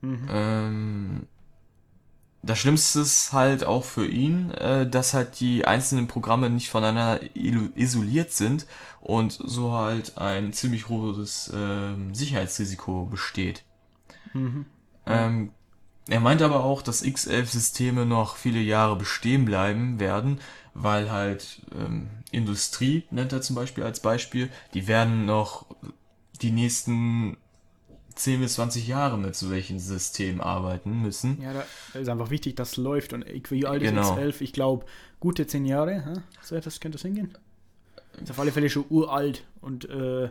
Mhm. 0.00 0.28
Ähm, 0.30 1.26
das 2.42 2.58
Schlimmste 2.58 3.00
ist 3.00 3.32
halt 3.32 3.64
auch 3.64 3.84
für 3.84 4.06
ihn, 4.06 4.50
äh, 4.52 4.88
dass 4.88 5.14
halt 5.14 5.40
die 5.40 5.66
einzelnen 5.66 6.08
Programme 6.08 6.50
nicht 6.50 6.70
voneinander 6.70 7.20
isoliert 7.34 8.32
sind 8.32 8.66
und 9.00 9.32
so 9.32 9.72
halt 9.72 10.18
ein 10.18 10.52
ziemlich 10.52 10.88
hohes 10.88 11.50
ähm, 11.54 12.14
Sicherheitsrisiko 12.14 13.06
besteht. 13.06 13.64
Mhm. 14.34 14.66
Ähm, 15.06 15.52
er 16.08 16.20
meint 16.20 16.42
aber 16.42 16.64
auch, 16.64 16.82
dass 16.82 17.02
X11-Systeme 17.02 18.04
noch 18.04 18.36
viele 18.36 18.60
Jahre 18.60 18.96
bestehen 18.96 19.46
bleiben 19.46 19.98
werden, 19.98 20.38
weil 20.74 21.10
halt 21.10 21.62
ähm, 21.74 22.08
Industrie, 22.30 23.04
nennt 23.10 23.32
er 23.32 23.40
zum 23.40 23.56
Beispiel 23.56 23.84
als 23.84 24.00
Beispiel, 24.00 24.50
die 24.74 24.88
werden 24.88 25.24
noch 25.24 25.66
die 26.42 26.50
nächsten 26.50 27.36
10 28.16 28.40
bis 28.40 28.54
20 28.54 28.86
Jahre 28.86 29.18
mit 29.18 29.34
solchen 29.34 29.78
Systemen 29.78 30.40
arbeiten 30.40 31.02
müssen. 31.02 31.40
Ja, 31.40 31.52
da 31.52 31.98
ist 31.98 32.08
einfach 32.08 32.30
wichtig, 32.30 32.56
dass 32.56 32.72
es 32.72 32.76
läuft. 32.76 33.12
Und 33.12 33.24
wie 33.50 33.66
alt 33.66 33.82
ist 33.82 33.90
Genau. 33.90 34.14
X11? 34.16 34.40
Ich 34.40 34.52
glaube, 34.52 34.84
gute 35.20 35.46
zehn 35.46 35.64
Jahre. 35.64 36.04
hä? 36.04 36.20
So, 36.42 36.58
das 36.58 36.80
könnte 36.80 36.96
das 36.96 37.02
hingehen. 37.02 37.36
Ist 38.22 38.30
auf 38.30 38.38
alle 38.38 38.52
Fälle 38.52 38.70
schon 38.70 38.84
uralt. 38.88 39.44
Und 39.60 39.88
äh, 39.88 40.30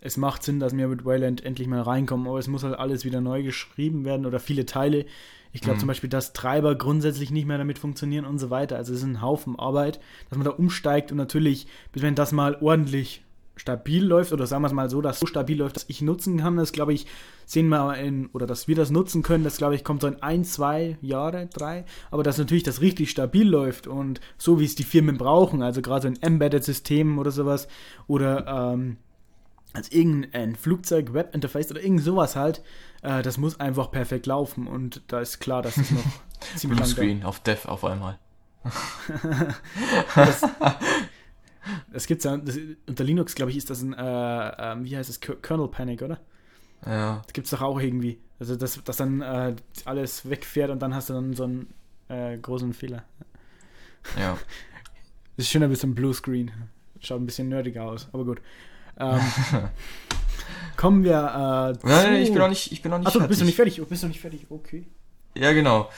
es 0.00 0.16
macht 0.16 0.42
Sinn, 0.42 0.58
dass 0.58 0.76
wir 0.76 0.88
mit 0.88 1.04
Wayland 1.04 1.44
endlich 1.44 1.68
mal 1.68 1.82
reinkommen, 1.82 2.26
aber 2.26 2.38
es 2.38 2.48
muss 2.48 2.62
halt 2.64 2.76
alles 2.78 3.04
wieder 3.04 3.20
neu 3.20 3.42
geschrieben 3.42 4.04
werden 4.04 4.26
oder 4.26 4.40
viele 4.40 4.64
Teile. 4.66 5.04
Ich 5.52 5.60
glaube 5.60 5.76
mhm. 5.76 5.80
zum 5.80 5.88
Beispiel, 5.88 6.10
dass 6.10 6.32
Treiber 6.32 6.74
grundsätzlich 6.74 7.30
nicht 7.30 7.46
mehr 7.46 7.58
damit 7.58 7.78
funktionieren 7.78 8.24
und 8.24 8.38
so 8.38 8.50
weiter. 8.50 8.76
Also 8.76 8.92
es 8.92 9.00
ist 9.00 9.04
ein 9.04 9.20
Haufen 9.20 9.58
Arbeit, 9.58 10.00
dass 10.28 10.38
man 10.38 10.44
da 10.44 10.52
umsteigt 10.52 11.12
und 11.12 11.18
natürlich, 11.18 11.66
bis 11.92 12.02
wenn 12.02 12.14
das 12.14 12.32
mal 12.32 12.56
ordentlich 12.60 13.22
stabil 13.56 14.04
läuft, 14.04 14.32
oder 14.32 14.46
sagen 14.46 14.62
wir 14.62 14.68
es 14.68 14.72
mal 14.72 14.88
so, 14.88 15.02
dass 15.02 15.20
so 15.20 15.26
stabil 15.26 15.58
läuft, 15.58 15.76
dass 15.76 15.84
ich 15.88 16.00
nutzen 16.00 16.38
kann, 16.38 16.56
das 16.56 16.72
glaube 16.72 16.94
ich, 16.94 17.06
sehen 17.44 17.68
wir 17.68 17.96
in, 17.98 18.26
oder 18.32 18.46
dass 18.46 18.66
wir 18.66 18.74
das 18.74 18.90
nutzen 18.90 19.22
können, 19.22 19.44
das 19.44 19.58
glaube 19.58 19.74
ich, 19.74 19.84
kommt 19.84 20.00
so 20.00 20.08
in 20.08 20.22
ein, 20.22 20.44
zwei 20.44 20.96
Jahre, 21.02 21.46
drei, 21.52 21.84
aber 22.10 22.22
dass 22.22 22.38
natürlich 22.38 22.62
das 22.62 22.80
richtig 22.80 23.10
stabil 23.10 23.46
läuft 23.46 23.86
und 23.86 24.20
so 24.38 24.58
wie 24.58 24.64
es 24.64 24.74
die 24.74 24.84
Firmen 24.84 25.18
brauchen, 25.18 25.62
also 25.62 25.82
gerade 25.82 26.02
so 26.02 26.08
in 26.08 26.22
Embedded-Systemen 26.22 27.18
oder 27.18 27.30
sowas, 27.30 27.68
oder 28.06 28.72
ähm, 28.72 28.96
als 29.72 29.90
irgendein 29.90 30.56
Flugzeug, 30.56 31.14
Webinterface 31.14 31.70
oder 31.70 31.82
irgend 31.82 32.02
sowas 32.02 32.36
halt, 32.36 32.62
äh, 33.02 33.22
das 33.22 33.38
muss 33.38 33.58
einfach 33.60 33.90
perfekt 33.90 34.26
laufen 34.26 34.66
und 34.66 35.02
da 35.08 35.20
ist 35.20 35.40
klar, 35.40 35.62
dass 35.62 35.76
es 35.76 35.90
noch 35.90 36.04
ziemlich 36.56 36.80
Blue 36.80 36.88
Screen 36.88 37.24
auf 37.24 37.40
Dev 37.40 37.66
auf 37.68 37.84
einmal. 37.84 38.18
das, 40.14 40.42
es 41.92 42.06
gibt 42.06 42.24
ja, 42.24 42.36
das, 42.36 42.58
unter 42.86 43.04
Linux, 43.04 43.34
glaube 43.34 43.50
ich, 43.50 43.56
ist 43.56 43.70
das 43.70 43.82
ein, 43.82 43.92
äh, 43.92 44.72
äh, 44.72 44.84
wie 44.84 44.96
heißt 44.96 45.10
es, 45.10 45.20
Kernel 45.20 45.68
Panic, 45.68 46.02
oder? 46.02 46.20
Ja. 46.86 47.22
Das 47.24 47.32
gibt 47.32 47.46
es 47.46 47.50
doch 47.50 47.62
auch 47.62 47.80
irgendwie. 47.80 48.18
Also, 48.38 48.56
dass, 48.56 48.82
dass 48.82 48.96
dann 48.96 49.20
äh, 49.20 49.54
alles 49.84 50.28
wegfährt 50.28 50.70
und 50.70 50.80
dann 50.80 50.94
hast 50.94 51.10
du 51.10 51.14
dann 51.14 51.34
so 51.34 51.44
einen 51.44 51.74
äh, 52.08 52.36
großen 52.36 52.72
Fehler. 52.72 53.04
Ja. 54.18 54.36
Das 55.34 55.46
ist 55.46 55.52
schon 55.52 55.62
ein 55.62 55.70
bisschen 55.70 55.94
Bluescreen. 55.94 56.50
Schaut 57.00 57.18
ein 57.18 57.24
bisschen 57.24 57.48
nerdiger 57.48 57.84
aus, 57.84 58.06
aber 58.12 58.26
gut. 58.26 58.42
Ähm, 58.98 59.20
kommen 60.76 61.04
wir 61.04 61.74
äh, 61.74 61.78
zu... 61.78 61.86
Nein, 61.86 62.12
nein, 62.12 62.22
ich 62.22 62.30
bin 62.30 62.38
noch 62.38 62.48
nicht, 62.48 62.72
ich 62.72 62.82
bin 62.82 62.90
noch 62.90 62.98
nicht 62.98 63.06
Achso, 63.06 63.18
fertig. 63.18 63.28
bist 63.30 63.40
du 63.40 63.44
nicht 63.46 63.56
fertig? 63.56 63.80
Oh, 63.80 63.84
bist 63.86 64.02
du 64.02 64.08
nicht 64.08 64.20
fertig? 64.20 64.46
Okay. 64.50 64.86
Ja, 65.34 65.52
genau. 65.52 65.88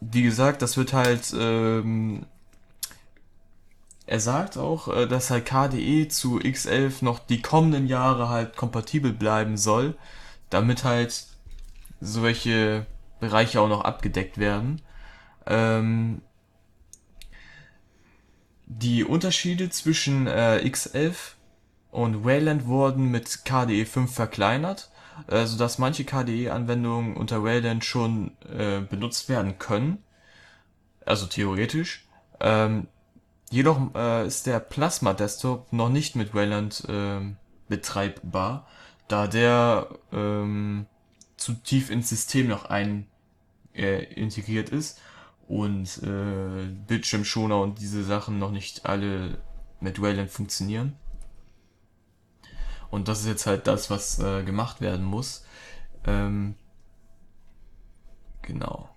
Wie 0.00 0.22
gesagt, 0.22 0.62
das 0.62 0.76
wird 0.76 0.92
halt 0.92 1.32
ähm, 1.38 2.26
er 4.06 4.20
sagt 4.20 4.58
auch, 4.58 4.88
äh, 4.88 5.06
dass 5.06 5.30
halt 5.30 5.46
KDE 5.46 6.08
zu 6.08 6.38
X11 6.38 7.04
noch 7.04 7.18
die 7.18 7.40
kommenden 7.40 7.86
Jahre 7.86 8.28
halt 8.28 8.56
kompatibel 8.56 9.12
bleiben 9.12 9.56
soll, 9.56 9.94
damit 10.50 10.84
halt 10.84 11.24
solche 12.00 12.86
Bereiche 13.20 13.60
auch 13.60 13.68
noch 13.68 13.84
abgedeckt 13.84 14.38
werden. 14.38 14.82
Ähm, 15.46 16.20
die 18.78 19.04
Unterschiede 19.04 19.70
zwischen 19.70 20.26
äh, 20.26 20.62
X11 20.64 21.14
und 21.90 22.24
Wayland 22.24 22.66
wurden 22.66 23.10
mit 23.10 23.44
KDE 23.44 23.84
5 23.84 24.12
verkleinert, 24.12 24.90
äh, 25.26 25.44
sodass 25.46 25.78
manche 25.78 26.04
KDE-Anwendungen 26.04 27.16
unter 27.16 27.44
Wayland 27.44 27.84
schon 27.84 28.32
äh, 28.48 28.80
benutzt 28.80 29.28
werden 29.28 29.58
können. 29.58 29.98
Also 31.04 31.26
theoretisch. 31.26 32.06
Ähm, 32.40 32.86
Jedoch 33.52 33.94
äh, 33.94 34.26
ist 34.26 34.46
der 34.46 34.60
Plasma 34.60 35.12
Desktop 35.12 35.74
noch 35.74 35.90
nicht 35.90 36.16
mit 36.16 36.32
Wayland 36.32 36.88
äh, 36.88 37.20
betreibbar, 37.68 38.66
da 39.08 39.26
der 39.26 39.88
ähm, 40.10 40.86
zu 41.36 41.52
tief 41.52 41.90
ins 41.90 42.08
System 42.08 42.48
noch 42.48 42.64
ein 42.64 43.06
äh, 43.74 44.04
integriert 44.04 44.70
ist 44.70 45.02
und 45.48 46.02
äh, 46.02 46.66
Bildschirmschoner 46.86 47.60
und 47.60 47.80
diese 47.80 48.04
Sachen 48.04 48.38
noch 48.38 48.50
nicht 48.50 48.86
alle 48.86 49.38
mit 49.80 50.00
Wayland 50.00 50.30
funktionieren. 50.30 50.96
Und 52.90 53.08
das 53.08 53.20
ist 53.20 53.26
jetzt 53.26 53.46
halt 53.46 53.66
das, 53.66 53.90
was 53.90 54.18
äh, 54.18 54.44
gemacht 54.44 54.80
werden 54.80 55.04
muss. 55.04 55.44
Ähm, 56.04 56.54
genau. 58.42 58.88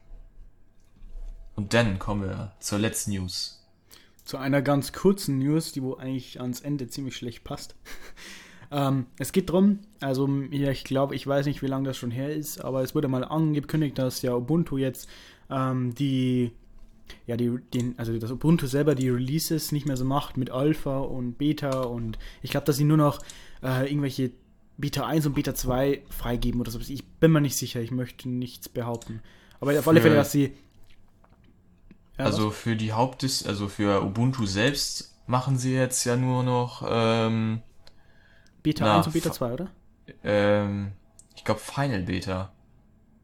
Und 1.55 1.73
dann 1.73 1.97
kommen 1.99 2.23
wir 2.23 2.53
zur 2.59 2.79
letzten 2.79 3.11
News 3.11 3.65
zu 4.25 4.37
einer 4.37 4.61
ganz 4.63 4.91
kurzen 4.91 5.37
News, 5.37 5.71
die 5.71 5.83
wo 5.83 5.93
eigentlich 5.93 6.41
ans 6.41 6.59
Ende 6.59 6.87
ziemlich 6.87 7.15
schlecht 7.15 7.43
passt. 7.43 7.75
ähm, 8.71 9.05
es 9.19 9.31
geht 9.31 9.49
darum, 9.49 9.79
also 10.01 10.27
ja, 10.49 10.71
ich 10.71 10.83
glaube, 10.83 11.15
ich 11.15 11.25
weiß 11.25 11.45
nicht, 11.45 11.61
wie 11.61 11.67
lange 11.67 11.87
das 11.87 11.97
schon 11.97 12.11
her 12.11 12.33
ist, 12.33 12.59
aber 12.59 12.81
es 12.81 12.95
wurde 12.95 13.07
mal 13.07 13.23
angekündigt, 13.23 13.97
dass 13.99 14.23
ja 14.23 14.33
Ubuntu 14.35 14.77
jetzt 14.77 15.07
ähm, 15.49 15.93
die, 15.95 16.51
ja, 17.27 17.37
die, 17.37 17.57
den, 17.73 17.97
also 17.97 18.17
das 18.17 18.31
Ubuntu 18.31 18.67
selber 18.67 18.95
die 18.95 19.09
Releases 19.09 19.71
nicht 19.71 19.85
mehr 19.85 19.97
so 19.97 20.05
macht 20.05 20.37
mit 20.37 20.49
Alpha 20.49 20.99
und 20.99 21.37
Beta 21.37 21.81
und 21.81 22.17
ich 22.41 22.51
glaube, 22.51 22.65
dass 22.65 22.77
sie 22.77 22.83
nur 22.83 22.97
noch 22.97 23.19
äh, 23.63 23.89
irgendwelche 23.89 24.31
Beta 24.77 25.05
1 25.05 25.25
und 25.25 25.35
Beta 25.35 25.55
2 25.55 26.03
freigeben 26.09 26.59
oder 26.59 26.71
so. 26.71 26.79
Ich 26.79 27.05
bin 27.05 27.31
mir 27.31 27.41
nicht 27.41 27.55
sicher, 27.55 27.81
ich 27.81 27.91
möchte 27.91 28.29
nichts 28.29 28.67
behaupten. 28.67 29.21
Aber 29.59 29.77
auf 29.77 29.87
alle 29.87 30.01
Fälle, 30.01 30.15
dass 30.15 30.31
sie 30.31 30.53
ja, 32.17 32.25
also 32.25 32.49
was? 32.49 32.57
für 32.57 32.75
die 32.75 32.91
Hauptdis, 32.93 33.45
also 33.45 33.67
für 33.67 34.03
Ubuntu 34.03 34.45
selbst 34.45 35.15
machen 35.27 35.57
sie 35.57 35.73
jetzt 35.73 36.03
ja 36.05 36.15
nur 36.15 36.43
noch 36.43 36.85
ähm, 36.87 37.61
Beta 38.63 38.85
na, 38.85 38.97
1 38.97 39.07
und 39.07 39.13
Beta 39.13 39.31
2, 39.31 39.53
oder? 39.53 39.67
Ähm, 40.23 40.91
ich 41.35 41.43
glaube 41.43 41.59
Final 41.59 42.03
Beta. 42.03 42.51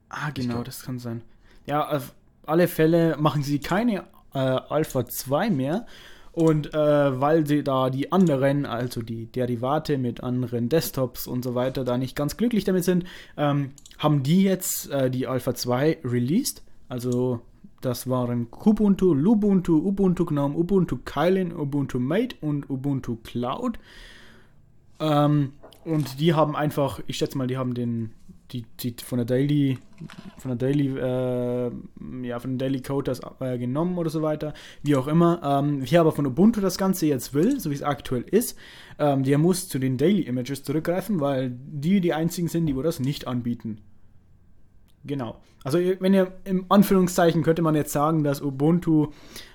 Ah, 0.09 0.29
genau, 0.31 0.63
das 0.63 0.83
kann 0.83 0.99
sein. 0.99 1.21
Ja, 1.65 1.89
auf 1.89 2.13
alle 2.45 2.67
Fälle 2.67 3.17
machen 3.19 3.43
sie 3.43 3.59
keine 3.59 4.03
äh, 4.33 4.39
Alpha 4.39 5.05
2 5.05 5.49
mehr. 5.49 5.85
Und 6.33 6.73
äh, 6.73 7.19
weil 7.19 7.45
sie 7.45 7.61
da 7.61 7.89
die 7.89 8.11
anderen, 8.13 8.65
also 8.65 9.01
die 9.01 9.25
Derivate 9.25 9.97
mit 9.97 10.23
anderen 10.23 10.69
Desktops 10.69 11.27
und 11.27 11.43
so 11.43 11.55
weiter, 11.55 11.83
da 11.83 11.97
nicht 11.97 12.15
ganz 12.15 12.37
glücklich 12.37 12.63
damit 12.63 12.85
sind, 12.85 13.03
ähm, 13.35 13.71
haben 13.97 14.23
die 14.23 14.43
jetzt 14.43 14.89
äh, 14.91 15.11
die 15.11 15.27
Alpha 15.27 15.53
2 15.53 15.99
released. 16.05 16.63
Also 16.87 17.41
das 17.81 18.09
waren 18.09 18.49
Kubuntu, 18.49 19.13
Lubuntu, 19.13 19.77
Ubuntu 19.77 20.25
Gnome, 20.25 20.55
Ubuntu 20.55 20.99
Kylin, 21.03 21.51
Ubuntu 21.51 21.99
Mate 21.99 22.35
und 22.39 22.69
Ubuntu 22.69 23.17
Cloud. 23.23 23.77
Ähm, 24.99 25.53
und 25.83 26.19
die 26.19 26.33
haben 26.33 26.55
einfach, 26.55 27.01
ich 27.07 27.17
schätze 27.17 27.37
mal, 27.37 27.47
die 27.47 27.57
haben 27.57 27.73
den, 27.73 28.11
die, 28.51 28.65
die 28.79 28.95
von 29.03 29.17
der 29.17 29.25
Daily, 29.25 29.77
von 30.37 30.57
der 30.57 30.69
Daily, 30.69 30.87
äh, 30.97 31.71
ja, 32.27 32.39
von 32.39 32.57
Daily 32.57 32.81
Code 32.81 33.13
äh, 33.39 33.57
genommen 33.57 33.97
oder 33.97 34.09
so 34.09 34.21
weiter, 34.21 34.53
wie 34.83 34.95
auch 34.95 35.07
immer. 35.07 35.41
Ähm, 35.43 35.83
wer 35.89 36.01
aber 36.01 36.11
von 36.11 36.25
Ubuntu 36.25 36.61
das 36.61 36.77
Ganze 36.77 37.05
jetzt 37.05 37.33
will, 37.33 37.59
so 37.59 37.69
wie 37.69 37.75
es 37.75 37.83
aktuell 37.83 38.23
ist, 38.23 38.57
ähm, 38.99 39.23
der 39.23 39.37
muss 39.37 39.69
zu 39.69 39.79
den 39.79 39.97
Daily 39.97 40.21
Images 40.21 40.63
zurückgreifen, 40.63 41.19
weil 41.19 41.51
die 41.51 42.01
die 42.01 42.13
einzigen 42.13 42.47
sind, 42.47 42.65
die 42.65 42.75
wo 42.75 42.81
das 42.81 42.99
nicht 42.99 43.27
anbieten. 43.27 43.79
Genau. 45.03 45.39
Also 45.63 45.79
wenn 45.99 46.13
ihr 46.13 46.33
im 46.43 46.65
Anführungszeichen 46.69 47.43
könnte 47.43 47.61
man 47.61 47.75
jetzt 47.75 47.91
sagen, 47.91 48.23
dass 48.23 48.41
Ubuntu 48.41 49.07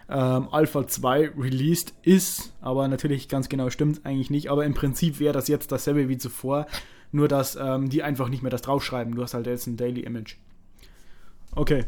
ähm, 0.08 0.48
Alpha 0.50 0.86
2 0.86 1.32
released 1.36 1.94
ist, 2.02 2.52
aber 2.60 2.86
natürlich 2.88 3.28
ganz 3.28 3.48
genau 3.48 3.70
stimmt 3.70 4.04
eigentlich 4.04 4.30
nicht. 4.30 4.50
Aber 4.50 4.64
im 4.64 4.74
Prinzip 4.74 5.18
wäre 5.18 5.32
das 5.32 5.48
jetzt 5.48 5.72
dasselbe 5.72 6.08
wie 6.08 6.18
zuvor, 6.18 6.66
nur 7.16 7.28
dass 7.28 7.56
ähm, 7.56 7.88
die 7.88 8.02
einfach 8.02 8.28
nicht 8.28 8.42
mehr 8.42 8.50
das 8.50 8.62
draufschreiben. 8.62 9.14
Du 9.14 9.22
hast 9.22 9.34
halt 9.34 9.46
jetzt 9.46 9.66
ein 9.66 9.76
Daily 9.76 10.00
Image. 10.00 10.36
Okay. 11.54 11.84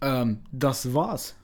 Ähm, 0.00 0.40
das 0.50 0.94
war's. 0.94 1.36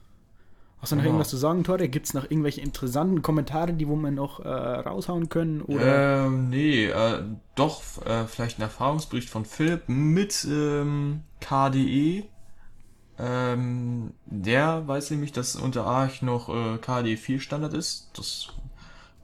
Hast 0.79 0.91
du 0.91 0.97
noch 0.97 1.03
ja. 1.03 1.07
irgendwas 1.07 1.29
zu 1.29 1.37
sagen, 1.37 1.63
Tore? 1.63 1.87
Gibt 1.87 2.05
es 2.05 2.13
noch 2.13 2.25
irgendwelche 2.25 2.61
interessanten 2.61 3.21
Kommentare, 3.21 3.73
die 3.73 3.87
wo 3.87 3.95
wir 3.95 4.11
noch 4.11 4.39
äh, 4.39 4.49
raushauen 4.49 5.29
können? 5.29 5.61
Oder? 5.61 6.25
Ähm, 6.25 6.49
nee, 6.49 6.85
äh, 6.85 7.23
doch, 7.55 7.81
äh, 8.05 8.25
vielleicht 8.27 8.59
ein 8.59 8.63
Erfahrungsbericht 8.63 9.29
von 9.29 9.45
Philipp 9.45 9.87
mit 9.87 10.45
ähm, 10.49 11.21
KDE. 11.39 12.25
Ähm, 13.17 14.11
der 14.25 14.87
weiß 14.87 15.11
nämlich, 15.11 15.31
dass 15.31 15.55
unter 15.55 15.85
Arch 15.85 16.21
noch 16.21 16.49
äh, 16.49 16.77
KDE 16.77 17.17
4 17.17 17.39
Standard 17.39 17.73
ist. 17.73 18.11
Das 18.13 18.49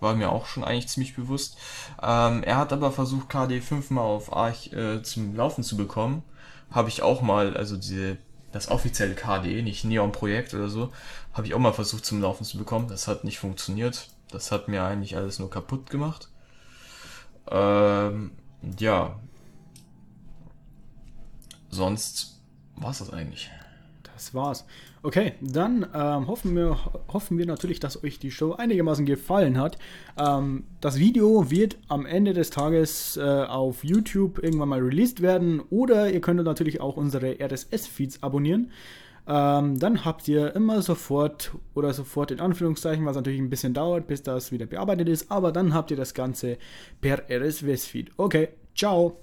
war 0.01 0.15
mir 0.15 0.31
auch 0.31 0.45
schon 0.45 0.63
eigentlich 0.63 0.89
ziemlich 0.89 1.15
bewusst. 1.15 1.57
Ähm, 2.01 2.43
er 2.43 2.57
hat 2.57 2.73
aber 2.73 2.91
versucht, 2.91 3.29
KDE 3.29 3.61
5 3.61 3.91
mal 3.91 4.01
auf 4.01 4.35
Arch 4.35 4.73
äh, 4.73 5.01
zum 5.03 5.35
Laufen 5.35 5.63
zu 5.63 5.77
bekommen. 5.77 6.23
Habe 6.71 6.89
ich 6.89 7.01
auch 7.01 7.21
mal, 7.21 7.55
also 7.55 7.77
diese 7.77 8.17
das 8.51 8.69
offizielle 8.69 9.15
KDE, 9.15 9.61
nicht 9.61 9.85
Neon-Projekt 9.85 10.53
oder 10.53 10.67
so, 10.67 10.91
habe 11.33 11.47
ich 11.47 11.53
auch 11.53 11.59
mal 11.59 11.73
versucht 11.73 12.05
zum 12.05 12.21
Laufen 12.21 12.43
zu 12.43 12.57
bekommen. 12.57 12.87
Das 12.87 13.07
hat 13.07 13.23
nicht 13.23 13.39
funktioniert. 13.39 14.09
Das 14.29 14.51
hat 14.51 14.67
mir 14.67 14.83
eigentlich 14.83 15.15
alles 15.15 15.39
nur 15.39 15.49
kaputt 15.49 15.89
gemacht. 15.89 16.29
Ähm, 17.49 18.31
ja. 18.79 19.19
Sonst 21.69 22.41
war's 22.75 22.99
das 22.99 23.11
eigentlich. 23.11 23.49
Das 24.13 24.33
war's. 24.33 24.65
Okay, 25.03 25.33
dann 25.41 25.87
ähm, 25.95 26.27
hoffen, 26.27 26.55
wir, 26.55 26.77
hoffen 27.11 27.39
wir 27.39 27.47
natürlich, 27.47 27.79
dass 27.79 28.03
euch 28.03 28.19
die 28.19 28.29
Show 28.29 28.53
einigermaßen 28.53 29.03
gefallen 29.07 29.57
hat. 29.57 29.79
Ähm, 30.15 30.65
das 30.79 30.99
Video 30.99 31.49
wird 31.49 31.77
am 31.87 32.05
Ende 32.05 32.33
des 32.33 32.51
Tages 32.51 33.17
äh, 33.17 33.21
auf 33.21 33.83
YouTube 33.83 34.43
irgendwann 34.43 34.69
mal 34.69 34.79
released 34.79 35.23
werden 35.23 35.59
oder 35.71 36.11
ihr 36.11 36.21
könnt 36.21 36.43
natürlich 36.43 36.81
auch 36.81 36.97
unsere 36.97 37.39
RSS-Feeds 37.39 38.21
abonnieren. 38.21 38.69
ähm, 39.27 39.79
dann 39.79 40.05
habt 40.05 40.27
ihr 40.27 40.55
immer 40.55 40.83
sofort 40.83 41.51
oder 41.73 41.93
sofort 41.93 42.29
in 42.29 42.39
Anführungszeichen, 42.39 43.03
was 43.05 43.15
natürlich 43.15 43.39
ein 43.41 43.49
bisschen 43.49 43.73
dauert, 43.73 44.05
bis 44.05 44.21
das 44.21 44.51
wieder 44.51 44.67
bearbeitet 44.67 45.09
ist, 45.09 45.31
aber 45.31 45.51
dann 45.51 45.73
habt 45.73 45.89
ihr 45.89 45.97
das 45.97 46.13
Ganze 46.13 46.57
per 47.01 47.23
RSS-Feed. 47.27 48.11
Okay, 48.17 48.49
ciao! 48.75 49.17